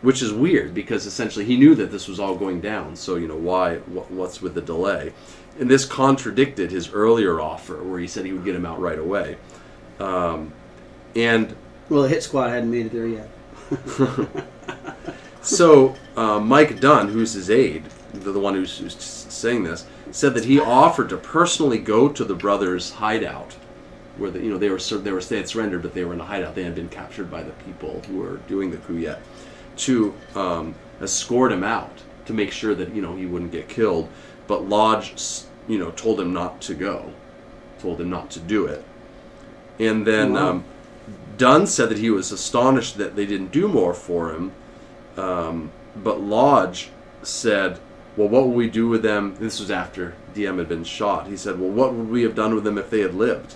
Which 0.02 0.22
is 0.22 0.32
weird 0.32 0.74
because 0.74 1.06
essentially 1.06 1.46
he 1.46 1.58
knew 1.58 1.76
that 1.76 1.92
this 1.92 2.08
was 2.08 2.20
all 2.20 2.36
going 2.36 2.62
down. 2.62 2.96
So, 2.96 3.16
you 3.18 3.28
know, 3.28 3.36
why, 3.36 3.78
what, 3.78 4.10
what's 4.10 4.42
with 4.42 4.56
the 4.56 4.62
delay? 4.62 5.14
And 5.60 5.70
this 5.70 5.86
contradicted 5.86 6.72
his 6.72 6.92
earlier 6.92 7.40
offer 7.40 7.84
where 7.84 8.00
he 8.00 8.08
said 8.08 8.26
he 8.26 8.34
would 8.34 8.46
get 8.46 8.56
him 8.56 8.66
out 8.66 8.80
right 8.80 8.98
away. 8.98 9.38
Um, 10.00 10.54
and 11.16 11.56
Well, 11.90 12.04
the 12.04 12.10
hit 12.10 12.24
squad 12.24 12.50
hadn't 12.50 12.72
made 12.72 12.88
it 12.88 12.92
there 12.92 13.08
yet. 13.08 13.30
So 15.42 15.96
uh, 16.16 16.40
Mike 16.40 16.80
Dunn, 16.80 17.08
who's 17.08 17.34
his 17.34 17.50
aide, 17.50 17.84
the, 18.14 18.32
the 18.32 18.40
one 18.40 18.54
who's, 18.54 18.78
who's 18.78 18.96
saying 19.02 19.64
this, 19.64 19.86
said 20.12 20.36
that 20.36 20.46
he 20.46 20.60
offered 20.60 21.10
to 21.10 21.18
personally 21.18 21.80
go 21.80 22.10
to 22.10 22.24
the 22.24 22.36
brothers' 22.36 22.92
hideout, 22.92 23.54
where 24.18 24.30
the, 24.30 24.40
you 24.40 24.52
know 24.52 24.58
they 24.58 24.70
were 24.70 24.78
they 24.78 25.12
were 25.12 25.22
they 25.22 25.38
had 25.38 25.50
surrendered, 25.50 25.82
but 25.82 25.94
they 25.94 26.06
were 26.06 26.14
in 26.14 26.22
a 26.22 26.26
hideout. 26.26 26.54
They 26.54 26.64
had 26.64 26.76
been 26.76 26.90
captured 26.90 27.32
by 27.32 27.42
the 27.42 27.54
people 27.66 28.02
who 28.08 28.18
were 28.18 28.38
doing 28.48 28.70
the 28.70 28.78
coup 28.78 28.98
yet, 28.98 29.22
to 29.78 30.14
um, 30.36 30.76
escort 31.02 31.52
him 31.52 31.64
out 31.64 31.92
to 32.26 32.34
make 32.34 32.52
sure 32.52 32.76
that 32.76 32.94
you 32.94 33.02
know 33.02 33.16
he 33.16 33.26
wouldn't 33.26 33.52
get 33.52 33.68
killed. 33.68 34.10
But 34.52 34.68
Lodge, 34.68 35.46
you 35.66 35.80
know, 35.80 35.92
told 35.92 36.20
him 36.20 36.34
not 36.34 36.60
to 36.64 36.74
go, 36.74 37.14
told 37.80 38.02
him 38.02 38.10
not 38.10 38.30
to 38.32 38.40
do 38.42 38.66
it, 38.66 38.84
and 39.80 40.06
then. 40.06 40.34
Wow. 40.34 40.50
Um, 40.50 40.64
Dunn 41.38 41.66
said 41.66 41.88
that 41.88 42.00
he 42.00 42.10
was 42.10 42.34
astonished 42.34 42.98
that 42.98 43.16
they 43.16 43.26
didn't 43.26 43.54
do 43.54 43.70
more 43.70 43.94
for 43.94 44.34
him, 44.34 44.52
um, 45.16 45.72
but 45.96 46.20
Lodge 46.20 46.90
said, 47.24 47.80
"Well, 48.18 48.28
what 48.28 48.46
would 48.46 48.58
we 48.58 48.70
do 48.70 48.90
with 48.90 49.04
them?" 49.04 49.38
This 49.40 49.62
was 49.62 49.72
after 49.72 50.16
Diem 50.34 50.58
had 50.58 50.68
been 50.68 50.84
shot. 50.84 51.28
He 51.28 51.38
said, 51.38 51.58
"Well, 51.58 51.70
what 51.70 51.94
would 51.94 52.10
we 52.10 52.24
have 52.24 52.36
done 52.36 52.54
with 52.54 52.66
them 52.66 52.78
if 52.78 52.90
they 52.90 53.00
had 53.00 53.16
lived?" 53.16 53.56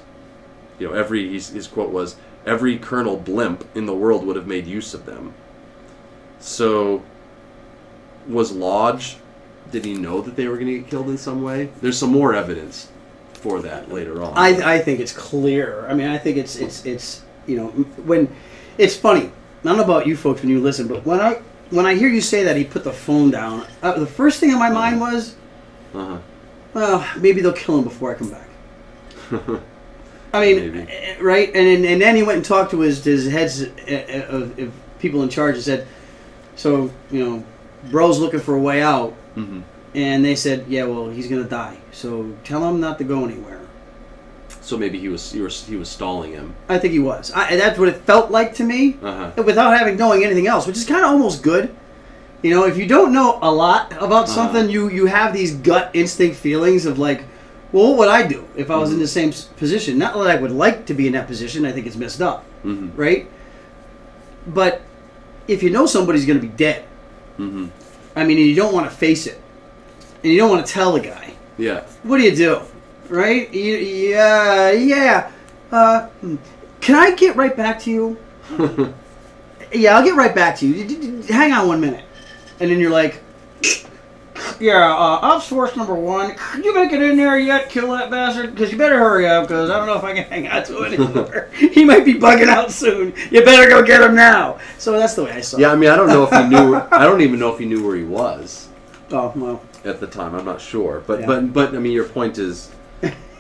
You 0.79 0.87
know, 0.87 0.93
every 0.93 1.33
his, 1.33 1.49
his 1.49 1.67
quote 1.67 1.89
was, 1.91 2.15
"Every 2.45 2.77
Colonel 2.77 3.17
Blimp 3.17 3.65
in 3.75 3.85
the 3.85 3.93
world 3.93 4.25
would 4.25 4.37
have 4.37 4.47
made 4.47 4.65
use 4.65 4.93
of 4.93 5.05
them." 5.05 5.33
So, 6.39 7.03
was 8.29 8.53
Lodge? 8.53 9.17
Did 9.75 9.83
he 9.83 9.93
know 9.93 10.21
that 10.21 10.37
they 10.37 10.47
were 10.47 10.55
going 10.55 10.67
to 10.67 10.79
get 10.79 10.89
killed 10.89 11.09
in 11.09 11.17
some 11.17 11.43
way? 11.43 11.65
There's 11.81 11.97
some 11.97 12.09
more 12.09 12.33
evidence 12.33 12.87
for 13.33 13.61
that 13.61 13.91
later 13.91 14.23
on. 14.23 14.31
I, 14.37 14.75
I 14.75 14.79
think 14.79 15.01
it's 15.01 15.11
clear. 15.11 15.85
I 15.89 15.93
mean, 15.93 16.07
I 16.07 16.17
think 16.17 16.37
it's 16.37 16.55
it's 16.55 16.85
it's 16.85 17.23
you 17.45 17.57
know 17.57 17.67
when 18.05 18.33
it's 18.77 18.95
funny. 18.95 19.25
I 19.25 19.31
don't 19.67 19.75
know 19.75 19.83
about 19.83 20.07
you 20.07 20.15
folks 20.15 20.39
when 20.39 20.49
you 20.49 20.61
listen, 20.61 20.87
but 20.87 21.05
when 21.05 21.19
I 21.19 21.41
when 21.71 21.85
I 21.85 21.95
hear 21.95 22.07
you 22.07 22.21
say 22.21 22.41
that 22.45 22.55
he 22.55 22.63
put 22.63 22.85
the 22.85 22.93
phone 22.93 23.31
down, 23.31 23.67
uh, 23.83 23.99
the 23.99 24.07
first 24.07 24.39
thing 24.39 24.51
in 24.51 24.57
my 24.57 24.69
mind 24.69 25.01
was, 25.01 25.35
uh-huh. 25.93 26.19
well, 26.73 27.05
maybe 27.17 27.41
they'll 27.41 27.51
kill 27.51 27.77
him 27.79 27.83
before 27.83 28.11
I 28.11 28.17
come 28.17 28.29
back. 28.29 28.47
I 30.33 30.39
mean, 30.39 30.71
Maybe. 30.71 30.89
eh, 30.89 31.17
right? 31.19 31.47
And 31.49 31.67
then, 31.67 31.83
and 31.83 32.01
then 32.01 32.15
he 32.15 32.23
went 32.23 32.37
and 32.37 32.45
talked 32.45 32.71
to 32.71 32.79
his 32.79 33.03
his 33.03 33.29
heads 33.29 33.61
eh, 33.61 33.69
eh, 33.87 34.21
of, 34.21 34.57
of 34.57 34.73
people 34.99 35.21
in 35.21 35.27
charge 35.27 35.55
and 35.55 35.63
said, 35.65 35.85
so 36.55 36.89
you 37.11 37.25
know, 37.25 37.43
bro's 37.91 38.19
looking 38.19 38.39
for 38.39 38.55
a 38.55 38.61
way 38.61 38.81
out, 38.81 39.13
hmm 39.35 39.61
and 39.93 40.25
they 40.25 40.35
said, 40.35 40.65
yeah, 40.67 40.83
well, 40.83 41.07
he's 41.09 41.27
gonna 41.29 41.45
die, 41.45 41.77
so 41.93 42.33
tell 42.43 42.67
him 42.67 42.81
not 42.81 42.97
to 42.97 43.05
go 43.05 43.23
anywhere. 43.23 43.61
So 44.59 44.77
maybe 44.77 44.99
he 44.99 45.07
was 45.07 45.31
he 45.31 45.39
was, 45.39 45.63
he 45.65 45.75
was 45.77 45.87
stalling 45.87 46.31
him. 46.33 46.53
I 46.67 46.79
think 46.79 46.91
he 46.91 46.99
was. 46.99 47.31
I, 47.33 47.55
that's 47.55 47.77
what 47.79 47.87
it 47.87 47.97
felt 48.01 48.29
like 48.31 48.55
to 48.55 48.63
me, 48.63 48.97
Uh-huh. 49.01 49.31
without 49.43 49.77
having 49.77 49.95
knowing 49.95 50.23
anything 50.25 50.47
else, 50.47 50.67
which 50.67 50.75
is 50.77 50.85
kind 50.85 51.03
of 51.05 51.11
almost 51.11 51.43
good. 51.43 51.73
You 52.41 52.51
know, 52.53 52.65
if 52.65 52.75
you 52.77 52.85
don't 52.87 53.13
know 53.13 53.39
a 53.41 53.51
lot 53.51 53.93
about 53.93 54.25
Uh-huh. 54.25 54.35
something, 54.37 54.69
you 54.69 54.89
you 54.89 55.05
have 55.05 55.33
these 55.33 55.55
gut 55.55 55.91
instinct 55.93 56.35
feelings 56.37 56.85
of 56.85 56.99
like, 56.99 57.23
well, 57.71 57.89
what 57.89 57.97
would 57.99 58.09
I 58.09 58.27
do 58.27 58.43
if 58.57 58.69
I 58.69 58.77
was 58.77 58.91
in 58.91 58.99
the 58.99 59.07
same 59.07 59.31
position? 59.57 59.97
Not 59.97 60.13
that 60.15 60.27
I 60.27 60.35
would 60.41 60.51
like 60.51 60.85
to 60.87 60.93
be 60.93 61.05
in 61.07 61.13
that 61.13 61.27
position. 61.27 61.65
I 61.65 61.71
think 61.71 61.85
it's 61.87 61.95
messed 61.95 62.21
up, 62.21 62.43
hmm 62.63 62.89
right? 62.99 63.27
But 64.47 64.81
if 65.47 65.63
you 65.63 65.69
know 65.69 65.85
somebody's 65.85 66.25
going 66.25 66.39
to 66.41 66.45
be 66.47 66.53
dead, 66.53 66.83
hmm 67.37 67.67
I 68.15 68.23
mean, 68.23 68.37
you 68.37 68.55
don't 68.55 68.73
want 68.73 68.89
to 68.89 68.95
face 68.95 69.27
it, 69.27 69.41
and 70.23 70.31
you 70.31 70.37
don't 70.39 70.49
want 70.49 70.65
to 70.65 70.71
tell 70.71 70.93
the 70.93 70.99
guy, 70.99 71.33
Yeah. 71.57 71.81
what 72.03 72.17
do 72.17 72.23
you 72.23 72.35
do? 72.35 72.61
Right? 73.09 73.53
You, 73.53 73.75
yeah, 73.75 74.71
yeah. 74.71 75.31
Uh, 75.71 76.07
Can 76.81 76.95
I 76.95 77.13
get 77.15 77.35
right 77.35 77.55
back 77.55 77.79
to 77.81 77.91
you? 77.91 78.17
yeah, 79.73 79.97
I'll 79.97 80.03
get 80.03 80.15
right 80.15 80.33
back 80.33 80.57
to 80.59 80.67
you. 80.67 81.21
Hang 81.23 81.51
on 81.51 81.67
one 81.67 81.81
minute. 81.81 82.05
And 82.59 82.71
then 82.71 82.79
you're 82.79 82.91
like, 82.91 83.21
yeah, 84.59 84.91
uh, 84.91 85.19
ops 85.21 85.47
force 85.47 85.75
number 85.75 85.93
one, 85.95 86.35
can 86.35 86.63
you 86.63 86.73
make 86.73 86.91
it 86.91 87.01
in 87.01 87.17
there 87.17 87.37
yet? 87.37 87.69
Kill 87.69 87.91
that 87.91 88.09
bastard? 88.09 88.53
Because 88.53 88.71
you 88.71 88.77
better 88.77 88.97
hurry 88.97 89.27
up, 89.27 89.43
because 89.47 89.69
I 89.69 89.77
don't 89.77 89.87
know 89.87 89.97
if 89.97 90.03
I 90.03 90.13
can 90.13 90.23
hang 90.25 90.47
out 90.47 90.65
to 90.65 90.83
it 90.83 90.93
anymore. 90.99 91.49
he 91.55 91.83
might 91.85 92.05
be 92.05 92.13
bugging 92.15 92.47
out 92.47 92.71
soon. 92.71 93.13
You 93.31 93.43
better 93.43 93.69
go 93.69 93.83
get 93.83 94.01
him 94.01 94.15
now. 94.15 94.59
So 94.77 94.91
that's 94.93 95.13
the 95.15 95.23
way 95.25 95.31
I 95.31 95.41
saw 95.41 95.57
Yeah, 95.57 95.71
I 95.71 95.75
mean, 95.75 95.89
I 95.89 95.95
don't 95.95 96.07
know 96.07 96.23
if 96.23 96.31
he 96.31 96.47
knew. 96.49 96.75
I 96.91 97.03
don't 97.03 97.21
even 97.21 97.39
know 97.39 97.51
if 97.53 97.59
he 97.59 97.65
knew 97.65 97.85
where 97.85 97.95
he 97.95 98.03
was 98.03 98.67
Oh, 99.11 99.31
well. 99.35 99.61
at 99.83 99.99
the 99.99 100.07
time. 100.07 100.33
I'm 100.35 100.45
not 100.45 100.59
sure. 100.61 101.03
But 101.05 101.21
Yeah. 101.21 101.25
but 101.27 101.53
but 101.53 101.75
I 101.75 101.79
mean, 101.79 101.91
your 101.93 102.05
point 102.05 102.37
is, 102.37 102.71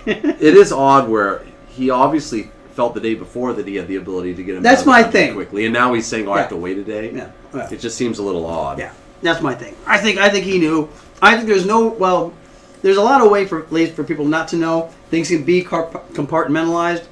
it 0.05 0.41
is 0.41 0.71
odd 0.71 1.09
where 1.09 1.43
he 1.69 1.89
obviously 1.89 2.51
felt 2.73 2.93
the 2.93 2.99
day 2.99 3.15
before 3.15 3.53
that 3.53 3.65
he 3.67 3.75
had 3.75 3.87
the 3.87 3.95
ability 3.95 4.35
to 4.35 4.43
get 4.43 4.55
him. 4.55 4.63
That's 4.63 4.81
out 4.81 4.81
of 4.81 4.85
the 4.85 4.91
my 4.91 5.01
country 5.03 5.21
thing. 5.21 5.33
Quickly, 5.33 5.65
and 5.65 5.73
now 5.73 5.93
he's 5.93 6.05
saying, 6.05 6.27
"Oh, 6.27 6.33
I 6.33 6.41
have 6.41 6.45
Yeah. 6.51 6.57
to 6.57 6.61
wait 6.61 6.77
a 6.77 6.83
day." 6.83 7.11
Yeah. 7.13 7.29
yeah. 7.53 7.69
It 7.71 7.79
just 7.79 7.97
seems 7.97 8.19
a 8.19 8.23
little 8.23 8.45
odd. 8.45 8.79
Yeah, 8.79 8.91
that's 9.21 9.41
my 9.41 9.55
thing. 9.55 9.75
I 9.85 9.97
think 9.97 10.17
I 10.17 10.29
think 10.29 10.45
he 10.45 10.59
knew. 10.59 10.89
I 11.21 11.35
think 11.35 11.47
there's 11.47 11.65
no 11.65 11.87
well, 11.87 12.33
there's 12.81 12.97
a 12.97 13.03
lot 13.03 13.21
of 13.21 13.31
way 13.31 13.45
for 13.45 13.65
ways 13.65 13.91
for 13.91 14.03
people 14.03 14.25
not 14.25 14.47
to 14.49 14.57
know. 14.57 14.93
Things 15.09 15.29
can 15.29 15.43
be 15.43 15.63
car- 15.63 15.89
compartmentalized. 16.13 17.05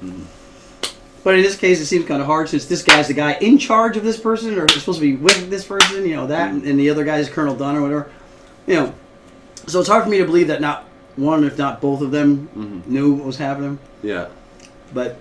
But 1.22 1.36
in 1.36 1.42
this 1.42 1.56
case, 1.56 1.80
it 1.80 1.86
seems 1.86 2.04
kind 2.04 2.20
of 2.20 2.26
hard 2.26 2.50
since 2.50 2.66
this 2.66 2.82
guy's 2.82 3.08
the 3.08 3.14
guy 3.14 3.32
in 3.40 3.56
charge 3.56 3.96
of 3.96 4.04
this 4.04 4.20
person, 4.20 4.58
or 4.58 4.68
supposed 4.68 5.00
to 5.00 5.06
be 5.06 5.16
with 5.16 5.48
this 5.48 5.64
person. 5.64 6.06
You 6.06 6.16
know 6.16 6.26
that, 6.26 6.52
mm. 6.52 6.68
and 6.68 6.78
the 6.78 6.90
other 6.90 7.02
guy 7.02 7.16
is 7.16 7.30
Colonel 7.30 7.56
Dunn 7.56 7.76
or 7.76 7.82
whatever. 7.82 8.10
You 8.66 8.74
know, 8.74 8.94
so 9.66 9.80
it's 9.80 9.88
hard 9.88 10.04
for 10.04 10.10
me 10.10 10.18
to 10.18 10.26
believe 10.26 10.48
that 10.48 10.60
not 10.60 10.84
one, 11.16 11.44
if 11.44 11.56
not 11.56 11.80
both 11.80 12.02
of 12.02 12.10
them, 12.10 12.48
mm-hmm. 12.48 12.92
knew 12.92 13.14
what 13.14 13.26
was 13.26 13.38
happening. 13.38 13.78
Yeah. 14.02 14.28
But 14.92 15.16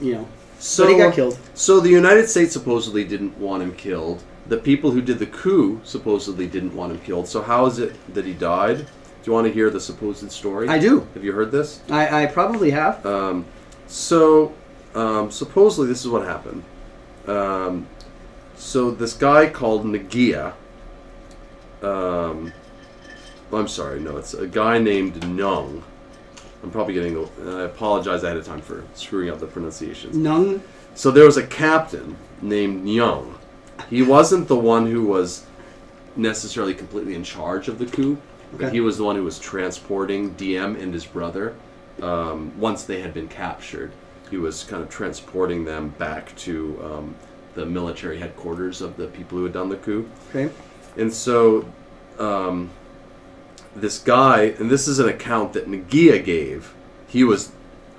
you 0.00 0.14
know, 0.14 0.28
So 0.58 0.84
but 0.84 0.92
he 0.92 0.98
got 0.98 1.14
killed. 1.14 1.38
So 1.54 1.80
the 1.80 1.90
United 1.90 2.28
States 2.28 2.52
supposedly 2.52 3.04
didn't 3.04 3.38
want 3.38 3.62
him 3.62 3.74
killed. 3.74 4.22
The 4.46 4.56
people 4.58 4.90
who 4.90 5.00
did 5.00 5.18
the 5.18 5.26
coup 5.26 5.80
supposedly 5.84 6.46
didn't 6.46 6.74
want 6.74 6.92
him 6.92 6.98
killed. 7.00 7.28
So 7.28 7.42
how 7.42 7.66
is 7.66 7.78
it 7.78 7.94
that 8.14 8.24
he 8.24 8.32
died? 8.32 8.78
Do 8.78 9.30
you 9.30 9.32
want 9.32 9.46
to 9.46 9.52
hear 9.52 9.70
the 9.70 9.80
supposed 9.80 10.30
story? 10.32 10.68
I 10.68 10.78
do. 10.78 11.06
Have 11.14 11.24
you 11.24 11.32
heard 11.32 11.52
this? 11.52 11.80
I, 11.90 12.24
I 12.24 12.26
probably 12.26 12.72
have. 12.72 13.04
Um, 13.06 13.44
so 13.86 14.52
um, 14.94 15.30
supposedly 15.30 15.86
this 15.86 16.00
is 16.04 16.08
what 16.08 16.26
happened. 16.26 16.64
Um, 17.28 17.86
so 18.56 18.90
this 18.90 19.12
guy 19.12 19.48
called 19.48 19.84
Nagia. 19.84 20.54
Um, 21.82 22.52
I'm 23.52 23.68
sorry, 23.68 24.00
no, 24.00 24.16
it's 24.16 24.34
a 24.34 24.46
guy 24.46 24.78
named 24.78 25.14
Nhung. 25.20 25.82
I'm 26.62 26.70
probably 26.70 26.94
getting. 26.94 27.14
the- 27.14 27.58
I 27.58 27.62
apologize 27.64 28.22
ahead 28.22 28.36
of 28.36 28.46
time 28.46 28.60
for 28.60 28.84
screwing 28.94 29.30
up 29.30 29.40
the 29.40 29.46
pronunciations. 29.46 30.16
Nhung. 30.16 30.60
So 30.94 31.10
there 31.10 31.24
was 31.24 31.36
a 31.36 31.46
captain 31.46 32.16
named 32.40 32.88
Young. 32.88 33.38
He 33.90 34.02
wasn't 34.02 34.48
the 34.48 34.56
one 34.56 34.90
who 34.90 35.04
was 35.04 35.44
necessarily 36.16 36.74
completely 36.74 37.14
in 37.14 37.24
charge 37.24 37.68
of 37.68 37.78
the 37.78 37.86
coup, 37.86 38.18
but 38.52 38.64
Okay. 38.66 38.72
he 38.74 38.80
was 38.80 38.98
the 38.98 39.04
one 39.04 39.16
who 39.16 39.24
was 39.24 39.38
transporting 39.38 40.30
Diem 40.34 40.76
and 40.76 40.92
his 40.92 41.06
brother. 41.06 41.54
Um, 42.02 42.52
once 42.58 42.84
they 42.84 43.00
had 43.00 43.14
been 43.14 43.28
captured, 43.28 43.92
he 44.30 44.36
was 44.38 44.64
kind 44.64 44.82
of 44.82 44.88
transporting 44.88 45.64
them 45.64 45.90
back 45.98 46.34
to 46.36 46.80
um, 46.84 47.14
the 47.54 47.66
military 47.66 48.18
headquarters 48.18 48.80
of 48.80 48.96
the 48.96 49.06
people 49.06 49.38
who 49.38 49.44
had 49.44 49.52
done 49.52 49.68
the 49.68 49.76
coup. 49.76 50.08
Okay. 50.30 50.52
And 50.96 51.12
so, 51.12 51.66
um, 52.18 52.70
this 53.74 53.98
guy, 53.98 54.54
and 54.58 54.70
this 54.70 54.86
is 54.88 54.98
an 54.98 55.08
account 55.08 55.52
that 55.54 55.66
Nagia 55.68 56.22
gave. 56.22 56.74
He 57.06 57.24
was. 57.24 57.52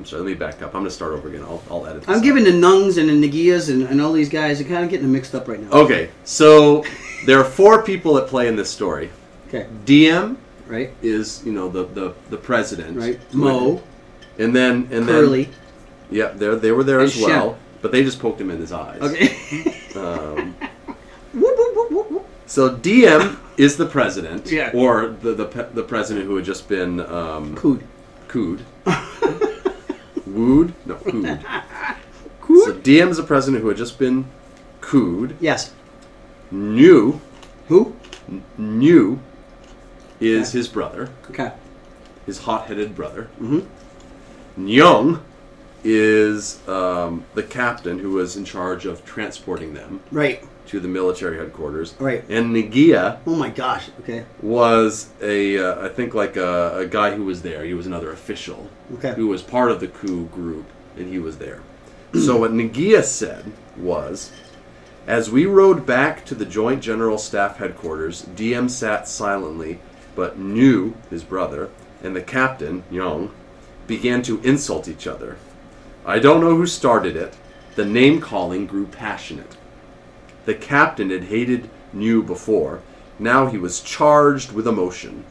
I'm 0.04 0.08
sorry. 0.10 0.22
Let 0.24 0.28
me 0.28 0.34
back 0.36 0.56
up. 0.62 0.76
I'm 0.76 0.82
going 0.82 0.84
to 0.86 0.92
start 0.92 1.14
over 1.14 1.30
again. 1.30 1.44
I'll, 1.44 1.64
I'll 1.72 1.88
edit. 1.88 2.02
This 2.02 2.10
I'm 2.10 2.18
out. 2.18 2.24
giving 2.24 2.44
the 2.44 2.52
Nungs 2.52 2.98
and 2.98 3.08
the 3.08 3.30
Nagias 3.30 3.70
and, 3.70 3.84
and 3.84 4.02
all 4.02 4.12
these 4.12 4.28
guys. 4.28 4.60
I'm 4.60 4.68
kind 4.68 4.84
of 4.84 4.90
getting 4.90 5.06
them 5.06 5.14
mixed 5.14 5.34
up 5.34 5.48
right 5.48 5.62
now. 5.62 5.72
Okay, 5.72 6.10
so 6.26 6.84
there 7.26 7.40
are 7.40 7.46
four 7.46 7.84
people 7.84 8.18
at 8.18 8.28
play 8.28 8.50
in 8.50 8.58
this 8.58 8.70
story. 8.70 9.10
Okay. 9.48 9.66
Diem 9.86 10.38
Right. 10.68 10.92
is, 11.02 11.42
you 11.46 11.54
know, 11.54 11.70
the 11.70 11.86
the, 11.86 12.14
the 12.30 12.36
president. 12.36 12.98
Right. 12.98 13.18
Mo. 13.34 13.82
And 14.38 14.54
then 14.54 14.90
and 14.92 15.06
Curly. 15.08 15.46
then 15.46 15.54
yeah, 16.12 16.28
they 16.30 16.54
they 16.56 16.72
were 16.74 16.84
there 16.84 17.00
And 17.00 17.08
as 17.10 17.22
well, 17.22 17.58
but 17.82 17.94
they 17.94 18.04
just 18.04 18.20
poked 18.20 18.42
him 18.42 18.50
in 18.52 18.58
his 18.60 18.74
eyes. 18.74 19.02
Okay. 19.02 19.80
Um, 19.96 20.56
so 22.48 22.76
Diem 22.76 23.38
is 23.58 23.78
the 23.78 23.86
president, 23.86 24.50
Yeah. 24.52 24.72
or 24.74 25.10
the 25.22 25.34
the, 25.36 25.70
the 25.72 25.84
president 25.84 26.26
who 26.26 26.36
had 26.36 26.46
just 26.46 26.68
been 26.68 27.00
um, 27.00 27.56
Cood. 27.56 27.84
cooed. 28.28 28.66
Wooed? 30.34 30.74
No, 30.86 30.96
cooed. 31.06 31.40
Cood? 32.42 32.64
So 32.66 32.74
Diem 32.74 33.10
is 33.10 33.18
the 33.18 33.24
president 33.24 33.62
who 33.62 33.70
had 33.70 33.78
just 33.78 33.98
been 34.00 34.26
cooed. 34.82 35.36
yes. 35.40 35.72
Nhu, 36.54 37.20
Who? 37.68 37.96
Nhu 38.60 39.20
is 40.20 40.54
Yeah. 40.54 40.58
his 40.60 40.68
brother. 40.68 41.10
Okay. 41.30 41.52
his 42.26 42.40
hot-headed 42.40 42.96
brother. 42.96 43.28
Mhm. 43.42 43.66
Nhung 44.58 45.20
is 45.84 46.66
um, 46.70 47.26
the 47.34 47.44
captain 47.44 48.00
who 48.00 48.12
was 48.12 48.38
in 48.38 48.46
charge 48.46 48.86
of 48.86 49.04
transporting 49.04 49.74
them 49.74 50.00
Right. 50.12 50.42
To 50.68 50.80
the 50.80 50.88
military 50.88 51.38
headquarters. 51.38 51.94
Right. 52.00 52.24
And 52.30 52.56
Nagia 52.56 53.20
Oh 53.28 53.36
my 53.36 53.50
gosh. 53.50 53.90
Okay. 54.02 54.26
was 54.42 55.10
a, 55.22 55.58
uh, 55.60 55.86
I 55.86 55.90
think, 55.90 56.14
like 56.14 56.36
a, 56.38 56.80
a 56.80 56.86
guy 56.88 57.14
who 57.16 57.26
was 57.26 57.42
there. 57.42 57.64
He 57.64 57.74
was 57.74 57.86
another 57.86 58.12
official 58.12 58.70
Okay. 58.96 59.14
who 59.14 59.28
was 59.28 59.42
part 59.44 59.70
of 59.72 59.80
the 59.80 59.88
coup 59.88 60.26
group, 60.28 60.66
and 60.98 61.10
he 61.10 61.20
was 61.20 61.38
there. 61.38 61.62
so 62.14 62.38
what 62.38 62.52
Nagia 62.52 63.04
said 63.04 63.52
was, 63.78 64.32
as 65.06 65.30
we 65.30 65.46
rode 65.46 65.86
back 65.86 66.26
to 66.26 66.34
the 66.36 66.46
Joint 66.46 66.82
General 66.82 67.18
Staff 67.18 67.58
headquarters, 67.58 68.22
Diem 68.22 68.70
sat 68.70 69.08
silently, 69.08 69.80
but 70.16 70.40
Nhu 70.40 70.94
his 71.10 71.24
brother, 71.24 71.70
and 72.02 72.16
the 72.16 72.22
captain, 72.22 72.84
Young, 72.90 73.32
began 73.86 74.22
to 74.24 74.40
insult 74.42 74.88
each 74.88 75.08
other. 75.08 75.36
I 76.06 76.20
don't 76.20 76.42
know 76.42 76.56
who 76.56 76.66
started 76.68 77.16
it. 77.16 77.36
The 77.76 77.86
name 77.86 78.22
calling 78.22 78.66
grew 78.66 78.86
passionate. 78.88 79.58
The 80.46 80.56
captain 80.56 81.10
had 81.10 81.26
hated 81.26 81.70
Nhu 81.96 82.26
before. 82.26 82.82
Now 83.20 83.48
he 83.48 83.58
was 83.58 83.82
charged 83.82 84.52
with 84.52 84.68
emotion. 84.68 85.24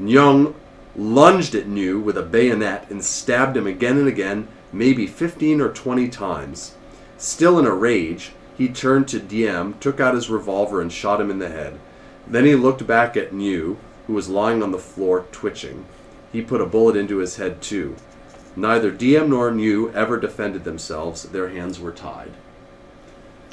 Young 0.00 0.54
lunged 0.96 1.54
at 1.54 1.66
Nhu 1.66 2.02
with 2.02 2.16
a 2.16 2.22
bayonet 2.22 2.90
and 2.90 3.04
stabbed 3.04 3.56
him 3.56 3.66
again 3.66 3.98
and 3.98 4.08
again, 4.08 4.48
maybe 4.72 5.06
15 5.06 5.60
or 5.60 5.68
20 5.68 6.08
times. 6.08 6.74
Still 7.18 7.58
in 7.58 7.66
a 7.66 7.74
rage, 7.74 8.32
he 8.56 8.68
turned 8.68 9.08
to 9.08 9.20
Diem, 9.20 9.74
took 9.80 10.00
out 10.00 10.14
his 10.14 10.30
revolver, 10.30 10.80
and 10.80 10.92
shot 10.92 11.20
him 11.20 11.30
in 11.30 11.38
the 11.38 11.48
head. 11.48 11.78
Then 12.26 12.44
he 12.44 12.54
looked 12.54 12.86
back 12.86 13.16
at 13.16 13.32
Nhu, 13.32 13.76
who 14.06 14.12
was 14.12 14.28
lying 14.28 14.62
on 14.62 14.72
the 14.72 14.78
floor 14.78 15.26
twitching. 15.32 15.84
He 16.32 16.42
put 16.42 16.60
a 16.60 16.66
bullet 16.66 16.96
into 16.96 17.18
his 17.18 17.36
head 17.36 17.60
too. 17.62 17.96
Neither 18.56 18.90
Diem 18.90 19.30
nor 19.30 19.50
Nhu 19.50 19.92
ever 19.94 20.18
defended 20.18 20.64
themselves. 20.64 21.24
Their 21.24 21.50
hands 21.50 21.78
were 21.78 21.92
tied. 21.92 22.32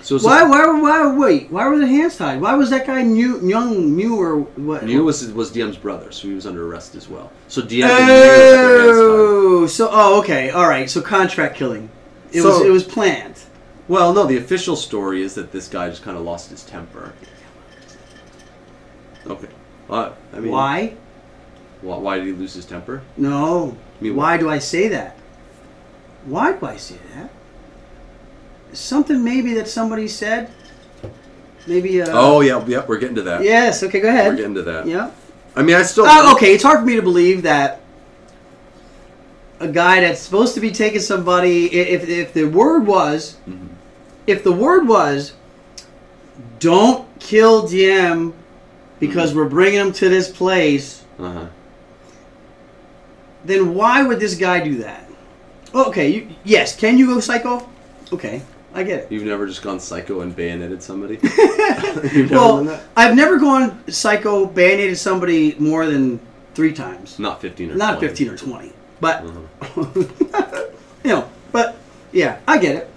So 0.04 0.16
it's 0.18 0.26
a- 0.26 0.28
Why? 0.28 0.44
Why? 0.44 0.66
Why? 0.82 1.16
Wait. 1.16 1.50
Why 1.50 1.68
were 1.68 1.80
the 1.80 1.88
hands 1.88 2.18
tied? 2.18 2.42
Why 2.42 2.54
was 2.56 2.70
that 2.72 2.86
guy 2.86 3.02
new, 3.04 3.40
young, 3.48 3.96
new, 3.96 4.20
or 4.20 4.40
what? 4.40 4.84
Nhu 4.84 5.04
was 5.06 5.26
was 5.32 5.50
Diem's 5.52 5.78
brother, 5.78 6.12
so 6.12 6.28
he 6.28 6.34
was 6.34 6.46
under 6.46 6.68
arrest 6.68 6.96
as 6.96 7.08
well. 7.08 7.32
So 7.48 7.62
Diem 7.62 7.90
and 7.90 7.94
Nhu 7.94 8.00
had 8.00 8.08
their 8.08 8.78
hands 8.82 8.98
tied. 8.98 9.06
Oh, 9.08 9.68
so 9.68 9.90
oh, 9.92 10.20
okay, 10.20 10.50
all 10.52 10.68
right. 10.68 10.90
So 10.90 11.02
contract 11.02 11.56
killing. 11.56 11.90
It 12.34 12.42
was 12.42 12.62
it 12.62 12.70
was 12.70 12.84
planned. 12.84 13.40
Well, 13.88 14.14
no, 14.14 14.26
the 14.26 14.38
official 14.38 14.76
story 14.76 15.22
is 15.24 15.36
that 15.36 15.52
this 15.52 15.68
guy 15.68 15.90
just 15.90 16.04
kind 16.04 16.18
of 16.18 16.24
lost 16.24 16.50
his 16.50 16.64
temper. 16.64 17.14
Okay. 19.28 19.48
Uh, 19.90 20.12
I 20.34 20.40
mean, 20.40 20.52
Why? 20.52 20.96
Why, 21.82 21.98
why 21.98 22.18
did 22.18 22.28
he 22.28 22.32
lose 22.34 22.54
his 22.54 22.66
temper? 22.66 23.02
No. 23.18 23.78
I 24.00 24.04
mean, 24.04 24.16
Why 24.16 24.38
do 24.38 24.50
I 24.50 24.60
say 24.60 24.88
that? 24.90 25.18
Why 26.26 26.54
do 26.54 26.66
I 26.66 26.78
say 26.78 26.96
that? 27.16 27.30
Something 28.74 29.24
maybe 29.24 29.54
that 29.56 29.68
somebody 29.68 30.08
said. 30.08 30.52
Maybe. 31.68 32.02
Uh, 32.02 32.10
Oh, 32.12 32.42
yeah, 32.42 32.66
yep, 32.66 32.88
we're 32.90 32.98
getting 32.98 33.16
to 33.16 33.22
that. 33.24 33.44
Yes. 33.44 33.84
Okay. 33.84 34.00
Go 34.02 34.10
ahead. 34.10 34.32
We're 34.32 34.36
getting 34.38 34.56
to 34.56 34.62
that. 34.64 34.86
Yeah. 34.88 35.12
I 35.56 35.62
mean, 35.62 35.76
I 35.76 35.84
still. 35.84 36.06
Oh, 36.08 36.34
okay. 36.36 36.54
It's 36.54 36.64
hard 36.64 36.80
for 36.80 36.86
me 36.86 36.96
to 36.96 37.02
believe 37.02 37.44
that 37.44 37.82
a 39.60 39.68
guy 39.68 40.02
that's 40.02 40.20
supposed 40.20 40.56
to 40.56 40.60
be 40.60 40.72
taking 40.72 41.00
somebody, 41.00 41.74
if, 41.74 42.10
if 42.10 42.34
the 42.34 42.46
word 42.46 42.86
was, 42.86 43.38
Mhm. 43.48 43.70
if 44.28 44.44
the 44.44 44.52
word 44.52 44.88
was, 44.88 45.34
don't 46.60 47.08
kill 47.20 47.68
Diem 47.68 48.34
because 49.00 49.34
we're 49.34 49.48
bringing 49.48 49.80
him 49.80 49.94
to 49.94 50.10
this 50.10 50.30
place. 50.30 51.04
Uh-huh. 51.20 51.46
Then 53.46 53.74
why 53.76 54.04
would 54.04 54.20
this 54.20 54.36
guy 54.36 54.60
do 54.62 54.78
that? 54.80 55.10
Okay. 55.74 56.10
You, 56.10 56.28
yes. 56.44 56.76
Can 56.76 56.98
you 56.98 57.06
go 57.08 57.20
psycho? 57.20 57.70
Okay. 58.12 58.42
I 58.74 58.84
get 58.84 59.00
it. 59.02 59.12
You've 59.12 59.24
never 59.24 59.46
just 59.46 59.62
gone 59.62 59.80
psycho 59.80 60.22
and 60.22 60.36
bayoneted 60.36 60.82
somebody? 60.82 61.20
You've 61.24 61.38
never 62.04 62.28
done 62.28 62.30
Well, 62.32 62.64
that? 62.66 62.84
I've 62.98 63.16
never 63.16 63.38
gone 63.38 63.88
psycho, 63.92 64.46
bayoneted 64.48 64.98
somebody 64.98 65.56
more 65.60 65.86
than 65.86 66.20
three 66.56 66.74
times. 66.74 67.20
Not 67.20 67.40
15 67.42 67.72
or 67.72 67.76
Not 67.76 68.00
20. 68.00 68.08
15 68.08 68.30
or 68.30 68.38
20. 68.38 68.74
But, 69.00 69.24
Uh-huh. 69.26 69.86
you 71.04 71.10
know, 71.12 71.30
but 71.52 71.76
Yeah, 72.12 72.40
I 72.48 72.58
get 72.58 72.76
it. 72.76 72.90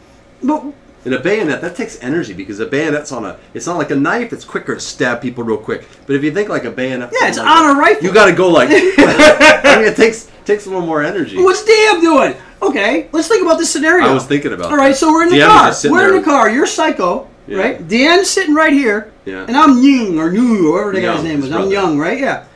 But 0.43 0.65
And 1.07 1.15
a 1.15 1.21
bayonet 1.21 1.61
that 1.61 1.77
takes 1.77 2.03
energy 2.03 2.33
because 2.33 2.59
a 2.59 2.67
bayonet's 2.67 3.13
on 3.13 3.25
a. 3.25 3.39
It's 3.55 3.65
not 3.67 3.79
like 3.79 3.93
a 3.93 3.95
knife. 3.97 4.33
It's 4.33 4.45
quicker 4.45 4.75
to 4.75 4.81
stab 4.81 5.23
people 5.23 5.45
real 5.45 5.57
quick. 5.57 5.89
But 6.05 6.17
if 6.17 6.25
you 6.25 6.33
think 6.33 6.49
like 6.49 6.65
a 6.65 6.71
bayonet, 6.73 7.13
yeah, 7.13 7.29
it's 7.29 7.39
like 7.39 7.47
on 7.47 7.67
that, 7.69 7.77
a 7.77 7.79
rifle. 7.79 8.03
You 8.05 8.13
got 8.13 8.27
to 8.27 8.33
go 8.33 8.49
like. 8.51 8.71
I 8.73 9.77
mean, 9.79 9.87
it 9.87 9.95
takes 9.97 10.29
takes 10.45 10.67
a 10.67 10.69
little 10.69 10.85
more 10.85 11.05
energy. 11.05 11.37
What's 11.37 11.65
Diem 11.65 12.01
doing? 12.01 12.35
Okay, 12.61 13.09
let's 13.13 13.29
think 13.29 13.43
about 13.45 13.59
this 13.59 13.73
scenario. 13.73 14.05
I 14.05 14.13
was 14.13 14.27
thinking 14.27 14.53
about. 14.53 14.73
All 14.73 14.77
right, 14.77 14.97
so 14.97 15.13
we're 15.13 15.23
in 15.23 15.31
the 15.31 15.39
car. 15.39 15.73
We're 15.85 16.09
in 16.09 16.17
the 16.17 16.25
car. 16.25 16.51
You're 16.51 16.67
psycho, 16.67 17.29
Yeah. 17.47 17.59
right? 17.59 17.87
Dan's 17.89 18.29
sitting 18.29 18.55
right 18.55 18.73
here, 18.73 19.13
Yeah. 19.25 19.45
and 19.47 19.57
I'm 19.57 19.79
Ying 19.81 20.19
or 20.19 20.29
Nhu 20.31 20.71
or 20.73 20.87
whatever 20.87 20.93
the 20.93 21.01
guy's 21.03 21.23
name 21.23 21.41
was. 21.41 21.53
I'm. 21.53 21.71
Young, 21.71 21.99
right? 21.99 22.19
Yeah. 22.19 22.47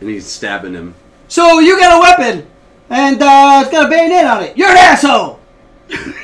and 0.00 0.08
he's 0.10 0.26
stabbing 0.26 0.74
him. 0.74 0.94
So 1.28 1.60
you 1.60 1.78
got 1.78 1.96
a 1.96 2.00
weapon, 2.00 2.46
and 2.90 3.22
uh, 3.22 3.60
it's 3.62 3.70
got 3.70 3.86
a 3.86 3.88
bayonet 3.88 4.26
on 4.26 4.42
it. 4.42 4.56
You're 4.56 4.70
an 4.70 4.76
asshole. 4.76 5.38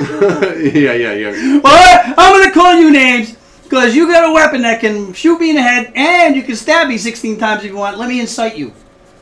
yeah, 0.74 0.92
yeah, 0.92 1.12
yeah. 1.12 1.60
Well, 1.62 2.14
I'm 2.16 2.40
gonna 2.40 2.52
call 2.54 2.74
you 2.76 2.90
names 2.90 3.36
because 3.64 3.94
you 3.94 4.06
got 4.10 4.28
a 4.28 4.32
weapon 4.32 4.62
that 4.62 4.80
can 4.80 5.12
shoot 5.12 5.38
me 5.40 5.50
in 5.50 5.56
the 5.56 5.62
head, 5.62 5.92
and 5.94 6.36
you 6.36 6.42
can 6.42 6.56
stab 6.56 6.88
me 6.88 6.98
16 6.98 7.38
times 7.38 7.64
if 7.64 7.70
you 7.70 7.76
want. 7.76 7.98
Let 7.98 8.08
me 8.08 8.20
incite 8.20 8.56
you. 8.56 8.72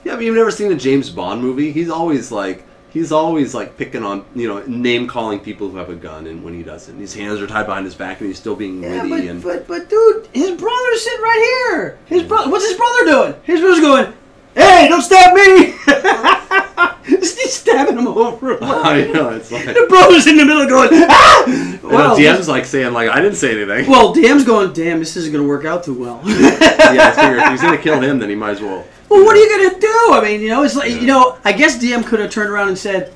Yeah, 0.05 0.15
but 0.17 0.25
you've 0.25 0.37
never 0.37 0.51
seen 0.51 0.71
a 0.71 0.77
James 0.77 1.11
Bond 1.11 1.41
movie. 1.43 1.73
He's 1.73 1.91
always 1.91 2.31
like. 2.31 2.65
He's 2.93 3.13
always 3.13 3.55
like 3.55 3.77
picking 3.77 4.03
on, 4.05 4.25
you 4.35 4.49
know, 4.49 4.63
name 4.67 5.07
calling 5.07 5.39
people 5.39 5.69
who 5.69 5.77
have 5.77 5.91
a 5.91 5.95
gun, 5.95 6.27
and 6.29 6.43
when 6.43 6.55
he 6.55 6.63
doesn't, 6.63 6.97
his 6.99 7.13
hands 7.13 7.43
are 7.43 7.47
tied 7.47 7.67
behind 7.67 7.85
his 7.85 7.95
back, 7.95 8.21
and 8.21 8.29
he's 8.29 8.39
still 8.39 8.57
being 8.57 8.83
Yeah, 8.83 9.03
witty. 9.03 9.11
but, 9.11 9.21
and 9.21 9.43
but 9.43 9.67
but 9.69 9.91
dude, 9.91 10.27
his 10.33 10.53
brother's 10.53 11.03
sitting 11.05 11.21
right 11.21 11.67
here. 11.69 11.99
His 12.07 12.23
brother, 12.23 12.51
what's 12.51 12.67
his 12.67 12.75
brother 12.79 13.05
doing? 13.05 13.35
His 13.43 13.61
brother's 13.61 13.81
going, 13.81 14.15
"Hey, 14.57 14.89
don't 14.89 15.03
stab 15.03 15.35
me!" 15.35 15.75
He's 17.07 17.53
stabbing 17.55 17.97
him 17.99 18.09
over. 18.09 18.59
I 18.65 19.05
know 19.13 19.29
it's 19.31 19.53
like. 19.53 19.65
The 19.67 19.87
brother's 19.89 20.27
in 20.27 20.37
the 20.37 20.45
middle 20.45 20.67
going, 20.67 20.89
"Ah!" 21.09 21.79
Well, 21.83 22.17
Diem's 22.17 22.49
like 22.49 22.65
saying 22.65 22.93
like 22.93 23.09
I 23.09 23.21
didn't 23.21 23.37
say 23.37 23.53
anything. 23.61 23.89
well, 23.91 24.13
Diem's 24.13 24.45
going, 24.45 24.73
"Damn, 24.73 24.99
this 24.99 25.17
isn't 25.17 25.33
gonna 25.33 25.47
work 25.47 25.65
out 25.65 25.85
too 25.85 25.95
well." 25.95 26.21
yeah, 26.27 27.13
I 27.17 27.21
figure 27.21 27.39
if 27.39 27.49
he's 27.51 27.63
gonna 27.63 27.79
kill 27.79 28.01
him, 28.01 28.19
then 28.19 28.29
he 28.29 28.35
might 28.35 28.51
as 28.51 28.61
well. 28.61 28.85
Well, 29.09 29.25
what 29.25 29.37
are 29.37 29.41
you 29.41 29.49
gonna 29.71 29.81
do? 29.81 30.09
I 30.15 30.21
mean, 30.25 30.41
you 30.41 30.49
know, 30.49 30.65
it's 30.65 30.75
like 30.75 30.91
you 30.91 31.07
know. 31.07 31.39
I 31.45 31.53
guess 31.53 31.79
Diem 31.79 32.03
could 32.03 32.19
have 32.19 32.31
turned 32.31 32.51
around 32.51 32.69
and 32.69 32.79
said, 32.79 33.13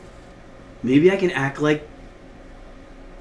"Maybe 0.84 1.10
I 1.10 1.16
can 1.16 1.32
act 1.32 1.60
like 1.60 1.86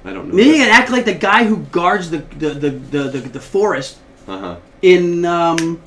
I 0.04 0.12
don't 0.12 0.28
know. 0.28 0.34
maybe 0.34 0.54
I 0.54 0.58
can 0.66 0.70
act 0.70 0.90
like 0.90 1.04
the 1.04 1.14
guy 1.14 1.44
who 1.44 1.58
guards 1.72 2.10
the 2.10 2.18
the 2.38 2.50
the 2.50 2.70
the, 2.70 3.02
the, 3.10 3.18
the 3.28 3.40
forest 3.40 3.98
Uh 4.28 4.38
huh. 4.38 4.56
in 4.82 5.24
um 5.24 5.82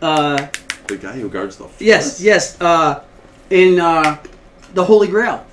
uh 0.00 0.46
The 0.90 0.96
guy 0.96 1.12
who 1.12 1.28
guards 1.28 1.56
the. 1.56 1.64
Forest? 1.64 1.80
yes 1.80 2.20
yes 2.20 2.60
uh 2.60 3.02
in 3.50 3.78
uh 3.80 4.18
the 4.74 4.84
Holy 4.84 5.08
Grail. 5.08 5.44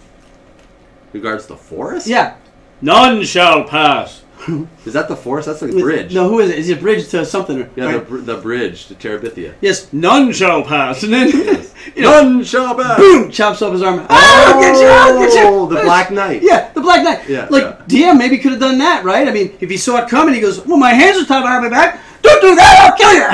Who 1.13 1.21
guards 1.21 1.45
the 1.47 1.55
forest? 1.57 2.07
Yeah. 2.07 2.35
None 2.81 3.23
shall 3.23 3.63
pass. 3.63 4.23
Is 4.85 4.93
that 4.93 5.07
the 5.07 5.15
forest? 5.15 5.47
That's 5.47 5.59
the 5.61 5.67
bridge. 5.67 6.13
No, 6.13 6.29
who 6.29 6.39
is 6.39 6.51
it? 6.51 6.59
Is 6.59 6.69
it 6.69 6.77
a 6.77 6.81
bridge 6.81 7.07
to 7.09 7.25
something? 7.25 7.67
Yeah, 7.75 7.85
right? 7.85 7.93
the, 7.93 7.99
br- 8.01 8.17
the 8.19 8.37
bridge 8.37 8.85
to 8.87 8.93
Terabithia. 8.95 9.55
yes, 9.61 9.91
none 9.91 10.31
shall 10.31 10.61
pass, 10.63 11.01
and 11.01 11.11
then 11.11 11.27
you 11.95 12.03
know, 12.03 12.21
None 12.21 12.43
shall 12.43 12.75
pass. 12.75 12.99
boom, 12.99 13.31
chops 13.31 13.63
off 13.63 13.73
his 13.73 13.81
arm. 13.81 14.05
Ah, 14.09 14.53
I'll 14.53 14.61
get 14.61 14.79
you! 14.79 14.87
I'll 14.87 15.19
get 15.19 15.33
you! 15.33 15.41
Oh, 15.49 15.65
the 15.65 15.81
Black 15.81 16.11
Knight. 16.11 16.43
Yeah, 16.43 16.71
the 16.73 16.81
Black 16.81 17.03
Knight. 17.03 17.27
Yeah, 17.27 17.47
like 17.49 17.87
Diem 17.87 18.17
maybe 18.19 18.37
could 18.37 18.51
have 18.51 18.61
done 18.61 18.77
that, 18.77 19.03
right? 19.03 19.27
I 19.27 19.31
mean, 19.31 19.57
if 19.59 19.69
he 19.71 19.75
saw 19.77 19.97
it 20.03 20.07
coming, 20.09 20.35
he 20.35 20.39
goes, 20.39 20.63
"Well, 20.65 20.77
my 20.77 20.93
hands 20.93 21.17
are 21.17 21.25
tied 21.25 21.41
behind 21.41 21.63
my 21.63 21.69
back. 21.69 21.99
Don't 22.27 22.41
do 22.41 22.55
that. 22.55 22.73
I'll 22.83 22.97
kill 22.97 23.13
you." 23.13 23.27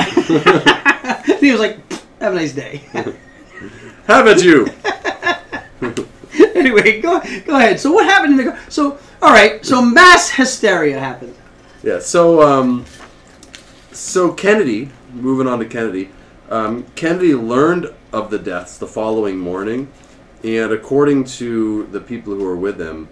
and 1.34 1.40
he 1.40 1.50
was 1.50 1.60
like, 1.60 1.78
"Have 2.20 2.32
a 2.32 2.36
nice 2.36 2.52
day." 2.52 2.82
Have 4.06 4.26
it 4.26 4.44
you. 4.44 4.68
anyway, 6.54 7.00
go 7.00 7.20
go 7.46 7.56
ahead. 7.56 7.80
So 7.80 7.90
what 7.90 8.04
happened 8.04 8.38
in 8.38 8.46
the 8.46 8.58
so 8.68 8.98
all 9.22 9.32
right? 9.32 9.64
So 9.64 9.80
mass 9.80 10.30
hysteria 10.30 10.98
happened. 11.00 11.34
Yeah. 11.82 12.00
So 12.00 12.42
um, 12.42 12.84
so 13.92 14.32
Kennedy. 14.32 14.90
Moving 15.12 15.46
on 15.46 15.60
to 15.60 15.64
Kennedy. 15.64 16.10
Um, 16.50 16.84
Kennedy 16.96 17.34
learned 17.34 17.94
of 18.12 18.30
the 18.30 18.38
deaths 18.38 18.78
the 18.78 18.86
following 18.86 19.38
morning, 19.38 19.90
and 20.42 20.72
according 20.72 21.24
to 21.24 21.86
the 21.86 22.00
people 22.00 22.34
who 22.34 22.44
were 22.44 22.56
with 22.56 22.80
him, 22.80 23.08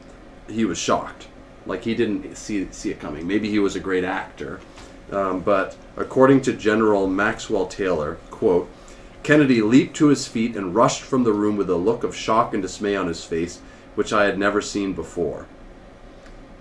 he 0.49 0.65
was 0.65 0.79
shocked. 0.79 1.29
Like 1.65 1.85
he 1.85 1.95
didn't 1.95 2.37
see 2.37 2.69
see 2.73 2.91
it 2.91 3.01
coming. 3.01 3.27
Maybe 3.27 3.49
he 3.49 3.61
was 3.61 3.77
a 3.77 3.81
great 3.81 4.05
actor, 4.05 4.61
um, 5.13 5.41
but 5.41 5.77
according 5.97 6.41
to 6.43 6.53
General 6.53 7.07
Maxwell 7.07 7.67
Taylor, 7.67 8.19
quote. 8.31 8.69
Kennedy 9.23 9.63
leaped 9.63 9.95
to 9.97 10.09
his 10.09 10.27
feet 10.27 10.57
and 10.57 10.75
rushed 10.75 11.03
from 11.03 11.23
the 11.23 11.33
room 11.33 11.57
with 11.57 11.71
a 11.71 11.77
look 11.77 12.03
of 12.03 12.17
shock 12.17 12.53
and 12.53 12.63
dismay 12.63 12.97
on 12.97 13.07
his 13.07 13.25
face, 13.25 13.61
which 13.95 14.13
I 14.13 14.25
had 14.25 14.37
never 14.37 14.61
seen 14.61 14.95
before. 14.95 15.47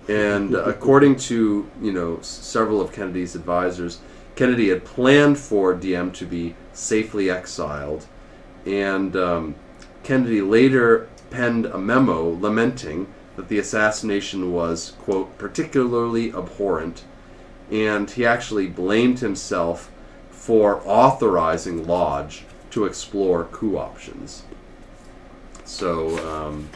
And 0.08 0.54
according 0.74 1.16
to 1.28 1.70
you 1.82 1.92
know 1.92 2.18
s- 2.18 2.28
several 2.28 2.80
of 2.82 2.92
Kennedy's 2.92 3.36
advisors, 3.36 4.00
Kennedy 4.36 4.70
had 4.70 4.86
planned 4.86 5.40
for 5.40 5.74
Diem 5.74 6.12
to 6.12 6.26
be 6.26 6.56
safely 6.74 7.30
exiled, 7.30 8.06
and 8.66 9.16
um, 9.16 9.56
Kennedy 10.04 10.42
later 10.42 11.08
penned 11.30 11.66
a 11.66 11.78
memo 11.78 12.30
lamenting 12.30 13.08
that 13.38 13.48
the 13.48 13.58
assassination 13.58 14.52
was 14.52 14.94
quote 15.00 15.36
particularly 15.38 16.30
abhorrent, 16.30 17.04
and 17.72 18.10
he 18.12 18.26
actually 18.26 18.68
blamed 18.68 19.20
himself 19.20 19.90
for 20.30 20.82
authorizing 20.86 21.88
Lodge 21.88 22.44
to 22.72 22.86
explore 22.86 23.46
coup 23.46 23.78
options. 23.78 24.44
So. 25.66 26.18
Um, 26.30 26.70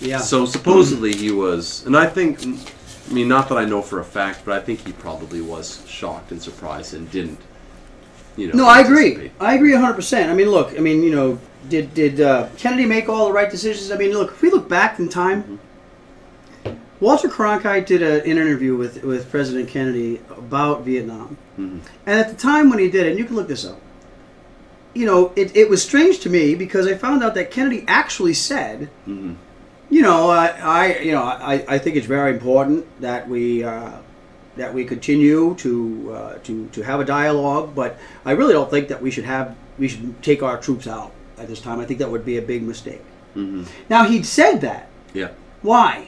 Yeah. 0.00 0.18
so 0.18 0.44
supposedly 0.44 1.14
he 1.14 1.30
was, 1.30 1.86
and 1.86 1.96
I 1.96 2.06
think, 2.06 2.40
I 2.44 3.12
mean, 3.12 3.28
not 3.28 3.48
that 3.48 3.56
I 3.56 3.64
know 3.64 3.80
for 3.80 4.00
a 4.00 4.04
fact, 4.04 4.40
but 4.44 4.52
I 4.54 4.60
think 4.60 4.84
he 4.84 4.92
probably 4.92 5.40
was 5.40 5.82
shocked 5.86 6.30
and 6.32 6.42
surprised 6.42 6.94
and 6.94 7.08
didn't, 7.10 7.38
you 8.36 8.48
know. 8.48 8.54
No, 8.54 8.66
I 8.66 8.80
agree. 8.80 9.30
I 9.40 9.54
agree 9.54 9.72
100%. 9.72 10.28
I 10.28 10.34
mean, 10.34 10.50
look, 10.50 10.74
I 10.76 10.80
mean, 10.80 11.02
you 11.02 11.10
know, 11.10 11.38
did 11.68 11.94
did 11.94 12.20
uh, 12.20 12.48
Kennedy 12.58 12.86
make 12.86 13.08
all 13.08 13.26
the 13.26 13.32
right 13.32 13.50
decisions? 13.50 13.90
I 13.92 13.96
mean, 13.96 14.12
look, 14.12 14.32
if 14.32 14.42
we 14.42 14.50
look 14.50 14.68
back 14.68 14.98
in 14.98 15.08
time, 15.08 15.58
Walter 17.04 17.28
Cronkite 17.28 17.84
did 17.84 18.02
a, 18.02 18.22
an 18.22 18.38
interview 18.38 18.76
with, 18.76 19.02
with 19.04 19.30
President 19.30 19.68
Kennedy 19.68 20.20
about 20.38 20.84
Vietnam. 20.84 21.36
Mhm. 21.58 21.80
And 22.06 22.18
at 22.22 22.28
the 22.30 22.34
time 22.34 22.70
when 22.70 22.78
he 22.78 22.88
did 22.90 23.04
it, 23.06 23.10
and 23.10 23.18
you 23.18 23.26
can 23.26 23.36
look 23.36 23.46
this 23.46 23.64
up, 23.66 23.78
you 24.94 25.04
know, 25.04 25.30
it, 25.36 25.54
it 25.54 25.68
was 25.68 25.82
strange 25.82 26.20
to 26.20 26.30
me 26.30 26.54
because 26.54 26.86
I 26.86 26.94
found 26.94 27.22
out 27.22 27.34
that 27.34 27.50
Kennedy 27.50 27.84
actually 27.86 28.32
said, 28.32 28.88
Mhm. 29.06 29.34
you 29.90 30.00
know, 30.00 30.30
I, 30.30 30.46
I 30.62 30.98
you 31.00 31.12
know, 31.12 31.22
I, 31.22 31.64
I 31.68 31.76
think 31.78 31.96
it's 31.96 32.06
very 32.06 32.30
important 32.32 32.86
that 33.02 33.28
we 33.28 33.62
uh, 33.64 33.90
that 34.56 34.72
we 34.72 34.84
continue 34.86 35.54
to 35.56 35.72
uh, 36.16 36.34
to 36.44 36.68
to 36.72 36.82
have 36.82 37.00
a 37.00 37.04
dialogue, 37.04 37.74
but 37.74 37.98
I 38.24 38.32
really 38.32 38.54
don't 38.54 38.70
think 38.70 38.88
that 38.88 39.02
we 39.02 39.10
should 39.10 39.24
have 39.26 39.54
we 39.78 39.88
should 39.88 40.22
take 40.22 40.42
our 40.42 40.56
troops 40.58 40.86
out 40.86 41.10
at 41.36 41.48
this 41.48 41.60
time. 41.60 41.80
I 41.80 41.84
think 41.84 41.98
that 41.98 42.10
would 42.10 42.24
be 42.24 42.38
a 42.38 42.42
big 42.42 42.62
mistake. 42.62 43.02
Mhm. 43.36 43.66
Now 43.90 44.04
he'd 44.04 44.24
said 44.24 44.60
that. 44.62 44.88
Yeah. 45.12 45.28
Why? 45.60 46.06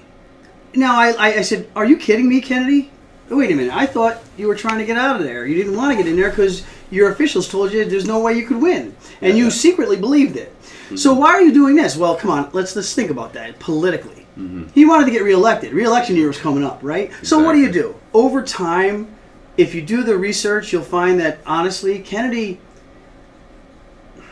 Now 0.77 0.99
I, 0.99 1.11
I, 1.13 1.27
I 1.39 1.43
said, 1.43 1.69
are 1.75 1.85
you 1.85 1.97
kidding 1.97 2.29
me, 2.29 2.41
Kennedy? 2.41 2.91
Wait 3.29 3.51
a 3.51 3.55
minute. 3.57 3.75
I 3.75 3.87
thought 3.87 4.23
you 4.37 4.47
were 4.47 4.55
trying 4.55 4.79
to 4.79 4.85
get 4.85 4.97
out 4.97 5.17
of 5.17 5.25
there. 5.27 5.47
You 5.47 5.57
didn't 5.57 5.77
want 5.77 5.91
to 5.91 5.97
get 5.97 6.09
in 6.09 6.17
there 6.17 6.31
because 6.31 6.65
your 6.91 7.11
officials 7.11 7.49
told 7.49 7.73
you 7.73 7.85
there's 7.85 8.07
no 8.07 8.21
way 8.21 8.35
you 8.35 8.47
could 8.47 8.63
win, 8.63 8.95
and 9.21 9.37
you 9.37 9.51
secretly 9.51 9.97
believed 9.97 10.37
it. 10.37 10.55
So 10.95 11.13
why 11.13 11.31
are 11.31 11.43
you 11.43 11.53
doing 11.53 11.75
this? 11.75 11.97
Well, 11.97 12.15
come 12.15 12.31
on. 12.31 12.51
Let's 12.53 12.77
let's 12.77 12.95
think 12.95 13.11
about 13.11 13.33
that 13.33 13.59
politically. 13.59 14.27
Mhm. 14.39 14.71
He 14.73 14.85
wanted 14.85 15.07
to 15.07 15.11
get 15.11 15.25
reelected. 15.25 15.73
Reelection 15.73 16.15
year 16.15 16.29
was 16.29 16.39
coming 16.39 16.63
up, 16.63 16.79
right? 16.83 17.11
So 17.23 17.43
what 17.43 17.55
do 17.55 17.59
you 17.59 17.73
do? 17.73 17.97
Over 18.15 18.43
time, 18.43 19.09
if 19.57 19.75
you 19.75 19.83
do 19.83 20.05
the 20.05 20.17
research, 20.17 20.73
you'll 20.73 20.83
find 20.83 21.19
that 21.19 21.41
honestly, 21.45 21.99
Kennedy 21.99 22.61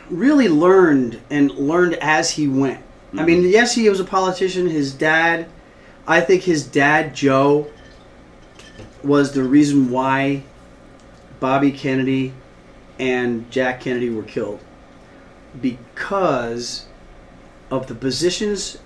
really 0.09 0.47
learned 0.47 1.19
and 1.29 1.51
learned 1.51 1.95
as 1.95 2.31
he 2.31 2.47
went. 2.47 2.79
I 3.17 3.23
mean, 3.23 3.43
yes, 3.43 3.75
he 3.75 3.89
was 3.89 3.99
a 3.99 4.03
politician. 4.05 4.67
His 4.69 4.93
dad, 4.93 5.47
I 6.07 6.21
think 6.21 6.43
his 6.43 6.65
dad, 6.65 7.15
Joe, 7.15 7.67
was 9.03 9.33
the 9.33 9.43
reason 9.43 9.89
why 9.89 10.43
Bobby 11.39 11.71
Kennedy 11.71 12.33
and 12.99 13.49
Jack 13.51 13.81
Kennedy 13.81 14.09
were 14.09 14.23
killed 14.23 14.59
because 15.61 16.85
of 17.71 17.87
the 17.87 17.95
positions 17.95 18.77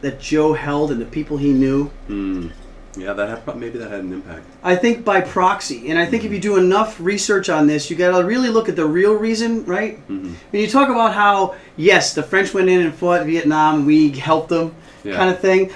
that 0.00 0.20
Joe 0.20 0.52
held 0.52 0.90
and 0.90 1.00
the 1.00 1.06
people 1.06 1.36
he 1.36 1.52
knew. 1.52 1.90
Mm. 2.08 2.52
Yeah, 2.96 3.12
that 3.12 3.28
had, 3.46 3.56
maybe 3.56 3.78
that 3.78 3.90
had 3.90 4.00
an 4.00 4.12
impact. 4.12 4.44
I 4.62 4.74
think 4.74 5.04
by 5.04 5.20
proxy, 5.20 5.88
and 5.90 5.98
I 5.98 6.06
think 6.06 6.24
if 6.24 6.32
you 6.32 6.40
do 6.40 6.56
enough 6.56 6.98
research 7.00 7.48
on 7.48 7.66
this, 7.66 7.90
you 7.90 7.96
got 7.96 8.16
to 8.18 8.24
really 8.24 8.48
look 8.48 8.68
at 8.68 8.74
the 8.76 8.86
real 8.86 9.12
reason, 9.14 9.64
right? 9.66 10.04
Mhm. 10.08 10.32
When 10.50 10.62
you 10.62 10.66
talk 10.68 10.88
about 10.88 11.14
how 11.14 11.54
yes, 11.76 12.14
the 12.14 12.22
French 12.22 12.54
went 12.54 12.68
in 12.68 12.80
and 12.80 12.92
fought 12.94 13.24
Vietnam, 13.26 13.86
we 13.86 14.10
helped 14.10 14.48
them, 14.48 14.74
Yeah. 15.04 15.16
kind 15.16 15.30
of 15.30 15.38
thing. 15.38 15.70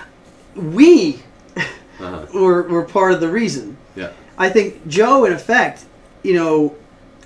We 0.54 1.22
Uh-huh. 1.56 2.26
were, 2.34 2.62
were 2.62 2.84
part 2.84 3.12
of 3.12 3.20
the 3.20 3.28
reason. 3.28 3.76
Yeah. 3.94 4.10
I 4.36 4.48
think 4.50 4.86
Joe, 4.88 5.24
in 5.24 5.32
effect, 5.32 5.84
you 6.22 6.34
know, 6.34 6.74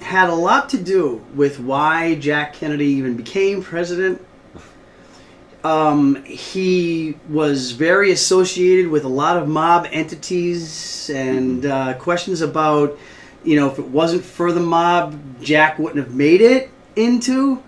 had 0.03 0.29
a 0.29 0.35
lot 0.35 0.69
to 0.71 0.79
do 0.79 1.25
with 1.35 1.59
why 1.61 2.17
Jack 2.17 2.53
Kennedy 2.53 2.87
even 2.87 3.17
became 3.17 3.63
president. 3.63 4.21
Um, 5.65 6.23
he 6.25 7.17
was 7.29 7.73
very 7.73 8.13
associated 8.13 8.89
with 8.89 9.05
a 9.05 9.09
lot 9.09 9.37
of 9.37 9.49
mob 9.49 9.89
entities 9.91 11.11
and 11.11 11.67
uh, 11.67 11.95
questions 11.95 12.41
about, 12.41 12.97
you 13.43 13.59
know, 13.59 13.69
if 13.71 13.79
it 13.79 13.87
wasn't 13.89 14.25
for 14.25 14.53
the 14.53 14.61
mob, 14.61 15.19
Jack 15.41 15.79
wouldn't 15.79 16.05
have 16.05 16.15
made 16.15 16.41
it 16.41 16.71
into. 16.95 17.63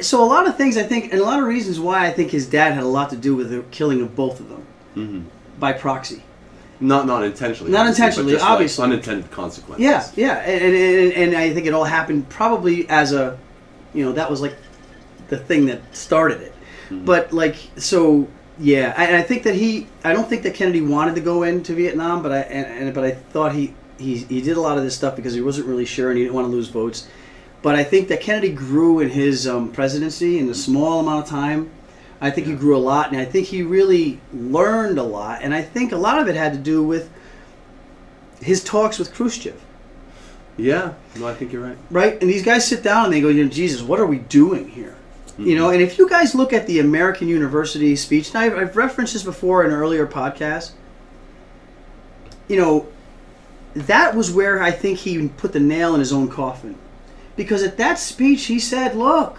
So 0.00 0.22
a 0.22 0.26
lot 0.26 0.46
of 0.46 0.56
things 0.56 0.76
I 0.76 0.82
think, 0.82 1.12
and 1.12 1.20
a 1.20 1.24
lot 1.24 1.40
of 1.40 1.46
reasons 1.46 1.78
why 1.78 2.06
I 2.06 2.10
think 2.10 2.30
his 2.30 2.46
dad 2.48 2.72
had 2.72 2.84
a 2.84 2.88
lot 2.88 3.10
to 3.10 3.16
do 3.16 3.34
with 3.36 3.50
the 3.50 3.62
killing 3.70 4.00
of 4.00 4.14
both 4.14 4.40
of 4.40 4.48
them 4.48 4.66
hmm 4.94 5.20
by 5.58 5.74
proxy. 5.74 6.22
Not 6.80 7.06
not 7.06 7.22
intentionally. 7.22 7.70
Not 7.70 7.86
intentionally, 7.86 8.32
just, 8.32 8.42
like, 8.42 8.50
obviously. 8.50 8.84
unintended 8.84 9.30
consequences. 9.30 9.84
Yeah, 9.84 10.10
yeah, 10.16 10.36
and, 10.38 10.74
and, 10.74 11.12
and, 11.12 11.36
I 11.36 11.52
think 11.52 11.66
it 11.66 11.74
all 11.74 11.84
happened 11.84 12.30
probably 12.30 12.88
as 12.88 13.12
a, 13.12 13.38
you 13.92 14.02
know, 14.02 14.12
that 14.12 14.30
was 14.30 14.40
like 14.40 14.56
the 15.28 15.36
thing 15.36 15.66
that 15.66 15.82
started 15.94 16.40
it. 16.40 16.54
But 16.90 17.32
like, 17.32 17.56
so 17.76 18.26
yeah, 18.58 18.94
and 18.96 19.16
I 19.16 19.22
think 19.22 19.44
that 19.44 19.54
he, 19.54 19.86
I 20.04 20.12
don't 20.12 20.28
think 20.28 20.42
that 20.42 20.54
Kennedy 20.54 20.80
wanted 20.80 21.14
to 21.14 21.20
go 21.20 21.44
into 21.44 21.74
Vietnam, 21.74 22.22
but 22.22 22.32
I, 22.32 22.38
and, 22.40 22.66
and 22.86 22.94
but 22.94 23.04
I 23.04 23.12
thought 23.12 23.54
he, 23.54 23.74
he, 23.98 24.18
he 24.18 24.42
did 24.42 24.56
a 24.56 24.60
lot 24.60 24.76
of 24.76 24.84
this 24.84 24.96
stuff 24.96 25.16
because 25.16 25.34
he 25.34 25.40
wasn't 25.40 25.66
really 25.66 25.84
sure 25.84 26.10
and 26.10 26.18
he 26.18 26.24
didn't 26.24 26.34
want 26.34 26.46
to 26.46 26.50
lose 26.50 26.68
votes. 26.68 27.08
But 27.62 27.74
I 27.74 27.84
think 27.84 28.08
that 28.08 28.20
Kennedy 28.20 28.52
grew 28.52 29.00
in 29.00 29.10
his 29.10 29.46
um, 29.46 29.70
presidency 29.70 30.38
in 30.38 30.48
a 30.48 30.54
small 30.54 31.00
amount 31.00 31.24
of 31.24 31.30
time. 31.30 31.70
I 32.20 32.30
think 32.30 32.46
he 32.46 32.54
grew 32.54 32.76
a 32.76 32.78
lot, 32.78 33.10
and 33.10 33.20
I 33.20 33.24
think 33.24 33.46
he 33.46 33.62
really 33.62 34.20
learned 34.32 34.98
a 34.98 35.02
lot. 35.02 35.40
And 35.42 35.54
I 35.54 35.62
think 35.62 35.92
a 35.92 35.96
lot 35.96 36.18
of 36.18 36.28
it 36.28 36.36
had 36.36 36.52
to 36.52 36.58
do 36.58 36.82
with 36.82 37.10
his 38.40 38.64
talks 38.64 38.98
with 38.98 39.12
Khrushchev 39.12 39.60
Yeah. 40.56 40.94
No, 41.16 41.28
I 41.28 41.34
think 41.34 41.52
you're 41.52 41.62
right. 41.62 41.76
right? 41.90 42.20
And 42.20 42.30
these 42.30 42.42
guys 42.42 42.66
sit 42.66 42.82
down 42.82 43.06
and 43.06 43.12
they 43.12 43.20
go, 43.20 43.28
you 43.28 43.44
know, 43.44 43.50
Jesus, 43.50 43.82
what 43.82 44.00
are 44.00 44.06
we 44.06 44.18
doing 44.18 44.68
here? 44.68 44.96
You 45.38 45.56
know, 45.56 45.70
and 45.70 45.80
if 45.80 45.96
you 45.96 46.06
guys 46.06 46.34
look 46.34 46.52
at 46.52 46.66
the 46.66 46.80
American 46.80 47.26
University 47.26 47.96
speech, 47.96 48.28
and 48.34 48.36
I've, 48.36 48.54
I've 48.58 48.76
referenced 48.76 49.14
this 49.14 49.22
before 49.22 49.64
in 49.64 49.70
earlier 49.70 50.06
podcasts, 50.06 50.72
you 52.46 52.58
know, 52.58 52.86
that 53.74 54.14
was 54.14 54.30
where 54.30 54.62
I 54.62 54.70
think 54.70 54.98
he 54.98 55.28
put 55.28 55.54
the 55.54 55.60
nail 55.60 55.94
in 55.94 56.00
his 56.00 56.12
own 56.12 56.28
coffin. 56.28 56.76
Because 57.40 57.62
at 57.62 57.78
that 57.78 57.98
speech, 57.98 58.44
he 58.44 58.58
said, 58.58 58.94
look, 58.94 59.38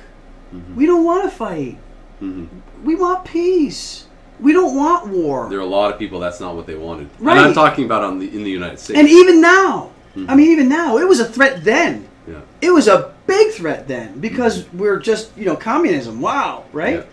we 0.76 0.88
don't 0.88 1.04
want 1.04 1.24
to 1.24 1.30
fight. 1.30 1.78
Mhm. 2.20 2.47
We 2.84 2.95
want 2.95 3.26
peace. 3.26 4.06
We 4.39 4.54
don't 4.54 4.76
want 4.76 5.06
war. 5.10 5.47
There 5.52 5.60
are 5.60 5.70
a 5.72 5.76
lot 5.80 5.93
of 5.93 5.99
people 5.99 6.20
that's 6.20 6.39
not 6.39 6.56
what 6.56 6.66
they 6.66 6.74
wanted. 6.74 7.10
Right. 7.20 7.38
And 7.38 7.45
I'm 7.45 7.54
talking 7.54 7.86
about 7.86 8.04
on 8.04 8.18
the 8.18 8.28
in 8.36 8.43
the 8.43 8.49
United 8.49 8.80
States. 8.80 8.97
And 8.99 9.08
even 9.08 9.39
now, 9.39 9.91
I 10.28 10.34
mean, 10.36 10.49
even 10.52 10.68
now, 10.68 10.97
it 10.97 11.08
was 11.08 11.20
a 11.20 11.26
threat 11.26 11.64
then. 11.64 12.08
yeah. 12.28 12.39
It 12.60 12.72
was 12.72 12.88
a 12.88 13.14
big 13.28 13.52
threat 13.54 13.88
then 13.88 14.20
because 14.20 14.66
we're 14.74 14.97
just, 14.99 15.30
you 15.38 15.45
know, 15.45 15.56
communism. 15.56 16.22
Wow, 16.22 16.64
right? 16.74 16.95
Yeah. 16.95 17.04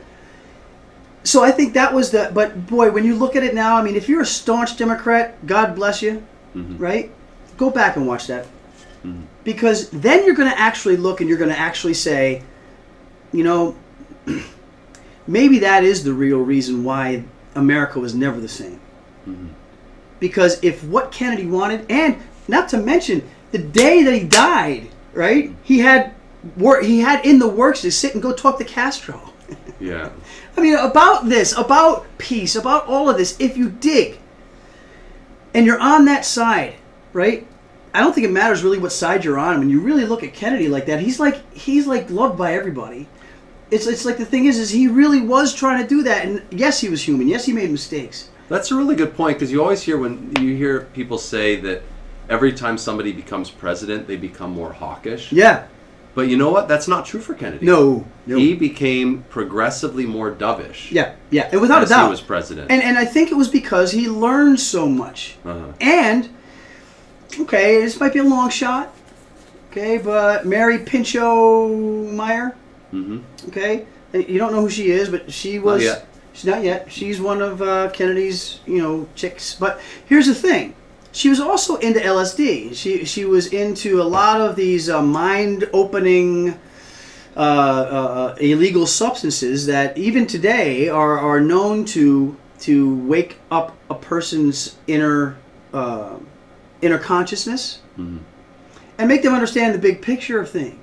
So 1.22 1.45
I 1.45 1.51
think 1.51 1.74
that 1.74 1.93
was 1.93 2.11
the. 2.12 2.30
But 2.32 2.66
boy, 2.66 2.91
when 2.91 3.05
you 3.05 3.14
look 3.14 3.36
at 3.36 3.43
it 3.43 3.55
now, 3.55 3.76
I 3.76 3.82
mean, 3.82 3.95
if 3.95 4.09
you're 4.09 4.22
a 4.22 4.32
staunch 4.41 4.78
Democrat, 4.78 5.26
God 5.47 5.74
bless 5.74 6.01
you, 6.01 6.22
Mhm. 6.57 6.80
right? 6.80 7.11
Go 7.59 7.68
back 7.68 7.97
and 7.97 8.07
watch 8.09 8.26
that. 8.28 8.47
Because 9.44 9.90
then 9.90 10.24
you're 10.24 10.34
going 10.34 10.51
to 10.51 10.59
actually 10.59 10.96
look 10.96 11.20
and 11.20 11.28
you're 11.28 11.38
going 11.38 11.51
to 11.51 11.59
actually 11.59 11.94
say, 11.94 12.42
you 13.32 13.44
know, 13.44 13.76
maybe 15.26 15.59
that 15.61 15.84
is 15.84 16.05
the 16.05 16.12
real 16.12 16.38
reason 16.38 16.84
why 16.84 17.24
America 17.55 17.99
was 18.01 18.14
never 18.14 18.40
the 18.40 18.49
same. 18.49 18.80
Because 20.20 20.62
if 20.62 20.82
what 20.84 21.12
Kennedy 21.12 21.46
wanted, 21.46 21.90
and 21.90 22.16
not 22.49 22.68
to 22.70 22.78
mention 22.78 23.28
the 23.53 23.59
day 23.59 24.03
that 24.03 24.14
he 24.14 24.24
died, 24.24 24.88
right? 25.12 25.55
He 25.62 25.78
had 25.78 26.14
work. 26.57 26.84
He 26.84 27.01
had 27.01 27.24
in 27.24 27.38
the 27.38 27.49
works 27.49 27.82
to 27.82 27.92
sit 27.92 28.14
and 28.14 28.22
go 28.22 28.32
talk 28.32 28.59
to 28.59 28.64
Castro. 28.64 29.20
Yeah. 29.80 30.11
I 30.57 30.61
mean, 30.61 30.74
about 30.74 31.28
this, 31.28 31.57
about 31.57 32.05
peace, 32.18 32.57
about 32.57 32.86
all 32.88 33.09
of 33.09 33.16
this. 33.16 33.36
If 33.38 33.57
you 33.57 33.70
dig, 33.70 34.18
and 35.55 35.64
you're 35.64 35.78
on 35.78 36.05
that 36.07 36.24
side, 36.24 36.74
right? 37.12 37.46
I 37.99 38.01
don't 38.01 38.12
think 38.12 38.28
it 38.28 38.30
matters 38.30 38.62
really 38.62 38.78
what 38.78 38.92
side 38.92 39.24
you're 39.24 39.40
on. 39.40 39.59
When 39.59 39.68
you 39.68 39.80
really 39.80 40.05
look 40.05 40.22
at 40.22 40.32
Kennedy 40.32 40.68
like 40.68 40.86
that, 40.86 41.01
he's 41.01 41.18
like 41.18 41.53
he's 41.53 41.84
like 41.84 42.09
loved 42.11 42.38
by 42.38 42.53
everybody. 42.55 43.09
It's 43.72 43.88
it's 43.88 44.05
like 44.05 44.18
the 44.18 44.24
thing 44.24 44.44
is, 44.44 44.57
is 44.57 44.70
he 44.70 44.86
really 44.86 45.20
was 45.20 45.53
trying 45.53 45.82
to 45.82 45.88
do 45.88 46.05
that, 46.05 46.24
and 46.24 46.40
yes, 46.53 46.80
he 46.80 46.88
was 46.88 47.03
human. 47.03 47.26
Yes, 47.26 47.44
he 47.44 47.53
made 47.53 47.72
mistakes. 47.72 48.30
That's 48.49 48.70
a 48.70 48.76
really 48.76 48.94
good 48.94 49.16
point 49.16 49.36
because 49.36 49.51
you 49.51 49.61
always 49.61 49.82
hear 49.82 49.99
when 49.99 50.32
you 50.40 50.55
hear 50.55 50.82
people 50.94 51.18
say 51.18 51.57
that 51.62 51.82
every 52.28 52.53
time 52.53 52.78
somebody 52.78 53.11
becomes 53.11 53.51
president, 53.51 54.07
they 54.07 54.16
become 54.16 54.53
more 54.53 54.72
hawkish. 54.72 55.32
Yeah. 55.32 55.66
But 56.14 56.28
you 56.28 56.36
know 56.36 56.51
what? 56.51 56.68
That's 56.68 56.86
not 56.86 57.05
true 57.05 57.20
for 57.20 57.34
Kennedy. 57.34 57.66
No. 57.66 58.07
No. 58.26 58.36
He 58.38 58.55
became 58.55 59.24
progressively 59.28 60.07
more 60.07 60.30
dovish. 60.30 60.92
yeah. 60.92 61.16
Yeah. 61.30 61.49
And 61.51 61.61
without 61.61 61.82
as 61.82 61.90
a 61.90 61.94
doubt. 61.94 62.05
he 62.05 62.11
was 62.11 62.20
president. 62.20 62.70
And 62.70 62.80
and 62.80 62.96
I 62.96 63.05
think 63.05 63.32
it 63.32 63.36
was 63.36 63.49
because 63.49 63.90
he 63.90 64.09
learned 64.09 64.61
so 64.61 64.88
much. 64.88 65.36
uh-huh. 65.44 65.72
And 65.80 66.28
okay, 67.41 67.81
this 67.81 67.99
might 68.01 68.12
be 68.12 68.18
a 68.18 68.24
long 68.24 68.51
shot. 68.51 68.95
Okay, 69.70 69.99
but 69.99 70.47
Mary 70.47 70.79
Pinchot 70.79 71.70
Meyer. 71.70 72.57
Mm-hmm. 72.93 73.49
Okay, 73.49 73.87
you 74.12 74.39
don't 74.39 74.53
know 74.53 74.62
who 74.62 74.70
she 74.70 74.91
is, 74.91 75.09
but 75.09 75.33
she 75.33 75.59
was. 75.59 75.83
yet. 75.83 76.07
She's 76.33 76.45
not 76.45 76.62
yet. 76.62 76.91
She's 76.91 77.20
one 77.20 77.43
of 77.43 77.61
uh, 77.61 77.91
Kennedy's, 77.91 78.61
you 78.64 78.81
know, 78.81 79.09
chicks. 79.16 79.57
But 79.57 79.81
here's 80.07 80.26
the 80.26 80.35
thing: 80.35 80.74
she 81.12 81.29
was 81.29 81.41
also 81.41 81.76
into 81.76 82.01
LSD. 82.01 82.74
She 82.74 83.05
she 83.05 83.24
was 83.24 83.53
into 83.53 84.01
a 84.01 84.05
lot 84.05 84.41
of 84.41 84.57
these 84.57 84.89
uh, 84.89 85.03
mind-opening. 85.03 86.59
Uh, 87.37 87.41
uh, 87.41 88.37
illegal 88.41 88.85
substances 88.85 89.66
that 89.66 89.97
even 89.97 90.26
today 90.26 90.89
are, 90.89 91.16
are 91.20 91.41
known 91.41 91.85
to 91.85 92.37
to 92.59 92.97
wake 93.07 93.39
up 93.49 93.76
a 93.89 93.95
person's 93.95 94.76
inner 94.89 95.37
uh, 95.72 96.16
inner 96.83 96.99
consciousness 96.99 97.79
Mhm. 97.99 98.18
and 98.99 99.09
make 99.09 99.22
them 99.22 99.35
understand 99.35 99.74
the 99.74 99.79
big 99.79 100.01
picture 100.03 100.39
of 100.41 100.51
things. 100.51 100.74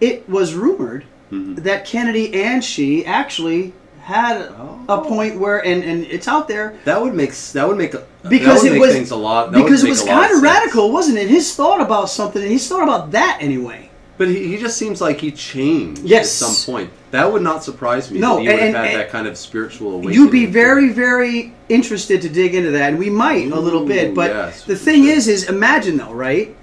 It 0.00 0.28
was 0.28 0.54
rumored 0.54 1.04
Mhm. 1.32 1.62
that 1.62 1.84
Kennedy 1.86 2.32
and 2.34 2.64
she 2.64 3.04
actually 3.04 3.72
had 4.02 4.36
a 4.40 4.54
Oh. 4.88 4.98
point 5.02 5.38
where, 5.38 5.58
and, 5.64 5.84
and 5.84 6.04
it's 6.06 6.26
out 6.26 6.48
there 6.48 6.74
That 6.84 7.00
would 7.02 7.14
make 7.14 7.32
that 7.52 7.68
would 7.68 7.76
make 7.76 7.94
a- 7.94 8.02
because 8.28 8.62
would 8.62 8.72
it 8.72 8.74
make 8.74 8.80
was 8.80 8.92
things 8.92 9.10
a 9.10 9.16
lot. 9.16 9.52
because 9.52 9.84
it 9.84 9.90
was 9.90 10.02
kind 10.02 10.24
of 10.24 10.30
sense. 10.32 10.42
radical, 10.42 10.90
wasn't 10.90 11.18
it? 11.18 11.28
His 11.28 11.54
thought 11.54 11.80
about 11.80 12.10
something, 12.10 12.42
and 12.42 12.50
he's 12.50 12.66
thought 12.66 12.82
about 12.82 13.12
that 13.12 13.38
anyway. 13.40 13.90
But 14.18 14.28
he, 14.28 14.48
he 14.48 14.56
just 14.56 14.76
seems 14.76 15.00
like 15.00 15.20
he 15.20 15.30
changed 15.30 16.02
Yes. 16.02 16.42
at 16.42 16.48
some 16.48 16.74
point. 16.74 16.90
That 17.10 17.32
would 17.32 17.42
not 17.42 17.64
surprise 17.64 18.10
me. 18.10 18.20
No, 18.20 18.36
that 18.36 18.42
he 18.42 18.48
and- 18.48 18.56
would 18.58 18.62
have 18.66 18.74
had 18.74 18.84
and 18.92 19.00
that 19.00 19.10
kind 19.10 19.26
of 19.26 19.36
spiritual 19.36 19.92
awakening. 19.94 20.14
You'd 20.14 20.30
be 20.30 20.46
very, 20.46 20.90
very 20.92 21.52
interested 21.68 22.22
to 22.22 22.28
dig 22.28 22.54
into 22.54 22.70
that, 22.70 22.90
and 22.90 22.98
we 22.98 23.10
might 23.10 23.50
a 23.50 23.58
little 23.58 23.84
bit. 23.84 24.14
But 24.14 24.30
yes, 24.30 24.64
the 24.64 24.76
thing 24.76 25.04
sure. 25.04 25.12
is, 25.14 25.26
is 25.28 25.48
imagine 25.48 25.96
though, 25.96 26.12
right? 26.12 26.54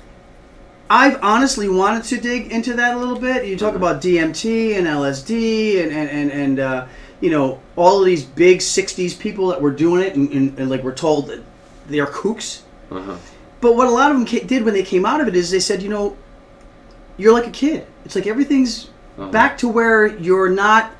I've 0.89 1.21
honestly 1.21 1.67
wanted 1.67 2.05
to 2.05 2.17
dig 2.21 2.51
into 2.51 2.73
that 2.75 2.95
a 2.95 2.97
little 2.97 3.19
bit. 3.19 3.45
You 3.45 3.57
talk 3.57 3.69
Uh-huh. 3.75 3.77
about 3.77 4.01
DMT 4.01 4.77
and 4.77 4.87
LSD 4.87 5.83
and 5.83 5.91
and 5.91 6.09
and, 6.09 6.31
and 6.31 6.59
uh, 6.61 6.85
you 7.19 7.29
know 7.29 7.59
all 7.75 7.99
of 7.99 8.05
these 8.05 8.23
big 8.23 8.59
'60s 8.59 9.19
people 9.19 9.47
that 9.49 9.61
were 9.61 9.71
doing 9.71 10.01
it, 10.01 10.15
and, 10.15 10.31
and, 10.31 10.57
and 10.57 10.69
like 10.69 10.83
we're 10.83 10.95
told 10.95 11.27
that 11.27 11.43
they're 11.87 12.05
kooks. 12.05 12.61
Uh-huh. 12.89 13.17
But 13.59 13.75
what 13.75 13.87
a 13.87 13.91
lot 13.91 14.11
of 14.11 14.17
them 14.17 14.25
ca- 14.25 14.45
did 14.47 14.63
when 14.63 14.73
they 14.73 14.83
came 14.83 15.05
out 15.05 15.19
of 15.19 15.27
it 15.27 15.35
is 15.35 15.51
they 15.51 15.59
said, 15.59 15.81
you 15.83 15.89
know, 15.89 16.15
you're 17.17 17.33
like 17.33 17.47
a 17.47 17.51
kid. 17.51 17.85
It's 18.05 18.15
like 18.15 18.27
everything's 18.27 18.89
Uh-huh. 19.18 19.30
back 19.32 19.57
to 19.59 19.68
where 19.68 20.07
you're 20.07 20.49
not 20.49 20.91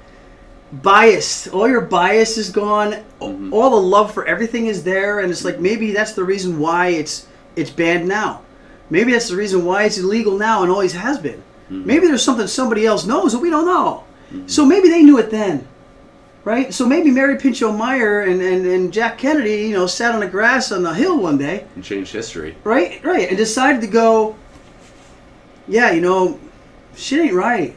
biased. 0.72 1.48
All 1.50 1.68
your 1.68 1.82
bias 1.82 2.38
is 2.38 2.50
gone. 2.50 2.96
Mhm. 3.22 3.54
All 3.54 3.70
the 3.70 3.76
love 3.82 4.14
for 4.14 4.26
everything 4.26 4.68
is 4.68 4.84
there, 4.84 5.20
and 5.20 5.32
it's 5.32 5.46
like 5.46 5.60
maybe 5.60 5.92
that's 5.92 6.14
the 6.14 6.24
reason 6.24 6.60
why 6.60 6.88
it's 6.90 7.26
it's 7.56 7.70
banned 7.70 8.08
now. 8.08 8.42
Maybe 8.90 9.12
that's 9.12 9.30
the 9.30 9.36
reason 9.36 9.66
why 9.66 9.84
it's 9.84 9.98
illegal 9.98 10.38
now 10.38 10.64
and 10.64 10.72
always 10.72 10.94
has 10.94 11.18
been. 11.18 11.42
Maybe 11.70 12.08
there's 12.08 12.24
something 12.24 12.48
somebody 12.48 12.86
else 12.86 13.06
knows 13.06 13.34
that 13.34 13.40
we 13.40 13.50
don't 13.50 13.66
know. 13.66 14.04
So 14.46 14.66
maybe 14.66 14.88
they 14.90 15.04
knew 15.04 15.18
it 15.18 15.30
then. 15.32 15.68
Right? 16.46 16.74
So 16.74 16.86
maybe 16.86 17.12
Mary 17.12 17.36
Pinchot 17.38 17.76
Meyer 17.76 18.22
and, 18.22 18.42
and, 18.42 18.66
and 18.66 18.94
Jack 18.94 19.18
Kennedy, 19.18 19.64
you 19.68 19.74
know, 19.74 19.86
sat 19.86 20.14
on 20.14 20.22
the 20.22 20.28
grass 20.28 20.72
on 20.72 20.82
the 20.84 20.94
hill 20.94 21.18
one 21.18 21.38
day 21.38 21.66
And 21.76 21.84
changed 21.84 22.14
history. 22.14 22.56
right 22.64 23.04
right 23.04 23.28
and 23.28 23.38
decided 23.38 23.82
to 23.82 23.88
go 23.88 24.36
yeah 25.68 25.92
you 25.92 26.00
know 26.00 26.40
shit 26.96 27.20
ain't 27.20 27.34
right 27.34 27.76